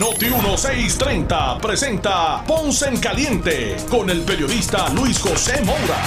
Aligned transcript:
Noti 0.00 0.24
1630 0.24 1.58
presenta 1.58 2.42
Ponce 2.46 2.88
en 2.88 2.98
Caliente 2.98 3.76
con 3.90 4.08
el 4.08 4.22
periodista 4.22 4.88
Luis 4.94 5.18
José 5.18 5.62
Moura. 5.62 6.02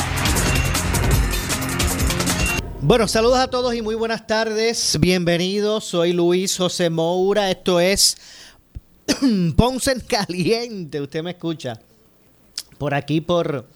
Bueno, 2.82 3.08
saludos 3.08 3.38
a 3.38 3.48
todos 3.48 3.76
y 3.76 3.84
muy 3.84 3.94
buenas 3.94 4.26
tardes. 4.26 4.98
Bienvenidos, 5.00 5.86
soy 5.86 6.14
Luis 6.14 6.58
José 6.58 6.90
Moura. 6.90 7.52
Esto 7.52 7.80
es 7.80 8.18
Ponce 9.56 9.92
en 9.92 10.00
Caliente. 10.02 11.00
Usted 11.00 11.22
me 11.22 11.32
escucha 11.32 11.80
por 12.80 12.96
aquí 12.96 13.22
por 13.22 13.70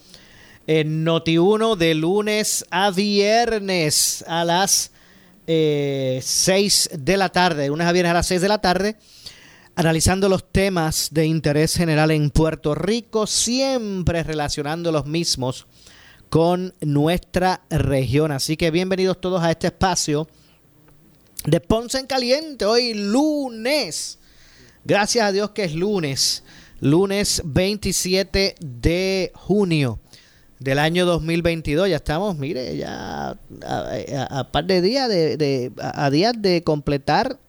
eh, 0.66 0.86
Noti1 0.86 1.76
de 1.76 1.94
lunes 1.94 2.66
a 2.72 2.90
viernes 2.90 4.26
a 4.28 4.44
las 4.44 4.92
6 5.46 5.48
eh, 5.48 6.98
de 6.98 7.18
la 7.18 7.30
tarde. 7.30 7.64
De 7.64 7.68
lunes 7.68 7.88
a 7.88 7.92
viernes 7.92 8.12
a 8.12 8.16
las 8.16 8.28
6 8.28 8.42
de 8.42 8.48
la 8.48 8.60
tarde 8.60 8.98
analizando 9.76 10.30
los 10.30 10.52
temas 10.52 11.10
de 11.12 11.26
interés 11.26 11.76
general 11.76 12.12
en 12.12 12.30
Puerto 12.30 12.76
Rico, 12.76 13.28
siempre 13.28 14.24
relacionando 14.24 14.92
los 14.92 15.06
mismos 15.06 15.68
con 16.30 16.74
nuestra 16.82 17.62
región. 17.70 18.32
Así 18.32 18.58
que 18.58 18.72
bienvenidos 18.72 19.20
todos 19.20 19.42
a 19.42 19.52
este 19.52 19.68
espacio 19.68 20.28
de 21.46 21.60
Ponce 21.60 22.00
en 22.00 22.08
Caliente, 22.08 22.66
hoy 22.66 22.94
lunes. 22.94 24.20
Gracias 24.86 25.26
a 25.26 25.32
Dios 25.32 25.52
que 25.52 25.66
es 25.66 25.74
lunes, 25.74 26.44
lunes 26.80 27.42
27 27.46 28.56
de 28.60 29.32
junio 29.34 30.00
del 30.60 30.80
año 30.80 31.06
2022. 31.06 31.90
Ya 31.90 31.98
estamos, 31.98 32.38
mire, 32.38 32.78
ya 32.78 33.38
a, 33.66 34.52
par 34.52 34.66
de 34.66 34.82
días 34.82 35.10
de, 35.10 35.72
a, 35.82 36.10
días 36.10 36.34
de 36.38 36.64
completar 36.64 37.40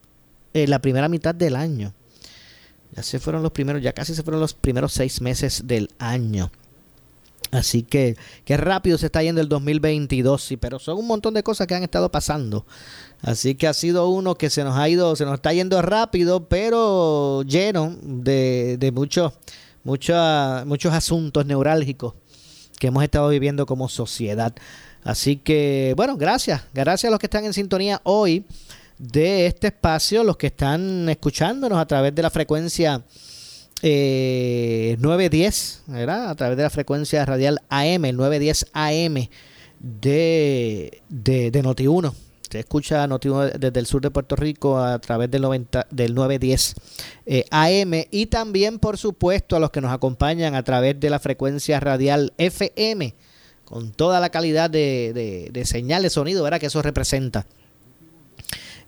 eh, 0.54 0.66
la 0.66 0.80
primera 0.80 1.08
mitad 1.08 1.34
del 1.34 1.56
año. 1.56 1.92
Ya 2.94 3.02
se 3.02 3.18
fueron 3.18 3.42
los 3.42 3.52
primeros, 3.52 3.82
ya 3.82 3.92
casi 3.92 4.14
se 4.14 4.22
fueron 4.22 4.40
los 4.40 4.54
primeros 4.54 4.92
seis 4.92 5.20
meses 5.20 5.62
del 5.66 5.90
año. 5.98 6.50
Así 7.50 7.82
que 7.82 8.16
qué 8.44 8.56
rápido 8.56 8.96
se 8.96 9.06
está 9.06 9.22
yendo 9.22 9.40
el 9.40 9.48
2022, 9.48 10.42
sí, 10.42 10.56
pero 10.56 10.78
son 10.78 10.98
un 10.98 11.06
montón 11.06 11.34
de 11.34 11.42
cosas 11.42 11.66
que 11.66 11.74
han 11.74 11.82
estado 11.82 12.10
pasando. 12.10 12.64
Así 13.22 13.54
que 13.54 13.66
ha 13.66 13.74
sido 13.74 14.08
uno 14.08 14.36
que 14.36 14.50
se 14.50 14.62
nos 14.62 14.76
ha 14.76 14.88
ido, 14.88 15.16
se 15.16 15.24
nos 15.24 15.34
está 15.34 15.52
yendo 15.52 15.82
rápido, 15.82 16.48
pero 16.48 17.42
lleno 17.42 17.96
de, 18.02 18.76
de 18.78 18.92
muchos, 18.92 19.32
muchos, 19.82 20.66
muchos 20.66 20.92
asuntos 20.92 21.44
neurálgicos 21.44 22.14
que 22.78 22.86
hemos 22.86 23.02
estado 23.02 23.28
viviendo 23.28 23.66
como 23.66 23.88
sociedad. 23.88 24.54
Así 25.02 25.36
que, 25.36 25.94
bueno, 25.96 26.16
gracias, 26.16 26.62
gracias 26.72 27.08
a 27.08 27.10
los 27.10 27.18
que 27.18 27.26
están 27.26 27.44
en 27.44 27.52
sintonía 27.52 28.00
hoy 28.04 28.44
de 29.00 29.46
este 29.46 29.68
espacio, 29.68 30.22
los 30.22 30.36
que 30.36 30.48
están 30.48 31.08
escuchándonos 31.08 31.78
a 31.78 31.86
través 31.86 32.14
de 32.14 32.20
la 32.20 32.28
frecuencia 32.28 33.02
910, 33.82 35.82
eh, 35.88 35.92
¿verdad? 35.92 36.28
A 36.28 36.34
través 36.34 36.58
de 36.58 36.64
la 36.64 36.70
frecuencia 36.70 37.24
radial 37.24 37.62
AM, 37.70 38.04
el 38.04 38.16
910 38.16 38.66
AM 38.74 39.28
de, 39.78 41.02
de, 41.08 41.50
de 41.50 41.64
Noti1. 41.64 42.12
Usted 42.42 42.58
escucha 42.58 43.06
Noti1 43.06 43.52
desde 43.52 43.80
el 43.80 43.86
sur 43.86 44.02
de 44.02 44.10
Puerto 44.10 44.36
Rico 44.36 44.78
a 44.78 44.98
través 44.98 45.30
del, 45.30 45.40
90, 45.40 45.86
del 45.90 46.14
910 46.14 46.74
eh, 47.24 47.44
AM 47.50 48.04
y 48.10 48.26
también, 48.26 48.78
por 48.78 48.98
supuesto, 48.98 49.56
a 49.56 49.60
los 49.60 49.70
que 49.70 49.80
nos 49.80 49.92
acompañan 49.92 50.54
a 50.54 50.62
través 50.62 51.00
de 51.00 51.08
la 51.08 51.20
frecuencia 51.20 51.80
radial 51.80 52.34
FM 52.36 53.14
con 53.64 53.92
toda 53.92 54.20
la 54.20 54.28
calidad 54.28 54.68
de, 54.68 55.12
de, 55.14 55.48
de 55.52 56.10
sonido, 56.10 56.42
¿verdad? 56.42 56.60
Que 56.60 56.66
eso 56.66 56.82
representa. 56.82 57.46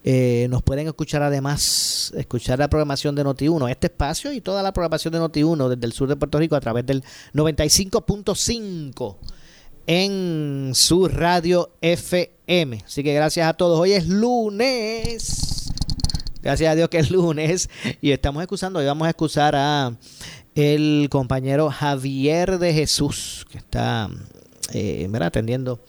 Eh, 0.05 0.49
nos 0.51 0.63
pueden 0.63 0.89
escuchar 0.89 1.23
además, 1.23 2.13
escuchar 2.17 2.59
la 2.59 2.69
programación 2.69 3.15
de 3.15 3.25
Noti1, 3.25 3.71
este 3.71 3.87
espacio 3.87 4.33
y 4.33 4.41
toda 4.41 4.63
la 4.63 4.73
programación 4.73 5.13
de 5.13 5.21
Noti1 5.21 5.69
desde 5.69 5.87
el 5.87 5.93
sur 5.93 6.09
de 6.09 6.17
Puerto 6.17 6.39
Rico 6.39 6.57
a 6.57 6.61
través 6.61 6.85
del 6.87 7.05
95.5 7.35 9.17
en 9.87 10.73
su 10.75 11.07
radio 11.07 11.71
FM. 11.81 12.83
Así 12.85 13.05
que 13.05 13.15
gracias 13.15 13.49
a 13.49 13.55
todos. 13.55 13.79
Hoy 13.79 13.93
es 13.93 14.09
lunes. 14.09 15.71
Gracias 16.43 16.73
a 16.73 16.75
Dios 16.75 16.89
que 16.89 16.99
es 16.99 17.11
lunes. 17.11 17.71
Y 18.01 18.11
estamos 18.11 18.43
excusando, 18.43 18.81
hoy 18.81 18.87
vamos 18.87 19.07
a 19.07 19.11
excusar 19.11 19.55
a 19.57 19.97
el 20.57 21.09
compañero 21.11 21.71
Javier 21.71 22.59
de 22.59 22.75
Jesús, 22.75 23.47
que 23.51 23.59
está 23.59 24.11
eh, 24.73 25.09
atendiendo 25.21 25.81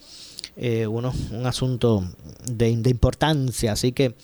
eh, 0.56 0.86
uno, 0.86 1.12
un 1.32 1.46
asunto 1.46 2.04
de, 2.50 2.70
importancia. 2.70 3.72
Así 3.72 3.92
que 3.92 4.14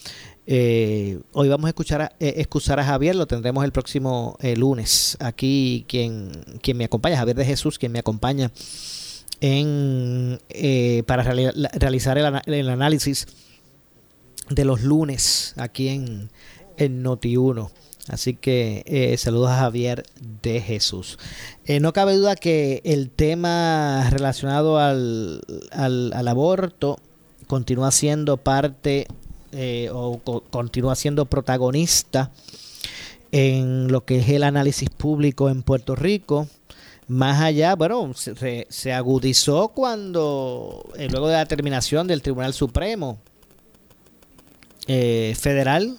eh, 0.47 1.21
hoy 1.33 1.49
vamos 1.49 1.67
a 1.67 1.69
escuchar 1.69 2.03
a, 2.03 2.13
eh, 2.19 2.35
excusar 2.39 2.81
a 2.81 2.85
Javier, 2.85 3.15
lo 3.15 3.27
tendremos 3.27 3.65
el 3.65 3.73
próximo 3.73 4.37
eh, 4.41 4.57
lunes. 4.57 5.17
Aquí 5.21 5.85
quien, 5.89 6.31
quien 6.63 6.77
me 6.77 6.85
acompaña, 6.85 7.17
Javier 7.17 7.37
de 7.37 7.45
Jesús, 7.45 7.79
quien 7.79 7.93
me 7.93 7.99
acompaña 7.99 8.51
en 9.41 10.39
para 11.07 11.23
realizar 11.23 12.19
el, 12.19 12.69
análisis 12.69 13.27
de 14.51 14.65
los 14.65 14.83
lunes 14.83 15.55
aquí 15.57 15.89
en, 15.89 16.31
en 16.77 17.03
Noti1. 17.03 17.71
Así 18.11 18.35
que 18.35 18.83
eh, 18.87 19.17
saludos 19.19 19.51
a 19.51 19.59
Javier 19.59 20.03
de 20.43 20.61
Jesús. 20.61 21.17
Eh, 21.65 21.79
no 21.79 21.93
cabe 21.93 22.17
duda 22.17 22.35
que 22.35 22.83
el 22.85 23.09
tema 23.09 24.09
relacionado 24.11 24.81
al, 24.81 25.41
al, 25.71 26.29
aborto 26.29 26.99
continúa 27.47 27.93
siendo 27.93 28.37
parte 28.37 29.07
eh, 29.53 29.91
o 29.93 30.19
continúa 30.51 30.97
siendo 30.97 31.27
protagonista 31.27 32.33
en 33.31 33.93
lo 33.93 34.05
que 34.05 34.19
es 34.19 34.29
el 34.29 34.43
análisis 34.43 34.91
público 34.91 35.49
en 35.49 35.63
Puerto 35.63 35.95
Rico. 35.95 36.49
Más 37.07 37.41
allá, 37.41 37.77
bueno, 37.77 38.13
se, 38.15 38.67
se 38.69 38.93
agudizó 38.93 39.69
cuando, 39.69 40.85
luego 41.11 41.29
de 41.29 41.35
la 41.35 41.47
terminación 41.47 42.09
del 42.09 42.23
Tribunal 42.23 42.55
Supremo 42.55 43.19
Federal, 44.89 45.97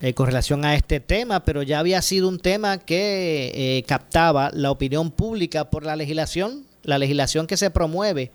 eh, 0.00 0.12
con 0.12 0.26
relación 0.26 0.64
a 0.66 0.74
este 0.74 1.00
tema, 1.00 1.42
pero 1.44 1.62
ya 1.62 1.78
había 1.78 2.02
sido 2.02 2.28
un 2.28 2.38
tema 2.38 2.76
que 2.76 3.50
eh, 3.54 3.82
captaba 3.84 4.50
la 4.52 4.70
opinión 4.70 5.10
pública 5.10 5.70
por 5.70 5.86
la 5.86 5.96
legislación, 5.96 6.66
la 6.82 6.98
legislación 6.98 7.46
que 7.46 7.56
se 7.56 7.70
promueve 7.70 8.30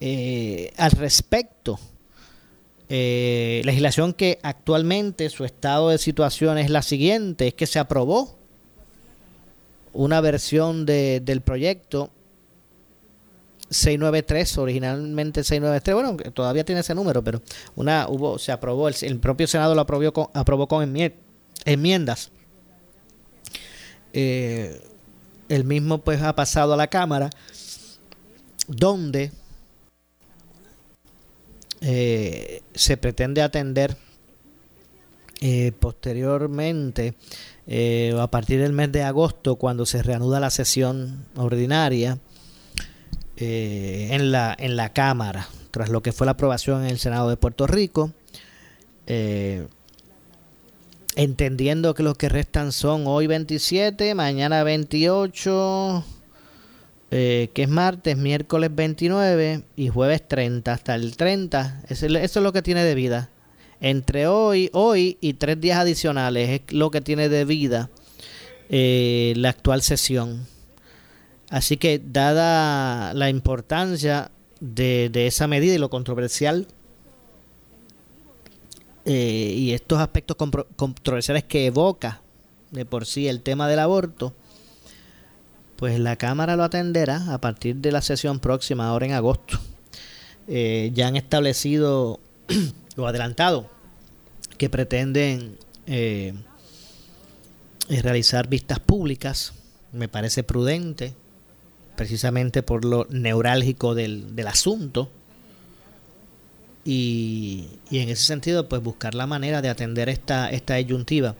eh, 0.00 0.72
al 0.78 0.92
respecto. 0.92 1.78
legislación 2.88 4.14
que 4.14 4.38
actualmente 4.42 5.28
su 5.28 5.44
estado 5.44 5.90
de 5.90 5.98
situación 5.98 6.56
es 6.56 6.70
la 6.70 6.82
siguiente, 6.82 7.48
es 7.48 7.54
que 7.54 7.66
se 7.66 7.78
aprobó 7.78 8.38
una 9.92 10.22
versión 10.22 10.86
de, 10.86 11.20
del 11.20 11.42
proyecto 11.42 12.10
693, 13.72 14.58
originalmente 14.58 15.42
693, 15.42 15.94
bueno, 15.94 16.32
todavía 16.32 16.64
tiene 16.64 16.82
ese 16.82 16.94
número, 16.94 17.24
pero 17.24 17.42
una 17.74 18.06
hubo, 18.08 18.38
se 18.38 18.52
aprobó, 18.52 18.88
el, 18.88 19.18
propio 19.18 19.46
Senado 19.46 19.74
lo 19.74 19.80
aprobó 19.80 20.12
con, 20.12 20.26
aprobó 20.34 20.68
con 20.68 20.96
enmiendas. 21.64 22.30
Eh, 24.12 24.80
el 25.48 25.64
mismo 25.64 25.98
pues 25.98 26.22
ha 26.22 26.34
pasado 26.34 26.74
a 26.74 26.76
la 26.76 26.86
Cámara, 26.86 27.30
donde 28.68 29.32
eh, 31.80 32.62
se 32.74 32.96
pretende 32.96 33.42
atender 33.42 33.96
eh, 35.40 35.72
posteriormente, 35.78 37.14
a 38.18 38.30
partir 38.30 38.60
del 38.60 38.72
mes 38.72 38.92
de 38.92 39.02
agosto, 39.02 39.56
cuando 39.56 39.86
se 39.86 40.02
reanuda 40.02 40.40
la 40.40 40.50
sesión 40.50 41.26
ordinaria, 41.36 42.18
eh, 43.36 44.08
en, 44.10 44.30
la, 44.30 44.54
en 44.58 44.76
la 44.76 44.92
Cámara, 44.92 45.48
tras 45.70 45.88
lo 45.88 46.02
que 46.02 46.12
fue 46.12 46.26
la 46.26 46.32
aprobación 46.32 46.84
en 46.84 46.90
el 46.90 46.98
Senado 46.98 47.30
de 47.30 47.36
Puerto 47.36 47.66
Rico. 47.66 48.12
Eh, 49.06 49.66
entendiendo 51.16 51.94
que 51.94 52.02
los 52.02 52.16
que 52.16 52.28
restan 52.28 52.72
son 52.72 53.06
hoy 53.06 53.26
27, 53.26 54.14
mañana 54.14 54.62
28, 54.64 56.04
eh, 57.10 57.50
que 57.54 57.62
es 57.62 57.68
martes, 57.68 58.18
miércoles 58.18 58.70
29 58.74 59.62
y 59.76 59.88
jueves 59.88 60.28
30, 60.28 60.70
hasta 60.70 60.94
el 60.94 61.16
30. 61.16 61.84
Eso, 61.88 62.06
es 62.06 62.36
lo 62.36 62.52
que 62.52 62.60
tiene 62.60 62.84
de 62.84 62.94
vida. 62.94 63.30
Entre 63.80 64.26
hoy, 64.26 64.68
hoy 64.74 65.16
y 65.22 65.34
tres 65.34 65.58
días 65.58 65.78
adicionales 65.78 66.50
es 66.50 66.72
lo 66.74 66.90
que 66.90 67.00
tiene 67.00 67.28
de 67.28 67.44
vida 67.44 67.90
la 68.68 69.50
actual 69.50 69.82
sesión 69.82 70.46
Así 71.52 71.76
que 71.76 72.00
dada 72.02 73.12
la 73.12 73.28
importancia 73.28 74.30
de, 74.58 75.10
esa 75.14 75.46
medida 75.46 75.74
y 75.74 75.78
lo 75.78 75.90
controversial 75.90 76.66
eh, 79.04 79.52
y 79.54 79.72
estos 79.72 79.98
aspectos 79.98 80.38
controversiales 80.76 81.44
que 81.44 81.66
evoca 81.66 82.22
de 82.70 82.86
por 82.86 83.04
sí 83.04 83.28
el 83.28 83.42
tema 83.42 83.68
del 83.68 83.80
aborto, 83.80 84.32
pues 85.76 86.00
la 86.00 86.16
Cámara 86.16 86.56
lo 86.56 86.64
atenderá 86.64 87.34
a 87.34 87.38
partir 87.38 87.76
de 87.76 87.92
la 87.92 88.00
sesión 88.00 88.40
próxima, 88.40 88.88
ahora 88.88 89.04
en 89.04 89.12
agosto. 89.12 89.60
Eh, 90.48 90.90
ya 90.94 91.06
han 91.06 91.16
establecido 91.16 92.18
o 92.96 93.06
adelantado 93.06 93.68
que 94.56 94.70
pretenden 94.70 95.58
eh, 95.84 96.32
realizar 97.90 98.48
vistas 98.48 98.80
públicas. 98.80 99.52
Me 99.92 100.08
parece 100.08 100.42
prudente, 100.42 101.12
precisamente 101.96 102.62
por 102.62 102.84
lo 102.84 103.06
neurálgico 103.10 103.94
del, 103.94 104.34
del 104.34 104.46
asunto. 104.48 105.10
Y, 106.84 107.68
y, 107.90 108.00
en 108.00 108.08
ese 108.08 108.24
sentido, 108.24 108.68
pues 108.68 108.82
buscar 108.82 109.14
la 109.14 109.26
manera 109.26 109.62
de 109.62 109.68
atender 109.68 110.08
esta, 110.08 110.50
esta 110.50 110.74
disyuntiva. 110.74 111.36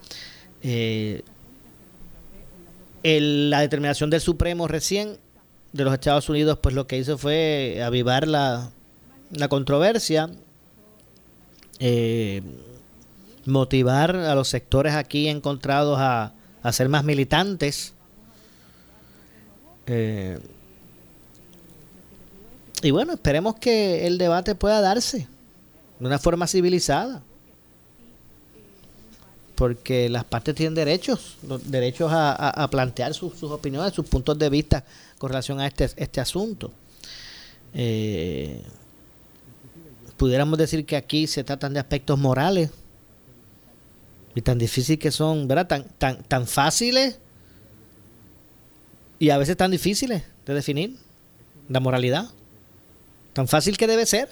Eh, 0.62 1.22
la 3.02 3.60
determinación 3.60 4.10
del 4.10 4.20
Supremo 4.20 4.68
recién 4.68 5.18
de 5.72 5.84
los 5.84 5.92
Estados 5.92 6.28
Unidos, 6.28 6.58
pues 6.62 6.74
lo 6.74 6.86
que 6.86 6.98
hizo 6.98 7.18
fue 7.18 7.82
avivar 7.84 8.28
la, 8.28 8.70
la 9.32 9.48
controversia, 9.48 10.30
eh, 11.80 12.42
motivar 13.44 14.14
a 14.14 14.34
los 14.36 14.48
sectores 14.48 14.94
aquí 14.94 15.28
encontrados 15.28 15.98
a, 15.98 16.34
a 16.62 16.72
ser 16.72 16.88
más 16.88 17.02
militantes. 17.04 17.94
Eh, 19.86 20.38
y 22.82 22.90
bueno, 22.90 23.14
esperemos 23.14 23.56
que 23.56 24.06
el 24.06 24.18
debate 24.18 24.54
pueda 24.54 24.80
darse 24.80 25.28
de 25.98 26.06
una 26.06 26.18
forma 26.18 26.46
civilizada 26.46 27.22
porque 29.54 30.08
las 30.08 30.24
partes 30.24 30.56
tienen 30.56 30.74
derechos, 30.74 31.36
derechos 31.66 32.10
a, 32.12 32.68
plantear 32.68 33.14
sus, 33.14 33.40
opiniones, 33.44 33.92
sus 33.92 34.06
puntos 34.06 34.36
de 34.36 34.50
vista 34.50 34.84
con 35.18 35.28
relación 35.30 35.60
a 35.60 35.68
este, 35.68 35.88
este 35.96 36.20
asunto. 36.20 36.72
Eh, 37.72 38.60
pudiéramos 40.16 40.58
decir 40.58 40.84
que 40.84 40.96
aquí 40.96 41.28
se 41.28 41.44
tratan 41.44 41.74
de 41.74 41.78
aspectos 41.78 42.18
morales 42.18 42.70
y 44.34 44.42
tan 44.42 44.58
difíciles 44.58 44.98
que 44.98 45.12
son, 45.12 45.46
¿verdad? 45.46 45.68
Tan, 45.68 45.84
tan, 45.96 46.24
tan 46.24 46.48
fáciles 46.48 47.18
y 49.22 49.30
a 49.30 49.38
veces 49.38 49.56
tan 49.56 49.70
difíciles 49.70 50.24
de 50.44 50.52
definir 50.52 50.96
la 51.68 51.78
moralidad. 51.78 52.30
Tan 53.32 53.46
fácil 53.46 53.76
que 53.76 53.86
debe 53.86 54.04
ser, 54.04 54.28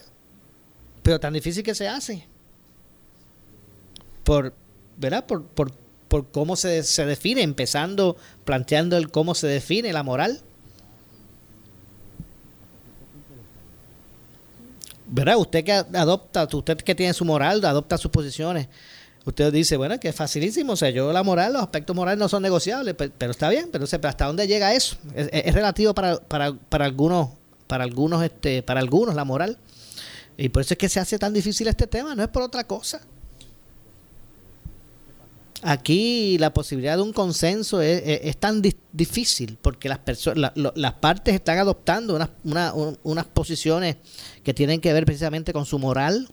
pero 1.04 1.20
tan 1.20 1.32
difícil 1.32 1.62
que 1.62 1.76
se 1.76 1.86
hace. 1.86 2.26
Por, 4.24 4.52
¿verdad? 4.96 5.26
Por, 5.26 5.44
por, 5.44 5.70
por 6.08 6.32
cómo 6.32 6.56
se, 6.56 6.82
se 6.82 7.06
define, 7.06 7.42
empezando 7.42 8.16
planteando 8.44 8.96
el 8.96 9.12
cómo 9.12 9.36
se 9.36 9.46
define 9.46 9.92
la 9.92 10.02
moral. 10.02 10.40
¿Verdad? 15.06 15.36
Usted 15.38 15.64
que 15.64 15.72
adopta, 15.72 16.48
usted 16.52 16.78
que 16.78 16.96
tiene 16.96 17.14
su 17.14 17.24
moral, 17.24 17.64
adopta 17.64 17.96
sus 17.96 18.10
posiciones. 18.10 18.66
Usted 19.24 19.52
dice, 19.52 19.76
bueno, 19.76 20.00
que 20.00 20.08
es 20.08 20.14
facilísimo. 20.14 20.72
O 20.72 20.76
sea, 20.76 20.90
yo 20.90 21.12
la 21.12 21.22
moral, 21.22 21.52
los 21.52 21.62
aspectos 21.62 21.94
morales 21.94 22.18
no 22.18 22.28
son 22.28 22.42
negociables, 22.42 22.94
pero, 22.94 23.30
está 23.30 23.48
bien. 23.48 23.68
Pero, 23.70 23.84
¿hasta 23.84 24.26
dónde 24.26 24.46
llega 24.46 24.74
eso? 24.74 24.96
Es, 25.14 25.52
relativo 25.54 25.94
para, 25.94 26.16
para, 26.16 26.52
para 26.52 26.84
algunos, 26.86 27.30
para 27.66 27.84
algunos, 27.84 28.22
este, 28.24 28.62
para 28.62 28.80
algunos 28.80 29.14
la 29.14 29.24
moral. 29.24 29.58
Y 30.36 30.48
por 30.48 30.62
eso 30.62 30.74
es 30.74 30.78
que 30.78 30.88
se 30.88 31.00
hace 31.00 31.18
tan 31.18 31.34
difícil 31.34 31.68
este 31.68 31.86
tema, 31.86 32.14
no 32.14 32.22
es 32.22 32.28
por 32.28 32.42
otra 32.42 32.64
cosa. 32.64 33.02
Aquí 35.62 36.38
la 36.38 36.54
posibilidad 36.54 36.96
de 36.96 37.02
un 37.02 37.12
consenso 37.12 37.82
es, 37.82 38.36
tan 38.38 38.62
difícil 38.92 39.58
porque 39.60 39.90
las 39.90 39.98
personas, 39.98 40.52
las 40.54 40.92
partes 40.94 41.34
están 41.34 41.58
adoptando 41.58 42.14
unas, 42.42 42.72
unas 43.02 43.26
posiciones 43.26 43.96
que 44.42 44.54
tienen 44.54 44.80
que 44.80 44.92
ver 44.94 45.04
precisamente 45.04 45.52
con 45.52 45.66
su 45.66 45.78
moral. 45.78 46.32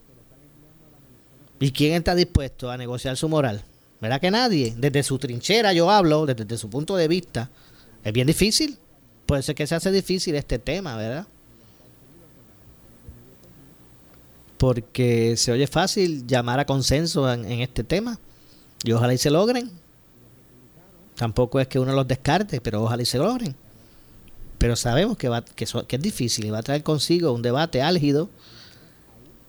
¿Y 1.59 1.71
quién 1.71 1.93
está 1.93 2.15
dispuesto 2.15 2.69
a 2.69 2.77
negociar 2.77 3.17
su 3.17 3.29
moral? 3.29 3.63
¿Verdad 3.99 4.21
que 4.21 4.29
nadie? 4.31 4.75
Desde 4.77 5.03
su 5.03 5.17
trinchera 5.17 5.73
yo 5.73 5.89
hablo, 5.89 6.25
desde, 6.25 6.57
su 6.57 6.69
punto 6.69 6.95
de 6.95 7.07
vista. 7.07 7.49
Es 8.03 8.13
bien 8.13 8.27
difícil. 8.27 8.77
Puede 9.25 9.41
ser 9.41 9.55
que 9.55 9.67
se 9.67 9.75
hace 9.75 9.91
difícil 9.91 10.35
este 10.35 10.59
tema, 10.59 10.95
¿verdad? 10.95 11.27
Porque 14.57 15.35
se 15.37 15.51
oye 15.51 15.67
fácil 15.67 16.25
llamar 16.25 16.59
a 16.59 16.65
consenso 16.65 17.31
en 17.31 17.61
este 17.61 17.83
tema 17.83 18.19
y 18.83 18.91
ojalá 18.91 19.13
y 19.13 19.17
se 19.17 19.29
logren. 19.29 19.71
Tampoco 21.15 21.59
es 21.59 21.67
que 21.67 21.79
uno 21.79 21.93
los 21.93 22.07
descarte, 22.07 22.61
pero 22.61 22.83
ojalá 22.83 23.01
y 23.01 23.05
se 23.05 23.17
logren. 23.17 23.55
Pero 24.59 24.75
sabemos 24.75 25.17
que, 25.17 25.29
va, 25.29 25.43
que, 25.43 25.65
es 25.65 26.01
difícil 26.01 26.45
y 26.45 26.49
va 26.51 26.59
a 26.59 26.63
traer 26.63 26.83
consigo 26.83 27.31
un 27.31 27.41
debate 27.41 27.81
álgido. 27.81 28.29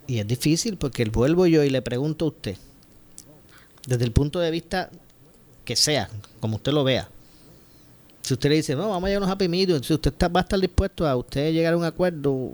Y 0.08 0.18
es 0.18 0.26
difícil 0.26 0.78
porque 0.78 1.04
vuelvo 1.04 1.46
yo 1.46 1.62
y 1.62 1.70
le 1.70 1.82
pregunto 1.82 2.24
a 2.24 2.28
usted, 2.28 2.56
desde 3.86 4.04
el 4.04 4.10
punto 4.10 4.40
de 4.40 4.50
vista 4.50 4.90
que 5.66 5.76
sea, 5.76 6.08
como 6.40 6.56
usted 6.56 6.72
lo 6.72 6.82
vea. 6.82 7.10
Si 8.22 8.32
usted 8.32 8.48
le 8.48 8.56
dice, 8.56 8.74
no, 8.74 8.88
vamos 8.88 9.04
a 9.04 9.06
llegar 9.08 9.22
a 9.22 9.26
unos 9.26 9.34
happy 9.34 9.48
medium, 9.48 9.82
si 9.82 9.92
usted 9.92 10.14
va 10.34 10.40
a 10.40 10.42
estar 10.42 10.58
dispuesto 10.58 11.06
a 11.06 11.14
usted 11.14 11.52
llegar 11.52 11.74
a 11.74 11.76
un 11.76 11.84
acuerdo 11.84 12.52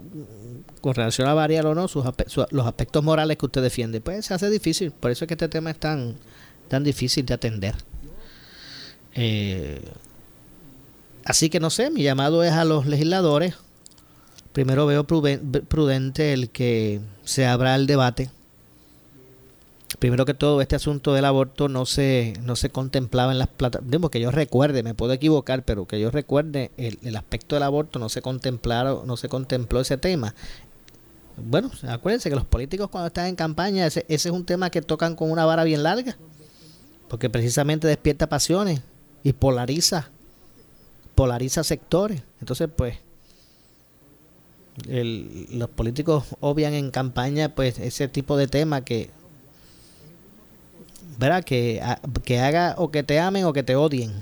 con 0.81 0.95
relación 0.95 1.29
a 1.29 1.35
variar 1.35 1.65
o 1.67 1.77
no 1.77 1.87
sus, 1.87 2.05
los 2.51 2.67
aspectos 2.67 3.05
morales 3.05 3.37
que 3.39 3.47
usted 3.47 3.63
defiende, 3.63 4.01
pues 4.01 4.27
se 4.27 4.35
hace 4.35 4.51
difícil. 4.51 4.91
Por 4.91 5.13
eso 5.13 5.25
es 5.25 5.29
que 5.29 5.35
este 5.35 5.49
tema 5.49 5.71
es 5.71 5.79
tan, 5.79 6.17
tan 6.67 6.83
difícil 6.83 7.25
de 7.25 7.35
atender. 7.35 7.77
Eh, 9.15 9.81
así 11.25 11.51
que 11.51 11.61
no 11.61 11.71
sé, 11.71 11.91
mi 11.91 12.03
llamado 12.03 12.43
es 12.43 12.53
a 12.53 12.65
los 12.65 12.87
legisladores. 12.87 13.55
Primero 14.55 14.87
veo 14.87 15.05
prudente 15.05 16.33
el 16.33 16.49
que 16.49 17.03
se 17.25 17.47
abra 17.47 17.75
el 17.75 17.87
debate. 17.87 18.31
Primero 19.99 20.25
que 20.25 20.33
todo, 20.33 20.63
este 20.63 20.77
asunto 20.77 21.13
del 21.13 21.27
aborto 21.27 21.69
no 21.69 21.85
se, 21.85 22.33
no 22.41 22.57
se 22.57 22.71
contemplaba 22.71 23.33
en 23.33 23.39
las 23.39 23.49
plataformas. 23.49 24.11
Que 24.11 24.21
yo 24.21 24.31
recuerde, 24.31 24.83
me 24.83 24.95
puedo 24.95 25.13
equivocar, 25.13 25.63
pero 25.65 25.87
que 25.87 26.01
yo 26.01 26.11
recuerde, 26.11 26.71
el, 26.79 27.17
aspecto 27.17 27.57
del 27.57 27.65
aborto 27.65 27.99
no 27.99 28.09
se, 28.09 28.23
contemplaron, 28.23 29.07
no 29.07 29.19
se 29.19 29.29
contempló 29.29 29.81
ese 29.81 29.99
tema 29.99 30.35
bueno, 31.37 31.69
acuérdense 31.89 32.31
que 32.31 32.37
los 32.37 32.45
políticos 32.45 32.89
cuando 32.91 33.09
están 33.09 33.27
en 33.27 33.35
campaña, 33.35 33.85
ese, 33.85 34.07
ese, 34.09 34.29
es 34.29 34.33
un 34.33 34.45
tema 34.45 34.71
que 34.71 34.83
tocan 34.83 35.17
con 35.17 35.33
una 35.33 35.45
vara 35.45 35.65
bien 35.65 35.83
larga 35.83 36.17
porque 37.09 37.31
precisamente 37.31 37.87
despierta 37.87 38.29
pasiones 38.29 38.81
y 39.23 39.33
polariza, 39.33 40.11
polariza 41.15 41.63
sectores. 41.63 42.23
Entonces, 42.41 42.69
pues, 42.75 42.97
los 44.87 45.69
políticos 45.71 46.25
obvian 46.41 46.75
en 46.75 46.91
campaña, 46.91 47.55
pues, 47.55 47.79
ese 47.79 48.09
tipo 48.09 48.37
de 48.37 48.49
tema 48.49 48.85
que, 48.85 49.11
¿verdad? 51.19 51.45
Que, 51.45 51.83
que 52.25 52.41
haga 52.41 52.75
o 52.79 52.91
que 52.91 53.03
te 53.03 53.21
amen 53.21 53.45
o 53.45 53.53
que 53.53 53.63
te 53.63 53.77
odien. 53.77 54.13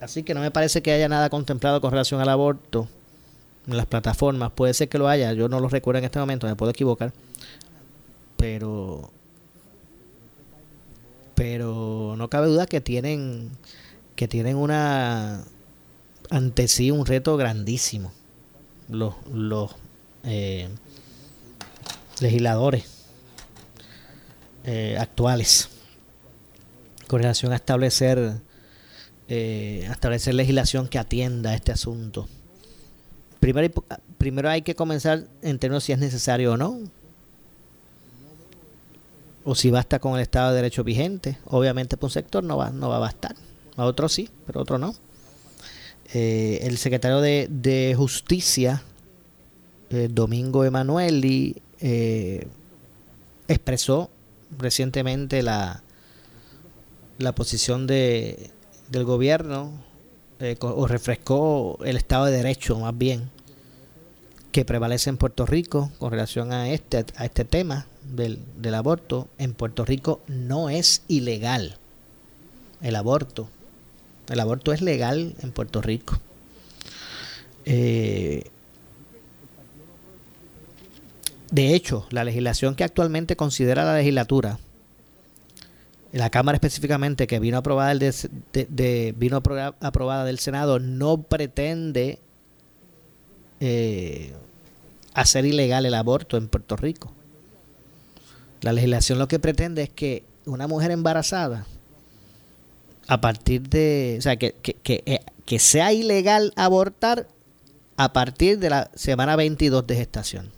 Así 0.00 0.22
que 0.22 0.34
no 0.34 0.40
me 0.40 0.50
parece 0.50 0.82
que 0.82 0.92
haya 0.92 1.08
nada 1.08 1.30
contemplado 1.30 1.80
con 1.80 1.92
relación 1.92 2.20
al 2.20 2.28
aborto 2.28 2.88
en 3.68 3.76
las 3.76 3.86
plataformas. 3.86 4.50
Puede 4.52 4.74
ser 4.74 4.88
que 4.88 4.98
lo 4.98 5.08
haya, 5.08 5.32
yo 5.32 5.48
no 5.48 5.60
lo 5.60 5.68
recuerdo 5.68 5.98
en 5.98 6.04
este 6.04 6.18
momento, 6.18 6.46
me 6.46 6.56
puedo 6.56 6.70
equivocar. 6.70 7.12
Pero 8.36 9.10
pero 11.34 12.14
no 12.18 12.28
cabe 12.28 12.48
duda 12.48 12.66
que 12.66 12.80
tienen 12.80 13.50
que 14.16 14.28
tienen 14.28 14.56
una 14.56 15.44
ante 16.30 16.68
sí 16.68 16.90
un 16.90 17.06
reto 17.06 17.36
grandísimo 17.36 18.12
los, 18.88 19.14
los 19.32 19.74
eh, 20.24 20.68
legisladores 22.20 22.84
eh, 24.64 24.96
actuales 24.98 25.68
con 27.08 27.20
relación 27.20 27.52
a 27.52 27.56
establecer 27.56 28.40
eh, 29.28 29.88
establecer 29.90 30.34
legislación 30.34 30.88
que 30.88 30.98
atienda 30.98 31.50
a 31.50 31.54
este 31.54 31.72
asunto 31.72 32.28
primero, 33.40 33.72
primero 34.18 34.50
hay 34.50 34.62
que 34.62 34.74
comenzar 34.74 35.24
en 35.42 35.58
términos 35.58 35.84
si 35.84 35.92
es 35.92 35.98
necesario 35.98 36.52
o 36.52 36.56
no 36.56 36.78
o 39.44 39.54
si 39.54 39.70
basta 39.70 39.98
con 39.98 40.14
el 40.14 40.20
Estado 40.20 40.50
de 40.50 40.56
Derecho 40.56 40.84
vigente. 40.84 41.38
Obviamente 41.46 41.96
para 41.96 42.06
un 42.06 42.10
sector 42.12 42.44
no 42.44 42.56
va, 42.56 42.70
no 42.70 42.88
va 42.88 42.96
a 42.96 43.00
bastar, 43.00 43.34
a 43.76 43.84
otro 43.84 44.08
sí, 44.08 44.28
pero 44.46 44.60
otro 44.60 44.78
no. 44.78 44.94
Eh, 46.14 46.60
el 46.62 46.78
secretario 46.78 47.20
de, 47.20 47.94
Justicia, 47.96 48.82
eh, 49.90 50.08
Domingo 50.10 50.64
Emanueli, 50.64 51.62
eh, 51.80 52.46
expresó 53.48 54.10
recientemente 54.58 55.42
la, 55.42 55.82
la 57.18 57.34
posición 57.34 57.86
de, 57.86 58.50
del 58.90 59.04
gobierno 59.04 59.72
eh, 60.40 60.56
o 60.60 60.86
refrescó 60.86 61.78
el 61.84 61.96
Estado 61.96 62.26
de 62.26 62.32
Derecho 62.32 62.78
más 62.78 62.96
bien 62.96 63.30
que 64.50 64.64
prevalece 64.64 65.08
en 65.08 65.16
Puerto 65.16 65.46
Rico 65.46 65.90
con 65.98 66.10
relación 66.10 66.52
a 66.52 66.68
este, 66.68 67.06
a 67.16 67.24
este 67.24 67.44
tema 67.44 67.86
del, 68.04 68.38
del 68.58 68.74
aborto. 68.74 69.28
En 69.38 69.54
Puerto 69.54 69.84
Rico 69.84 70.20
no 70.26 70.68
es 70.68 71.02
ilegal 71.08 71.78
el 72.82 72.96
aborto. 72.96 73.48
El 74.32 74.40
aborto 74.40 74.72
es 74.72 74.80
legal 74.80 75.34
en 75.42 75.52
Puerto 75.52 75.82
Rico. 75.82 76.18
Eh, 77.66 78.44
de 81.50 81.74
hecho, 81.74 82.06
la 82.08 82.24
legislación 82.24 82.74
que 82.74 82.82
actualmente 82.82 83.36
considera 83.36 83.84
la 83.84 83.94
legislatura, 83.94 84.58
la 86.12 86.30
Cámara 86.30 86.56
específicamente 86.56 87.26
que 87.26 87.40
vino 87.40 87.58
aprobada, 87.58 87.94
de, 87.94 89.14
vino 89.18 89.36
aprobada 89.36 90.24
del 90.24 90.38
Senado, 90.38 90.78
no 90.78 91.24
pretende 91.24 92.18
eh, 93.60 94.32
hacer 95.12 95.44
ilegal 95.44 95.84
el 95.84 95.92
aborto 95.92 96.38
en 96.38 96.48
Puerto 96.48 96.76
Rico. 96.76 97.12
La 98.62 98.72
legislación 98.72 99.18
lo 99.18 99.28
que 99.28 99.38
pretende 99.38 99.82
es 99.82 99.90
que 99.90 100.24
una 100.46 100.66
mujer 100.66 100.90
embarazada, 100.90 101.66
a 103.08 103.20
partir 103.20 103.68
de, 103.68 104.16
o 104.18 104.22
sea, 104.22 104.36
que, 104.36 104.52
que, 104.52 104.74
que, 104.74 105.02
eh, 105.06 105.20
que 105.44 105.58
sea 105.58 105.92
ilegal 105.92 106.52
abortar 106.56 107.28
a 107.96 108.12
partir 108.12 108.58
de 108.58 108.70
la 108.70 108.90
semana 108.94 109.36
22 109.36 109.86
de 109.86 109.96
gestación. 109.96 110.52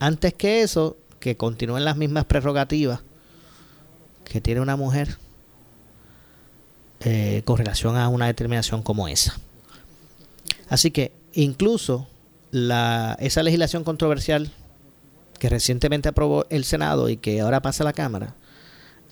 Antes 0.00 0.34
que 0.34 0.62
eso, 0.62 0.96
que 1.20 1.36
continúen 1.36 1.84
las 1.84 1.96
mismas 1.96 2.24
prerrogativas 2.24 3.00
que 4.24 4.40
tiene 4.40 4.60
una 4.60 4.76
mujer 4.76 5.18
eh, 7.00 7.42
con 7.44 7.58
relación 7.58 7.96
a 7.96 8.08
una 8.08 8.26
determinación 8.26 8.82
como 8.82 9.08
esa. 9.08 9.38
Así 10.68 10.90
que 10.90 11.12
incluso 11.34 12.08
la, 12.50 13.16
esa 13.20 13.42
legislación 13.42 13.84
controversial 13.84 14.50
que 15.38 15.48
recientemente 15.48 16.08
aprobó 16.08 16.46
el 16.50 16.64
Senado 16.64 17.08
y 17.08 17.16
que 17.16 17.40
ahora 17.40 17.60
pasa 17.60 17.82
a 17.82 17.86
la 17.86 17.92
Cámara, 17.92 18.34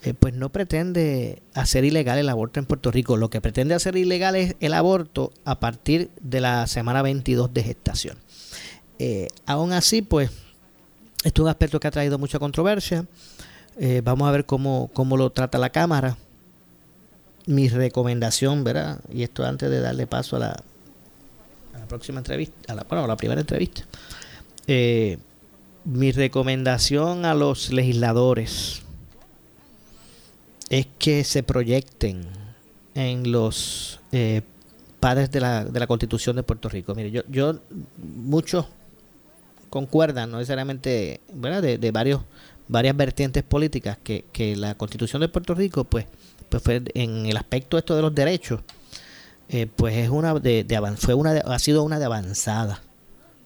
eh, 0.04 0.14
pues 0.14 0.34
no 0.34 0.50
pretende 0.50 1.42
hacer 1.54 1.84
ilegal 1.84 2.18
el 2.18 2.28
aborto 2.28 2.58
en 2.58 2.66
Puerto 2.66 2.90
Rico. 2.90 3.16
Lo 3.16 3.30
que 3.30 3.40
pretende 3.40 3.74
hacer 3.74 3.96
ilegal 3.96 4.34
es 4.34 4.56
el 4.58 4.74
aborto 4.74 5.32
a 5.44 5.60
partir 5.60 6.10
de 6.20 6.40
la 6.40 6.66
semana 6.66 7.02
22 7.02 7.54
de 7.54 7.62
gestación. 7.62 8.18
Eh, 8.98 9.28
aún 9.46 9.72
así, 9.72 10.02
pues, 10.02 10.30
esto 11.22 11.42
es 11.42 11.44
un 11.44 11.50
aspecto 11.50 11.78
que 11.78 11.86
ha 11.86 11.92
traído 11.92 12.18
mucha 12.18 12.40
controversia. 12.40 13.06
Eh, 13.78 14.00
vamos 14.04 14.28
a 14.28 14.32
ver 14.32 14.44
cómo, 14.44 14.90
cómo 14.92 15.16
lo 15.16 15.30
trata 15.30 15.58
la 15.58 15.70
Cámara. 15.70 16.16
Mi 17.46 17.68
recomendación, 17.68 18.64
¿verdad? 18.64 18.98
Y 19.12 19.22
esto 19.22 19.44
antes 19.44 19.70
de 19.70 19.80
darle 19.80 20.08
paso 20.08 20.34
a 20.34 20.38
la, 20.40 20.64
próxima 21.86 22.18
entrevista, 22.18 22.72
a 22.72 22.74
la, 22.74 22.84
bueno, 22.84 23.04
a 23.04 23.06
la 23.06 23.16
primera 23.16 23.40
entrevista. 23.40 23.84
mi 25.84 26.12
recomendación 26.12 27.24
a 27.24 27.34
los 27.34 27.70
legisladores 27.70 28.82
es 30.72 30.86
que 30.98 31.22
se 31.22 31.42
proyecten 31.42 32.22
en 32.94 33.30
los 33.30 34.00
eh, 34.10 34.40
padres 35.00 35.30
de 35.30 35.38
la, 35.38 35.66
de 35.66 35.78
la 35.78 35.86
Constitución 35.86 36.34
de 36.34 36.44
Puerto 36.44 36.70
Rico. 36.70 36.94
Mire, 36.94 37.10
yo, 37.10 37.20
yo 37.28 37.60
muchos 37.98 38.64
concuerdan, 39.68 40.30
no 40.30 40.38
necesariamente, 40.38 41.20
¿verdad? 41.34 41.62
De, 41.62 41.90
varios 41.90 42.22
varias 42.68 42.96
vertientes 42.96 43.42
políticas 43.42 43.98
que, 44.02 44.24
que, 44.32 44.56
la 44.56 44.74
Constitución 44.74 45.20
de 45.20 45.28
Puerto 45.28 45.54
Rico, 45.54 45.84
pues, 45.84 46.06
pues 46.48 46.62
fue 46.62 46.82
en 46.94 47.26
el 47.26 47.36
aspecto 47.36 47.76
esto 47.76 47.94
de 47.94 48.00
los 48.00 48.14
derechos, 48.14 48.62
eh, 49.50 49.66
pues 49.66 49.94
es 49.96 50.08
una 50.08 50.32
de, 50.38 50.64
de 50.64 50.96
fue 50.96 51.12
una 51.12 51.32
ha 51.32 51.58
sido 51.58 51.82
una 51.82 51.98
de 51.98 52.06
avanzada, 52.06 52.80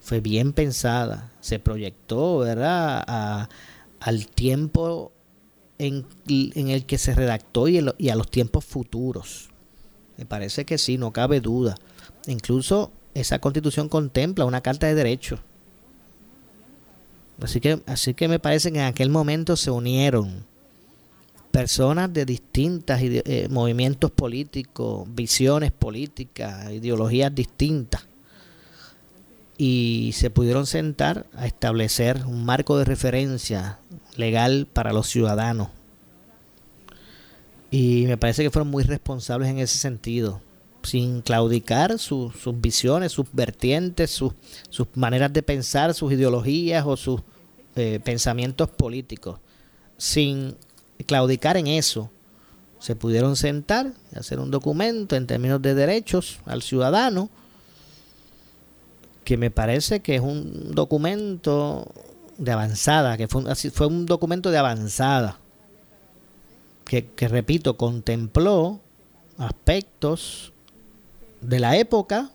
fue 0.01 0.21
bien 0.21 0.53
pensada, 0.53 1.33
se 1.41 1.59
proyectó, 1.59 2.39
¿verdad? 2.39 3.03
A, 3.05 3.49
al 3.99 4.29
tiempo 4.29 5.11
en, 5.79 6.07
el 6.27 6.87
que 6.87 6.99
se 6.99 7.15
redactó 7.15 7.69
y, 7.69 7.79
a 7.79 8.15
los 8.17 8.31
tiempos 8.31 8.65
futuros. 8.65 9.51
Me 10.17 10.25
parece 10.25 10.65
que 10.65 10.79
sí, 10.79 10.99
no 10.99 11.13
cabe 11.13 11.41
duda. 11.41 11.77
Incluso 12.27 12.91
esa 13.15 13.39
constitución 13.39 13.89
contempla 13.89 14.45
una 14.45 14.63
carta 14.63 14.87
de 14.87 14.95
derechos. 14.95 15.41
Así 17.41 17.61
que, 17.61 17.83
así 17.87 18.15
que 18.15 18.29
me 18.29 18.39
parece 18.39 18.73
que 18.73 18.79
en 18.79 18.85
aquel 18.87 19.11
momento 19.11 19.57
se 19.57 19.71
unieron 19.71 20.47
personas 21.51 22.13
de 22.13 22.25
distintos 22.25 22.99
eh, 23.01 23.49
movimientos 23.51 24.11
políticos, 24.11 25.07
visiones 25.15 25.73
políticas, 25.73 26.71
ideologías 26.71 27.35
distintas. 27.35 28.07
Y 29.59 30.11
se 30.15 30.29
pudieron 30.29 30.67
sentar 30.67 31.27
a 31.35 31.47
establecer 31.47 32.25
un 32.27 32.45
marco 32.45 32.77
de 32.77 32.85
referencia 32.85 33.79
legal 34.19 34.67
para 34.73 34.93
los 34.93 35.09
ciudadanos. 35.09 35.69
Y 37.71 38.05
me 38.07 38.17
parece 38.17 38.43
que 38.43 38.51
fueron 38.51 38.69
muy 38.69 38.85
responsables 38.85 39.49
en 39.49 39.59
ese 39.59 39.79
sentido, 39.79 40.41
sin 40.83 41.21
claudicar 41.21 41.99
sus 41.99 42.33
visiones, 42.55 43.13
sus 43.13 43.27
vertientes, 43.33 44.11
sus, 44.11 44.33
sus 44.71 44.87
maneras 44.95 45.33
de 45.33 45.43
pensar, 45.43 45.93
sus 45.95 46.13
ideologías 46.13 46.85
o 46.87 46.97
sus 46.97 47.21
eh, 47.75 48.01
pensamientos 48.03 48.71
políticos. 48.71 49.41
Sin 49.99 50.57
claudicar 51.07 51.57
en 51.57 51.67
eso, 51.67 52.11
se 52.79 52.95
pudieron 52.95 53.37
sentar 53.37 53.93
y 54.15 54.19
hacer 54.19 54.39
un 54.39 54.51
documento 54.51 55.17
en 55.17 55.27
términos 55.27 55.61
de 55.61 55.75
derechos 55.75 56.39
al 56.45 56.63
ciudadano, 56.63 57.31
que 59.25 59.37
me 59.37 59.51
parece 59.51 60.01
que 60.01 60.15
es 60.15 60.21
un 60.21 60.73
documento 60.73 61.93
de 62.39 62.53
avanzada, 62.53 63.17
que 63.17 63.29
fue, 63.29 63.55
fue 63.55 63.87
un 63.87 64.07
documento 64.07 64.51
de 64.51 64.59
avanzada, 64.59 65.39
que, 66.85 67.29
repito, 67.29 67.77
contempló 67.77 68.81
aspectos 69.39 70.53
de 71.41 71.59
la 71.59 71.77
época, 71.77 72.31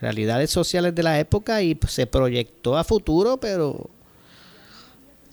realidades 0.00 0.50
sociales 0.50 0.94
de 0.94 1.02
la 1.02 1.18
época 1.18 1.62
y 1.62 1.78
se 1.88 2.06
proyectó 2.06 2.76
a 2.76 2.84
futuro, 2.84 3.38
pero 3.38 3.88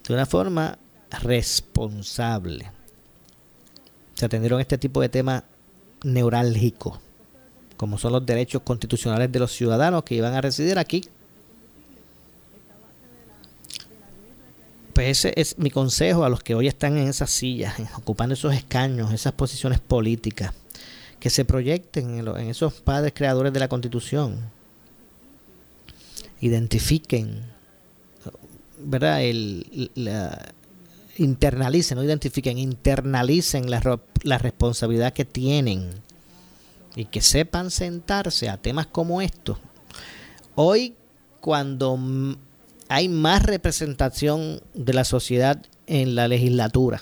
de 0.08 0.14
una 0.14 0.26
forma 0.26 0.78
responsable. 1.22 2.72
Se 4.14 4.26
atendieron 4.26 4.62
este 4.62 4.78
tipo 4.78 5.02
de 5.02 5.10
temas 5.10 5.44
neurálgicos, 6.04 7.00
como 7.76 7.98
son 7.98 8.14
los 8.14 8.26
derechos 8.26 8.62
constitucionales 8.62 9.32
de 9.32 9.40
los 9.40 9.52
ciudadanos 9.52 10.04
que 10.04 10.16
iban 10.16 10.34
a 10.34 10.42
residir 10.42 10.80
aquí 10.80 11.04
pues 14.98 15.20
ese 15.20 15.32
es 15.40 15.60
mi 15.60 15.70
consejo 15.70 16.26
a 16.26 16.30
los 16.30 16.42
que 16.42 16.56
hoy 16.56 16.66
están 16.66 16.98
en 16.98 17.08
esas 17.08 17.30
sillas, 17.30 17.76
ocupando 17.98 18.34
esos 18.34 18.56
escaños, 18.56 19.14
esas 19.14 19.32
posiciones 19.32 19.80
políticas, 19.80 20.54
que 21.20 21.30
se 21.30 21.46
proyecten 21.46 22.18
en, 22.18 22.50
esos 22.50 22.74
padres 22.82 23.14
creadores 23.16 23.54
de 23.54 23.60
la 23.60 23.68
Constitución, 23.68 24.40
identifiquen, 26.42 27.44
¿verdad? 28.80 29.22
El, 29.22 29.92
internalicen, 31.20 31.96
no 32.00 32.04
identifiquen, 32.04 32.58
internalicen 32.58 33.70
la, 33.70 34.00
la 34.24 34.40
responsabilidad 34.40 35.14
que 35.14 35.26
tienen 35.26 35.92
y 36.96 37.06
que 37.06 37.22
sepan 37.22 37.70
sentarse 37.70 38.50
a 38.50 38.58
temas 38.58 38.88
como 38.88 39.22
estos. 39.22 39.60
Hoy, 40.56 40.96
cuando 41.40 42.00
hay 42.90 43.10
más 43.10 43.44
representación 43.44 44.62
de 44.74 44.94
la 44.94 45.04
sociedad 45.04 45.62
en 45.88 46.16
la 46.16 46.28
legislatura. 46.28 47.02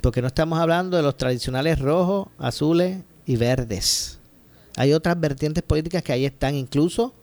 Porque 0.00 0.20
no 0.20 0.28
estamos 0.28 0.58
hablando 0.58 0.96
de 0.96 1.02
los 1.02 1.16
tradicionales 1.16 1.78
rojos, 1.78 2.28
azules 2.38 2.98
y 3.26 3.36
verdes. 3.36 4.18
Hay 4.76 4.92
otras 4.92 5.18
vertientes 5.18 5.62
políticas 5.62 6.02
que 6.02 6.12
ahí 6.12 6.24
están, 6.24 6.54
incluso 6.54 7.14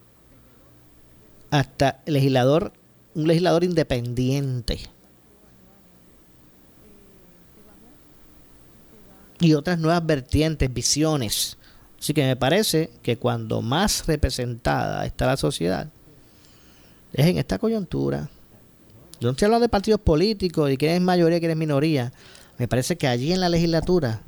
hasta 1.50 2.02
legislador, 2.06 2.74
un 3.14 3.28
legislador 3.28 3.64
independiente. 3.64 4.80
Y 9.40 9.54
otras 9.56 9.80
nuevas 9.80 10.06
vertientes, 10.06 10.72
visiones 10.72 11.58
Así 12.02 12.16
que 12.16 12.26
me 12.26 12.36
parece 12.36 12.90
que 13.04 13.18
cuando 13.18 13.62
más 13.62 14.08
representada 14.08 15.06
está 15.06 15.28
la 15.28 15.38
sociedad, 15.38 15.88
es 17.14 17.28
en 17.28 17.38
esta 17.38 17.60
coyuntura. 17.60 18.28
Yo 19.20 19.28
no 19.28 19.32
estoy 19.32 19.46
hablando 19.46 19.66
de 19.66 19.70
partidos 19.70 20.02
políticos 20.02 20.72
y 20.72 20.78
quién 20.78 20.94
es 20.94 21.02
mayoría 21.02 21.38
y 21.38 21.40
quién 21.40 21.52
es 21.52 21.58
minoría. 21.58 22.12
Me 22.58 22.68
parece 22.68 22.98
que 22.98 23.08
allí 23.08 23.32
en 23.32 23.40
la 23.40 23.50
legislatura, 23.50 24.24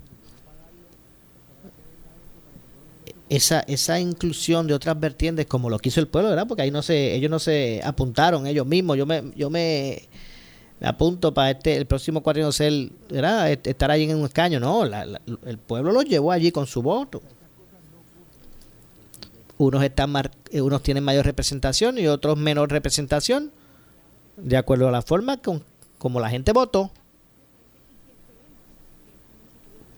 esa, 3.27 3.61
esa 3.61 3.99
inclusión 3.99 4.67
de 4.67 4.75
otras 4.75 4.99
vertientes 4.99 5.47
como 5.47 5.67
lo 5.67 5.79
quiso 5.79 5.99
el 5.99 6.07
pueblo, 6.07 6.29
¿verdad? 6.29 6.45
Porque 6.47 6.61
ahí 6.61 6.69
no 6.69 6.83
se, 6.83 7.15
ellos 7.15 7.31
no 7.31 7.39
se 7.39 7.81
apuntaron 7.83 8.45
ellos 8.45 8.67
mismos. 8.67 8.97
Yo 8.97 9.07
me, 9.07 9.31
yo 9.35 9.49
me, 9.49 10.09
me 10.79 10.87
apunto 10.87 11.33
para 11.33 11.49
este 11.49 11.75
el 11.75 11.87
próximo 11.87 12.21
cuatrino 12.21 12.51
ser, 12.51 12.91
¿verdad? 13.09 13.49
estar 13.49 13.89
allí 13.89 14.03
en 14.03 14.17
un 14.17 14.25
escaño. 14.25 14.59
No, 14.59 14.83
el 14.83 15.57
pueblo 15.57 15.91
los 15.91 16.05
llevó 16.05 16.31
allí 16.31 16.51
con 16.51 16.67
su 16.67 16.83
voto. 16.83 17.23
Unos, 19.57 19.83
están 19.83 20.13
eh, 20.51 20.61
unos 20.61 20.81
tienen 20.81 21.03
mayor 21.03 21.25
representación 21.25 21.97
y 21.97 22.07
otros 22.07 22.37
menor 22.37 22.71
representación, 22.71 23.51
de 24.37 24.57
acuerdo 24.57 24.87
a 24.87 24.91
la 24.91 25.01
forma 25.01 25.37
con, 25.37 25.63
como 25.97 26.19
la 26.19 26.29
gente 26.29 26.51
votó. 26.51 26.91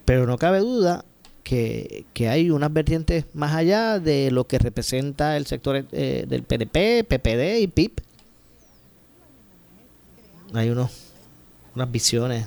Pero 0.04 0.26
no 0.26 0.38
cabe 0.38 0.60
duda 0.60 1.04
que, 1.42 2.04
hay 2.28 2.50
unas 2.50 2.72
vertientes 2.72 3.24
más 3.34 3.54
allá 3.54 4.00
de 4.00 4.30
lo 4.30 4.46
que 4.46 4.58
representa 4.58 5.36
el 5.36 5.46
sector 5.46 5.86
eh, 5.92 6.24
del 6.28 6.42
PDP, 6.42 7.06
PPD 7.06 7.60
y 7.60 7.66
PIP. 7.68 8.00
Hay 10.54 10.70
unos, 10.70 10.90
unas 11.74 11.90
visiones 11.90 12.46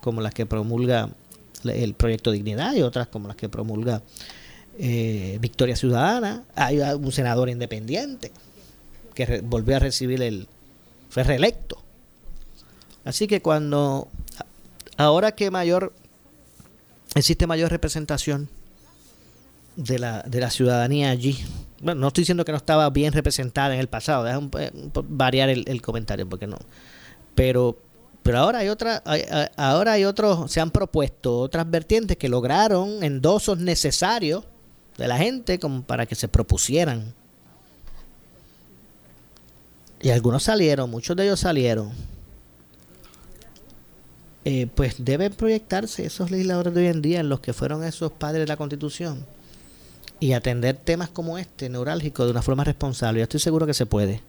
como 0.00 0.20
las 0.20 0.34
que 0.34 0.44
promulga 0.44 1.08
el 1.64 1.94
proyecto 1.94 2.30
Dignidad 2.30 2.74
y 2.74 2.82
otras 2.82 3.08
como 3.08 3.28
las 3.28 3.36
que 3.36 3.48
promulga 3.48 4.02
eh, 4.78 5.38
Victoria 5.40 5.76
Ciudadana, 5.76 6.44
hay 6.54 6.80
un 6.80 7.12
senador 7.12 7.48
independiente 7.48 8.32
que 9.14 9.40
volvió 9.40 9.76
a 9.76 9.78
recibir 9.78 10.20
el, 10.22 10.48
fue 11.08 11.22
reelecto. 11.22 11.78
Así 13.04 13.28
que 13.28 13.40
cuando, 13.40 14.08
ahora 14.96 15.32
que 15.32 15.50
mayor, 15.50 15.92
existe 17.14 17.46
mayor 17.46 17.70
representación 17.70 18.48
de 19.76 19.98
la, 19.98 20.22
de 20.22 20.40
la 20.40 20.50
ciudadanía 20.50 21.10
allí, 21.10 21.38
bueno, 21.80 22.00
no 22.00 22.08
estoy 22.08 22.22
diciendo 22.22 22.44
que 22.44 22.52
no 22.52 22.58
estaba 22.58 22.90
bien 22.90 23.12
representada 23.12 23.74
en 23.74 23.80
el 23.80 23.88
pasado, 23.88 24.24
déjame 24.24 24.48
eh, 24.58 24.72
variar 25.08 25.50
el, 25.50 25.82
comentario 25.82 26.28
porque 26.28 26.46
no, 26.46 26.58
pero 27.34 27.78
pero 28.22 28.38
ahora 28.38 28.60
hay 28.60 28.70
otra, 28.70 29.02
ahora 29.58 29.92
hay 29.92 30.06
otros, 30.06 30.50
se 30.50 30.58
han 30.58 30.70
propuesto 30.70 31.40
otras 31.40 31.70
vertientes 31.70 32.16
que 32.16 32.30
lograron 32.30 33.04
endosos 33.04 33.58
necesarios 33.58 34.44
de 34.98 35.08
la 35.08 35.18
gente 35.18 35.58
como 35.58 35.82
para 35.82 36.06
que 36.06 36.14
se 36.14 36.28
propusieran. 36.28 37.14
Y 40.00 40.10
algunos 40.10 40.42
salieron, 40.44 40.90
muchos 40.90 41.16
de 41.16 41.24
ellos 41.24 41.40
salieron. 41.40 41.92
Eh, 44.44 44.66
pues 44.74 44.96
deben 44.98 45.32
proyectarse 45.32 46.04
esos 46.04 46.30
legisladores 46.30 46.74
de 46.74 46.82
hoy 46.82 46.86
en 46.88 47.00
día 47.00 47.20
en 47.20 47.30
los 47.30 47.40
que 47.40 47.54
fueron 47.54 47.82
esos 47.82 48.12
padres 48.12 48.40
de 48.40 48.46
la 48.46 48.58
constitución 48.58 49.24
y 50.20 50.32
atender 50.34 50.76
temas 50.76 51.08
como 51.08 51.38
este, 51.38 51.68
neurálgico, 51.70 52.24
de 52.24 52.30
una 52.30 52.42
forma 52.42 52.62
responsable. 52.64 53.20
Yo 53.20 53.24
estoy 53.24 53.40
seguro 53.40 53.66
que 53.66 53.74
se 53.74 53.86
puede. 53.86 54.20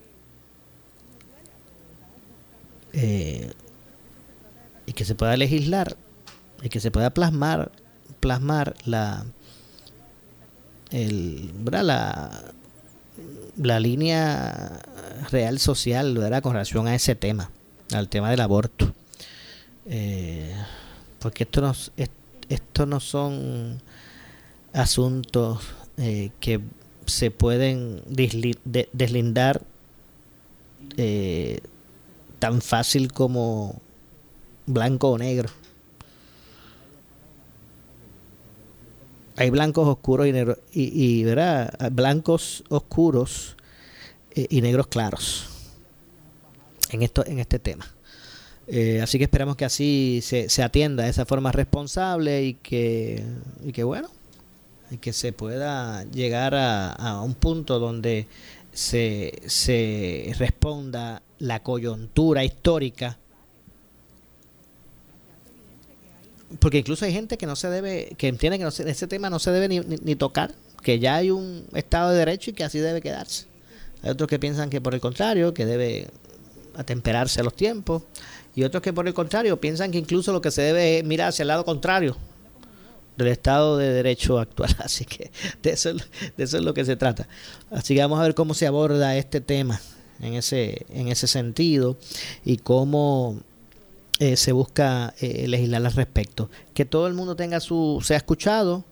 Eh, 2.93 3.51
y 4.86 4.93
que 4.93 5.03
se 5.03 5.15
pueda 5.15 5.36
legislar 5.36 5.98
y 6.62 6.69
que 6.69 6.79
se 6.79 6.91
pueda 6.91 7.10
plasmar 7.10 7.72
plasmar 8.22 8.75
la 8.86 9.25
el, 10.92 11.51
La, 11.72 12.44
la 13.58 13.80
línea 13.80 14.82
real 15.32 15.60
social 15.60 16.18
¿verdad? 16.18 16.42
con 16.42 16.54
relación 16.54 16.88
a 16.88 16.96
ese 16.96 17.15
tema, 17.15 17.51
al 17.94 18.10
tema 18.10 18.30
del 18.32 18.42
aborto. 18.42 18.94
Eh, 19.88 20.54
porque 21.20 21.44
esto 21.44 21.62
no, 21.62 21.74
esto 22.50 22.86
no 22.86 23.00
son 23.00 23.82
asuntos 24.74 25.62
eh, 25.98 26.32
que 26.39 26.60
se 27.06 27.32
pueden 27.32 28.01
deslindar 28.08 29.62
eh, 30.98 31.60
tan 32.39 32.62
fácil 32.62 33.12
como 33.12 33.80
blanco 34.65 35.10
o 35.12 35.18
negro. 35.18 35.50
Hay 39.36 39.50
blancos 39.50 39.88
oscuros 39.88 40.27
y 40.27 40.32
negros 40.32 40.58
y, 40.72 41.24
¿verdad? 41.24 41.74
blancos 41.92 42.64
oscuros 42.70 43.55
eh, 44.31 44.48
y 44.50 44.62
negros 44.62 44.88
claros 44.88 45.48
en 46.92 47.01
esto 47.01 47.25
en 47.25 47.40
este 47.40 47.59
tema 47.59 47.88
eh, 48.68 49.01
así 49.01 49.18
que 49.18 49.25
esperamos 49.25 49.55
que 49.55 49.66
así 49.66 50.22
se, 50.24 50.50
se, 50.50 50.64
atienda 50.64 51.03
de 51.03 51.09
esa 51.09 51.25
forma 51.25 51.51
responsable 51.51 52.44
y 52.44 52.53
que 52.55 53.24
y 53.64 53.72
que 53.72 53.83
bueno 53.83 54.09
y 54.90 54.98
que 54.98 55.14
se 55.14 55.33
pueda 55.33 56.03
llegar 56.05 56.55
a, 56.55 56.92
a 56.92 57.22
un 57.22 57.36
punto 57.36 57.79
donde 57.79 58.27
se, 58.75 59.42
se 59.46 60.33
responda 60.38 61.22
la 61.40 61.64
coyuntura 61.64 62.44
histórica 62.44 63.18
porque 66.59 66.79
incluso 66.79 67.05
hay 67.05 67.13
gente 67.13 67.37
que 67.37 67.46
no 67.46 67.55
se 67.55 67.70
debe, 67.70 68.15
que 68.18 68.27
entiende 68.27 68.57
que 68.57 68.63
no 68.63 68.70
ese 68.70 69.07
tema 69.07 69.29
no 69.29 69.39
se 69.39 69.51
debe 69.51 69.68
ni, 69.68 70.15
tocar, 70.15 70.53
que 70.81 71.00
ya 71.00 71.15
hay 71.15 71.31
un 71.31 71.65
Estado 71.74 72.11
de 72.11 72.18
Derecho 72.18 72.51
y 72.51 72.53
que 72.53 72.63
así 72.63 72.79
debe 72.79 73.01
quedarse. 73.01 73.46
Hay 74.03 74.11
otros 74.11 74.29
que 74.29 74.39
piensan 74.39 74.70
que 74.70 74.81
por 74.81 74.94
el 74.94 75.01
contrario, 75.01 75.53
que 75.53 75.65
debe 75.65 76.07
atemperarse 76.75 77.41
a 77.41 77.44
los 77.44 77.55
tiempos, 77.55 78.03
y 78.55 78.63
otros 78.63 78.81
que 78.81 78.94
por 78.94 79.07
el 79.07 79.13
contrario 79.13 79.59
piensan 79.59 79.91
que 79.91 79.98
incluso 79.98 80.31
lo 80.31 80.41
que 80.41 80.51
se 80.51 80.61
debe 80.61 81.00
es 81.00 81.03
mirar 81.03 81.29
hacia 81.29 81.44
el 81.44 81.50
lado 81.50 81.65
contrario 81.65 82.15
del 83.18 83.27
Estado 83.27 83.77
de 83.77 83.91
Derecho 83.91 84.39
actual. 84.39 84.75
Así 84.79 85.05
que 85.05 85.31
de 85.61 85.72
eso, 85.72 85.94
de 85.94 86.44
eso 86.44 86.57
es 86.57 86.63
lo 86.63 86.74
que 86.74 86.85
se 86.85 86.96
trata. 86.96 87.27
Así 87.72 87.96
que 87.96 88.01
vamos 88.01 88.20
a 88.20 88.24
ver 88.24 88.35
cómo 88.35 88.53
se 88.53 88.68
aborda 88.68 89.18
este 89.18 89.41
tema 89.41 89.81
en 90.22 90.35
ese, 90.35 90.85
en 90.89 91.07
ese 91.07 91.27
sentido 91.27 91.98
y 92.44 92.57
cómo 92.57 93.41
eh, 94.20 94.38
se 94.38 94.51
busca 94.51 95.14
eh, 95.20 95.48
legislar 95.48 95.86
al 95.86 95.94
respecto. 95.94 96.50
Que 96.74 96.86
todo 96.86 97.08
el 97.08 97.14
mundo 97.14 97.36
tenga 97.36 97.60
su, 97.60 98.01
sea 98.04 98.18
escuchado, 98.18 98.86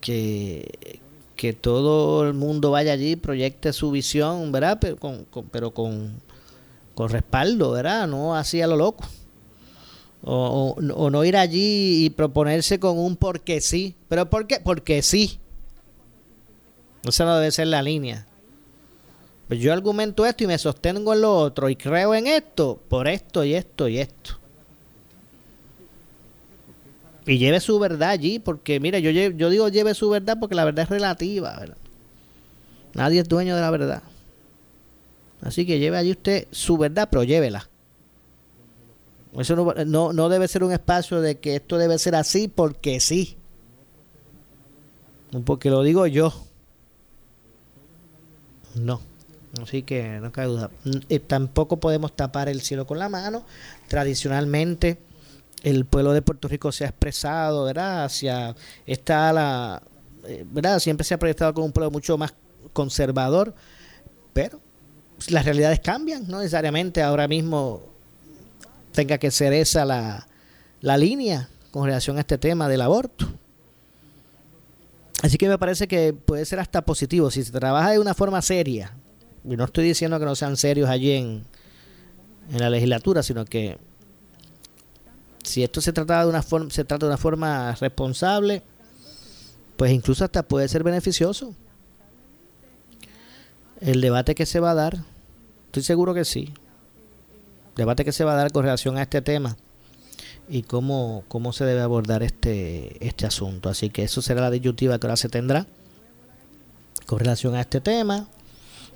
que, 0.00 1.00
que 1.36 1.52
todo 1.52 2.26
el 2.26 2.34
mundo 2.34 2.70
vaya 2.70 2.92
allí, 2.92 3.16
proyecte 3.16 3.72
su 3.72 3.90
visión, 3.90 4.52
¿verdad? 4.52 4.78
Pero 4.80 4.96
con, 4.96 5.26
pero 5.50 5.72
con, 5.72 6.20
con 6.94 7.08
respaldo, 7.08 7.72
¿verdad? 7.72 8.06
No 8.06 8.36
así 8.36 8.60
a 8.60 8.66
lo 8.66 8.76
loco. 8.76 9.04
O, 10.22 10.76
o, 10.76 11.10
no 11.10 11.24
ir 11.24 11.36
allí 11.36 12.04
y 12.04 12.10
proponerse 12.10 12.80
con 12.80 12.98
un 12.98 13.16
porque 13.16 13.60
sí. 13.60 13.94
¿Pero 14.08 14.28
por 14.28 14.46
qué? 14.46 14.60
Porque 14.60 15.02
sí. 15.02 15.38
Esa 17.04 17.24
no 17.24 17.36
debe 17.36 17.52
ser 17.52 17.68
la 17.68 17.82
línea. 17.82 18.26
Pues 19.48 19.60
yo 19.60 19.72
argumento 19.72 20.26
esto 20.26 20.44
y 20.44 20.46
me 20.46 20.58
sostengo 20.58 21.14
en 21.14 21.22
lo 21.22 21.34
otro 21.34 21.70
y 21.70 21.76
creo 21.76 22.14
en 22.14 22.26
esto 22.26 22.78
por 22.88 23.08
esto 23.08 23.42
y 23.44 23.54
esto 23.54 23.88
y 23.88 23.98
esto. 23.98 24.38
Y 27.24 27.38
lleve 27.38 27.60
su 27.60 27.78
verdad 27.78 28.10
allí, 28.10 28.38
porque 28.38 28.78
mire, 28.78 29.00
yo, 29.02 29.10
yo 29.10 29.50
digo 29.50 29.68
lleve 29.68 29.94
su 29.94 30.10
verdad 30.10 30.36
porque 30.38 30.54
la 30.54 30.64
verdad 30.64 30.84
es 30.84 30.90
relativa, 30.90 31.62
Nadie 32.94 33.20
es 33.20 33.28
dueño 33.28 33.54
de 33.54 33.60
la 33.60 33.70
verdad. 33.70 34.02
Así 35.40 35.64
que 35.66 35.78
lleve 35.78 35.96
allí 35.96 36.10
usted 36.10 36.46
su 36.50 36.76
verdad, 36.76 37.08
pero 37.10 37.24
llévela. 37.24 37.68
Eso 39.38 39.56
no, 39.56 39.72
no, 39.84 40.12
no 40.12 40.28
debe 40.28 40.48
ser 40.48 40.64
un 40.64 40.72
espacio 40.72 41.20
de 41.20 41.38
que 41.38 41.56
esto 41.56 41.78
debe 41.78 41.98
ser 41.98 42.14
así 42.14 42.48
porque 42.48 42.98
sí. 42.98 43.36
Porque 45.44 45.70
lo 45.70 45.82
digo 45.82 46.06
yo. 46.06 46.32
No. 48.74 49.07
Así 49.62 49.82
que 49.82 50.20
no 50.20 50.32
cabe 50.32 50.48
duda. 50.48 50.70
Eh, 51.08 51.18
tampoco 51.18 51.78
podemos 51.78 52.14
tapar 52.14 52.48
el 52.48 52.60
cielo 52.60 52.86
con 52.86 52.98
la 52.98 53.08
mano. 53.08 53.44
Tradicionalmente 53.88 54.98
el 55.62 55.84
pueblo 55.84 56.12
de 56.12 56.22
Puerto 56.22 56.48
Rico 56.48 56.72
se 56.72 56.84
ha 56.84 56.88
expresado, 56.88 57.64
¿verdad? 57.64 58.04
Hacia 58.04 58.54
está 58.86 59.32
la 59.32 59.82
eh, 60.28 60.44
¿verdad? 60.46 60.78
Siempre 60.78 61.04
se 61.04 61.14
ha 61.14 61.18
proyectado 61.18 61.54
como 61.54 61.66
un 61.66 61.72
pueblo 61.72 61.90
mucho 61.90 62.18
más 62.18 62.34
conservador, 62.72 63.54
pero 64.32 64.60
las 65.28 65.44
realidades 65.44 65.80
cambian, 65.80 66.28
no 66.28 66.38
necesariamente 66.38 67.02
ahora 67.02 67.26
mismo 67.26 67.82
tenga 68.92 69.18
que 69.18 69.30
ser 69.30 69.52
esa 69.52 69.84
la, 69.84 70.26
la 70.80 70.96
línea 70.96 71.48
con 71.70 71.86
relación 71.86 72.18
a 72.18 72.20
este 72.20 72.36
tema 72.38 72.68
del 72.68 72.82
aborto. 72.82 73.26
Así 75.22 75.38
que 75.38 75.48
me 75.48 75.58
parece 75.58 75.88
que 75.88 76.12
puede 76.12 76.44
ser 76.44 76.60
hasta 76.60 76.82
positivo 76.82 77.30
si 77.30 77.42
se 77.42 77.50
trabaja 77.50 77.92
de 77.92 77.98
una 77.98 78.14
forma 78.14 78.40
seria, 78.42 78.92
y 79.44 79.56
no 79.56 79.64
estoy 79.64 79.84
diciendo 79.84 80.18
que 80.18 80.24
no 80.24 80.34
sean 80.34 80.56
serios 80.56 80.88
allí 80.88 81.12
en, 81.12 81.44
en 82.50 82.58
la 82.58 82.70
legislatura, 82.70 83.22
sino 83.22 83.44
que 83.44 83.78
si 85.42 85.62
esto 85.62 85.80
se 85.80 85.92
trata 85.92 86.22
de 86.22 86.28
una 86.28 86.42
forma, 86.42 86.70
se 86.70 86.84
trata 86.84 87.06
de 87.06 87.10
una 87.10 87.18
forma 87.18 87.74
responsable, 87.74 88.62
pues 89.76 89.92
incluso 89.92 90.24
hasta 90.24 90.42
puede 90.42 90.68
ser 90.68 90.82
beneficioso. 90.82 91.54
El 93.80 94.00
debate 94.00 94.34
que 94.34 94.44
se 94.44 94.60
va 94.60 94.72
a 94.72 94.74
dar, 94.74 94.98
estoy 95.66 95.82
seguro 95.82 96.14
que 96.14 96.24
sí. 96.24 96.52
Debate 97.76 98.04
que 98.04 98.12
se 98.12 98.24
va 98.24 98.32
a 98.32 98.36
dar 98.36 98.52
con 98.52 98.64
relación 98.64 98.98
a 98.98 99.02
este 99.02 99.22
tema 99.22 99.56
y 100.48 100.62
cómo, 100.62 101.24
cómo 101.28 101.52
se 101.52 101.64
debe 101.64 101.80
abordar 101.80 102.22
este, 102.22 103.06
este 103.06 103.26
asunto. 103.26 103.68
Así 103.68 103.90
que 103.90 104.02
eso 104.02 104.20
será 104.20 104.40
la 104.40 104.50
disyuntiva 104.50 104.98
que 104.98 105.06
ahora 105.06 105.16
se 105.16 105.28
tendrá 105.28 105.66
con 107.06 107.20
relación 107.20 107.54
a 107.54 107.60
este 107.60 107.80
tema 107.80 108.28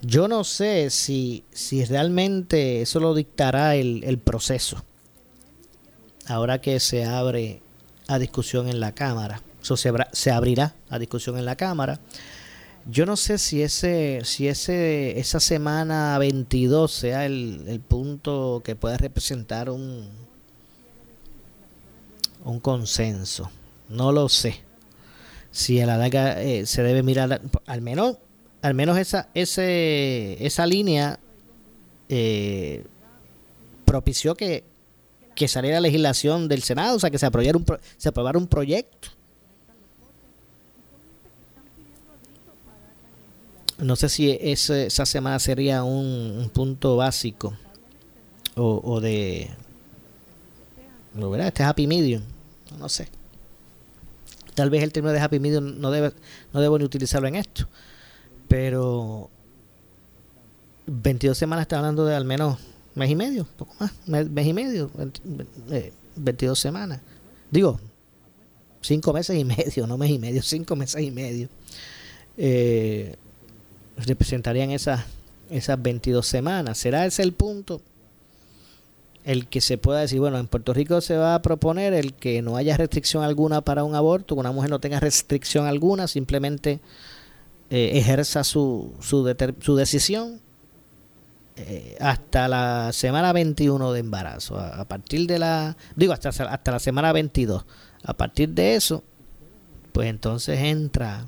Yo 0.02 0.28
no 0.28 0.44
sé 0.44 0.90
si, 0.90 1.44
si 1.52 1.84
realmente 1.84 2.82
eso 2.82 3.00
lo 3.00 3.14
dictará 3.14 3.76
el, 3.76 4.02
el 4.04 4.18
proceso. 4.18 4.84
Ahora 6.26 6.60
que 6.60 6.80
se 6.80 7.04
abre 7.04 7.62
a 8.08 8.18
discusión 8.18 8.68
en 8.68 8.80
la 8.80 8.92
Cámara. 8.92 9.42
Eso 9.62 9.76
se, 9.76 9.92
se 10.12 10.30
abrirá 10.30 10.74
a 10.90 10.98
discusión 10.98 11.38
en 11.38 11.44
la 11.44 11.56
Cámara. 11.56 12.00
Yo 12.84 13.06
no 13.06 13.16
sé 13.16 13.38
si 13.38 13.62
ese, 13.62 14.22
si 14.24 14.48
ese, 14.48 15.20
esa 15.20 15.38
semana 15.38 16.18
22 16.18 16.90
sea 16.90 17.26
el, 17.26 17.64
el 17.68 17.80
punto 17.80 18.60
que 18.64 18.74
pueda 18.74 18.96
representar 18.96 19.70
un, 19.70 20.08
un 22.44 22.58
consenso. 22.58 23.50
No 23.88 24.10
lo 24.10 24.28
sé. 24.28 24.62
Si 25.52 25.80
a 25.80 25.86
la 25.86 25.96
larga 25.96 26.42
eh, 26.42 26.66
se 26.66 26.82
debe 26.82 27.02
mirar, 27.02 27.40
al 27.66 27.82
menos, 27.82 28.16
al 28.62 28.74
menos 28.74 28.96
esa, 28.96 29.28
ese, 29.34 30.44
esa 30.44 30.66
línea 30.66 31.18
eh, 32.08 32.84
propició 33.84 34.34
que, 34.34 34.64
que 35.34 35.48
saliera 35.48 35.80
legislación 35.80 36.48
del 36.48 36.62
Senado, 36.62 36.96
o 36.96 37.00
sea, 37.00 37.10
que 37.10 37.18
se 37.18 37.26
aprobara 37.26 37.58
un, 37.58 37.66
se 37.96 38.08
aprobara 38.08 38.38
un 38.38 38.46
proyecto 38.46 39.08
No 43.82 43.96
sé 43.96 44.08
si 44.08 44.38
esa 44.40 45.06
semana 45.06 45.40
sería 45.40 45.82
un, 45.82 46.50
punto 46.54 46.96
básico 46.96 47.52
o, 48.54 49.00
de... 49.00 49.50
¿no, 51.14 51.30
¿verdad? 51.30 51.48
Este 51.48 51.64
Happy 51.64 51.88
Medium. 51.88 52.22
No 52.78 52.88
sé. 52.88 53.08
Tal 54.54 54.70
vez 54.70 54.84
el 54.84 54.92
término 54.92 55.12
de 55.12 55.18
Happy 55.18 55.40
Medium 55.40 55.80
no 55.80 55.90
debe, 55.90 56.12
no 56.52 56.60
debo 56.60 56.78
ni 56.78 56.84
utilizarlo 56.84 57.26
en 57.26 57.34
esto. 57.34 57.66
Pero 58.52 59.30
22 60.84 61.38
semanas 61.38 61.62
está 61.62 61.78
hablando 61.78 62.04
de 62.04 62.14
al 62.14 62.26
menos 62.26 62.58
mes 62.94 63.08
y 63.08 63.16
medio, 63.16 63.46
poco 63.56 63.74
más, 63.80 63.92
mes, 64.06 64.46
y 64.46 64.52
medio, 64.52 64.90
22 66.16 66.58
eh, 66.58 66.60
semanas. 66.60 67.00
Digo, 67.50 67.80
cinco 68.82 69.14
meses 69.14 69.38
y 69.38 69.44
medio, 69.46 69.86
no 69.86 69.96
mes 69.96 70.10
y 70.10 70.18
medio, 70.18 70.42
cinco 70.42 70.76
meses 70.76 71.00
y 71.00 71.10
medio. 71.10 71.48
Eh, 72.36 73.16
representarían 73.96 74.70
esas, 74.70 75.06
esas 75.48 75.80
22 75.80 76.26
semanas. 76.26 76.76
¿Será 76.76 77.06
ese 77.06 77.22
el 77.22 77.32
punto? 77.32 77.80
El 79.24 79.46
que 79.46 79.62
se 79.62 79.78
pueda 79.78 80.00
decir, 80.00 80.20
bueno, 80.20 80.36
en 80.36 80.46
Puerto 80.46 80.74
Rico 80.74 81.00
se 81.00 81.16
va 81.16 81.34
a 81.34 81.40
proponer 81.40 81.94
el 81.94 82.12
que 82.12 82.42
no 82.42 82.58
haya 82.58 82.76
restricción 82.76 83.24
alguna 83.24 83.62
para 83.62 83.82
un 83.82 83.94
aborto, 83.94 84.34
que 84.34 84.40
una 84.40 84.52
mujer 84.52 84.68
no 84.68 84.78
tenga 84.78 85.00
restricción 85.00 85.64
alguna, 85.64 86.06
simplemente 86.06 86.80
eh, 87.74 87.98
ejerza 87.98 88.44
su, 88.44 88.92
su, 89.00 89.34
su 89.60 89.76
decisión 89.76 90.42
eh, 91.56 91.96
hasta 92.00 92.46
la 92.46 92.92
semana 92.92 93.32
21 93.32 93.92
de 93.92 94.00
embarazo. 94.00 94.58
A, 94.58 94.84
partir 94.84 95.26
de 95.26 95.38
la, 95.38 95.74
digo, 95.96 96.12
hasta, 96.12 96.28
hasta 96.28 96.70
la 96.70 96.78
semana 96.78 97.14
22. 97.14 97.64
A 98.04 98.12
partir 98.12 98.50
de 98.50 98.74
eso, 98.74 99.02
pues 99.92 100.10
entonces 100.10 100.58
entra 100.60 101.24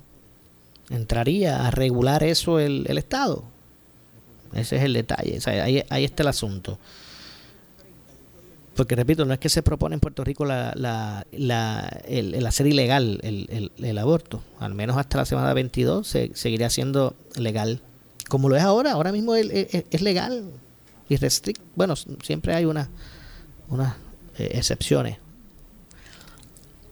entraría 0.90 1.66
a 1.66 1.70
regular 1.70 2.22
eso 2.22 2.61
el, 2.61 2.85
el 2.90 2.98
Estado. 2.98 3.44
Ese 4.52 4.76
es 4.76 4.83
el 4.83 4.92
detalle. 4.92 5.38
ahí, 5.46 5.83
ahí, 5.88 6.04
está 6.04 6.24
el 6.24 6.28
asunto. 6.28 6.78
Porque 8.75 8.97
repito, 8.97 9.25
no 9.25 9.33
es 9.33 9.39
que 9.39 9.49
se 9.49 9.63
propone 9.63 9.95
en 9.95 10.01
Puerto 10.01 10.25
Rico 10.25 10.45
la, 10.45 10.73
la, 10.75 12.01
el, 12.07 12.47
hacer 12.47 12.67
ilegal 12.67 13.21
el, 13.23 13.71
el, 13.77 13.99
aborto. 13.99 14.43
Al 14.59 14.75
menos 14.75 14.97
hasta 14.97 15.19
la 15.19 15.25
semana 15.25 15.55
22 15.55 16.07
se, 16.07 16.31
seguiría 16.35 16.71
siendo 16.71 17.15
legal. 17.37 17.81
Como 18.29 18.49
lo 18.49 18.57
es 18.57 18.63
ahora, 18.63 18.93
ahora 18.93 19.13
mismo 19.13 19.35
es, 19.35 19.49
es, 19.91 20.03
legal 20.03 20.51
y 21.09 21.17
restricto. 21.17 21.63
Bueno, 21.77 21.95
siempre 21.97 22.55
hay 22.55 22.65
una, 22.65 22.89
unas 23.69 23.95
eh, 24.39 24.51
excepciones 24.55 25.19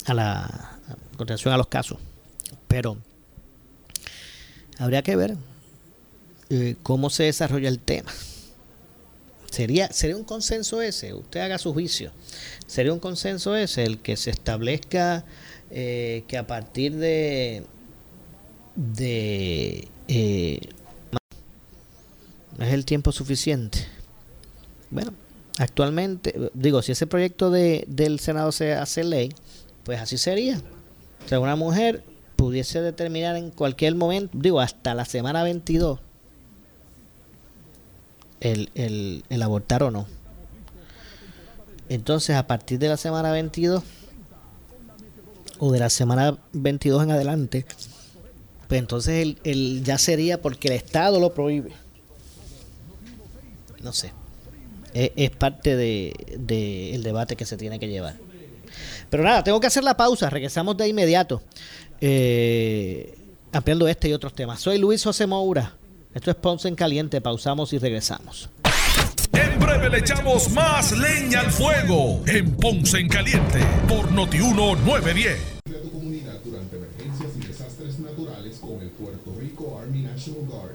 a 0.06 0.14
la 0.14 0.78
con 1.16 1.26
relación 1.26 1.52
a 1.52 1.56
los 1.56 1.66
casos. 1.66 1.98
Pero 2.68 2.96
Habría 4.82 5.02
que 5.02 5.14
ver 5.14 5.36
eh, 6.50 6.74
cómo 6.82 7.08
se 7.08 7.24
desarrolla 7.24 7.68
el 7.68 7.78
tema. 7.78 8.10
Sería, 9.52 9.92
sería 9.92 10.16
un 10.16 10.24
consenso 10.24 10.80
ese, 10.80 11.12
usted 11.12 11.40
haga 11.40 11.58
su 11.58 11.74
juicio. 11.74 12.10
Sería 12.66 12.90
un 12.90 13.00
consenso 13.00 13.54
ese 13.54 13.84
el 13.84 13.98
que 13.98 14.16
se 14.16 14.30
establezca 14.30 15.26
eh, 15.70 16.24
que 16.26 16.38
a 16.38 16.46
partir 16.46 16.94
de 16.96 17.62
de 18.74 19.88
eh, 20.08 20.60
es 22.58 22.72
el 22.72 22.86
tiempo 22.86 23.12
suficiente. 23.12 23.78
Bueno, 24.90 25.12
actualmente, 25.58 26.50
digo, 26.54 26.80
si 26.80 26.92
ese 26.92 27.06
proyecto 27.06 27.50
de, 27.50 27.84
del 27.88 28.20
Senado 28.20 28.52
se 28.52 28.72
hace 28.72 29.04
ley, 29.04 29.34
pues 29.84 30.00
así 30.00 30.16
sería. 30.16 30.62
O 31.26 31.28
sea, 31.28 31.40
una 31.40 31.56
mujer 31.56 32.04
pudiese 32.36 32.80
determinar 32.80 33.36
en 33.36 33.50
cualquier 33.50 33.96
momento, 33.96 34.30
digo, 34.32 34.60
hasta 34.60 34.94
la 34.94 35.04
semana 35.04 35.42
22, 35.42 36.00
el, 38.42 39.22
el, 39.28 39.42
abortar 39.42 39.82
o 39.82 39.90
no. 39.90 40.06
Entonces, 41.88 42.36
a 42.36 42.46
partir 42.46 42.78
de 42.78 42.88
la 42.88 42.96
semana 42.96 43.30
22, 43.32 43.82
o 45.58 45.72
de 45.72 45.78
la 45.78 45.90
semana 45.90 46.38
22 46.52 47.04
en 47.04 47.10
adelante, 47.10 47.66
pues 48.68 48.78
entonces 48.78 49.22
el, 49.22 49.38
el, 49.44 49.84
ya 49.84 49.98
sería 49.98 50.40
porque 50.40 50.68
el 50.68 50.74
Estado 50.74 51.20
lo 51.20 51.34
prohíbe. 51.34 51.72
No 53.80 53.92
sé. 53.92 54.12
Es, 54.94 55.10
es 55.16 55.30
parte 55.30 55.76
del 55.76 56.14
de, 56.36 56.94
el 56.94 57.02
debate 57.02 57.36
que 57.36 57.44
se 57.44 57.56
tiene 57.56 57.78
que 57.78 57.88
llevar. 57.88 58.16
Pero 59.10 59.22
nada, 59.22 59.44
tengo 59.44 59.60
que 59.60 59.66
hacer 59.66 59.84
la 59.84 59.96
pausa. 59.96 60.30
Regresamos 60.30 60.76
de 60.76 60.88
inmediato 60.88 61.42
eh, 62.00 63.16
ampliando 63.52 63.86
este 63.86 64.08
y 64.08 64.12
otros 64.12 64.34
temas. 64.34 64.60
Soy 64.60 64.78
Luis 64.78 65.04
José 65.04 65.26
Moura. 65.26 65.74
Esto 66.14 66.30
es 66.30 66.36
Ponce 66.36 66.68
en 66.68 66.74
Caliente. 66.74 67.20
Pausamos 67.20 67.72
y 67.72 67.78
regresamos. 67.78 68.50
En 69.32 69.58
breve 69.58 69.88
le 69.88 69.98
echamos 69.98 70.50
más 70.50 70.92
leña 70.92 71.40
al 71.40 71.50
fuego 71.50 72.20
en 72.26 72.54
Ponce 72.56 72.98
en 72.98 73.08
Caliente 73.08 73.60
por 73.88 74.12
Notiuno 74.12 74.76
910. 74.76 75.62
tu 75.64 75.90
comunidad 75.90 76.38
durante 76.44 76.76
emergencias 76.76 77.30
y 77.36 77.46
desastres 77.46 77.98
naturales 77.98 78.58
con 78.58 78.80
el 78.82 78.90
Puerto 78.90 79.34
Rico 79.40 79.80
Army 79.80 80.02
National 80.02 80.44
Guard. 80.46 80.74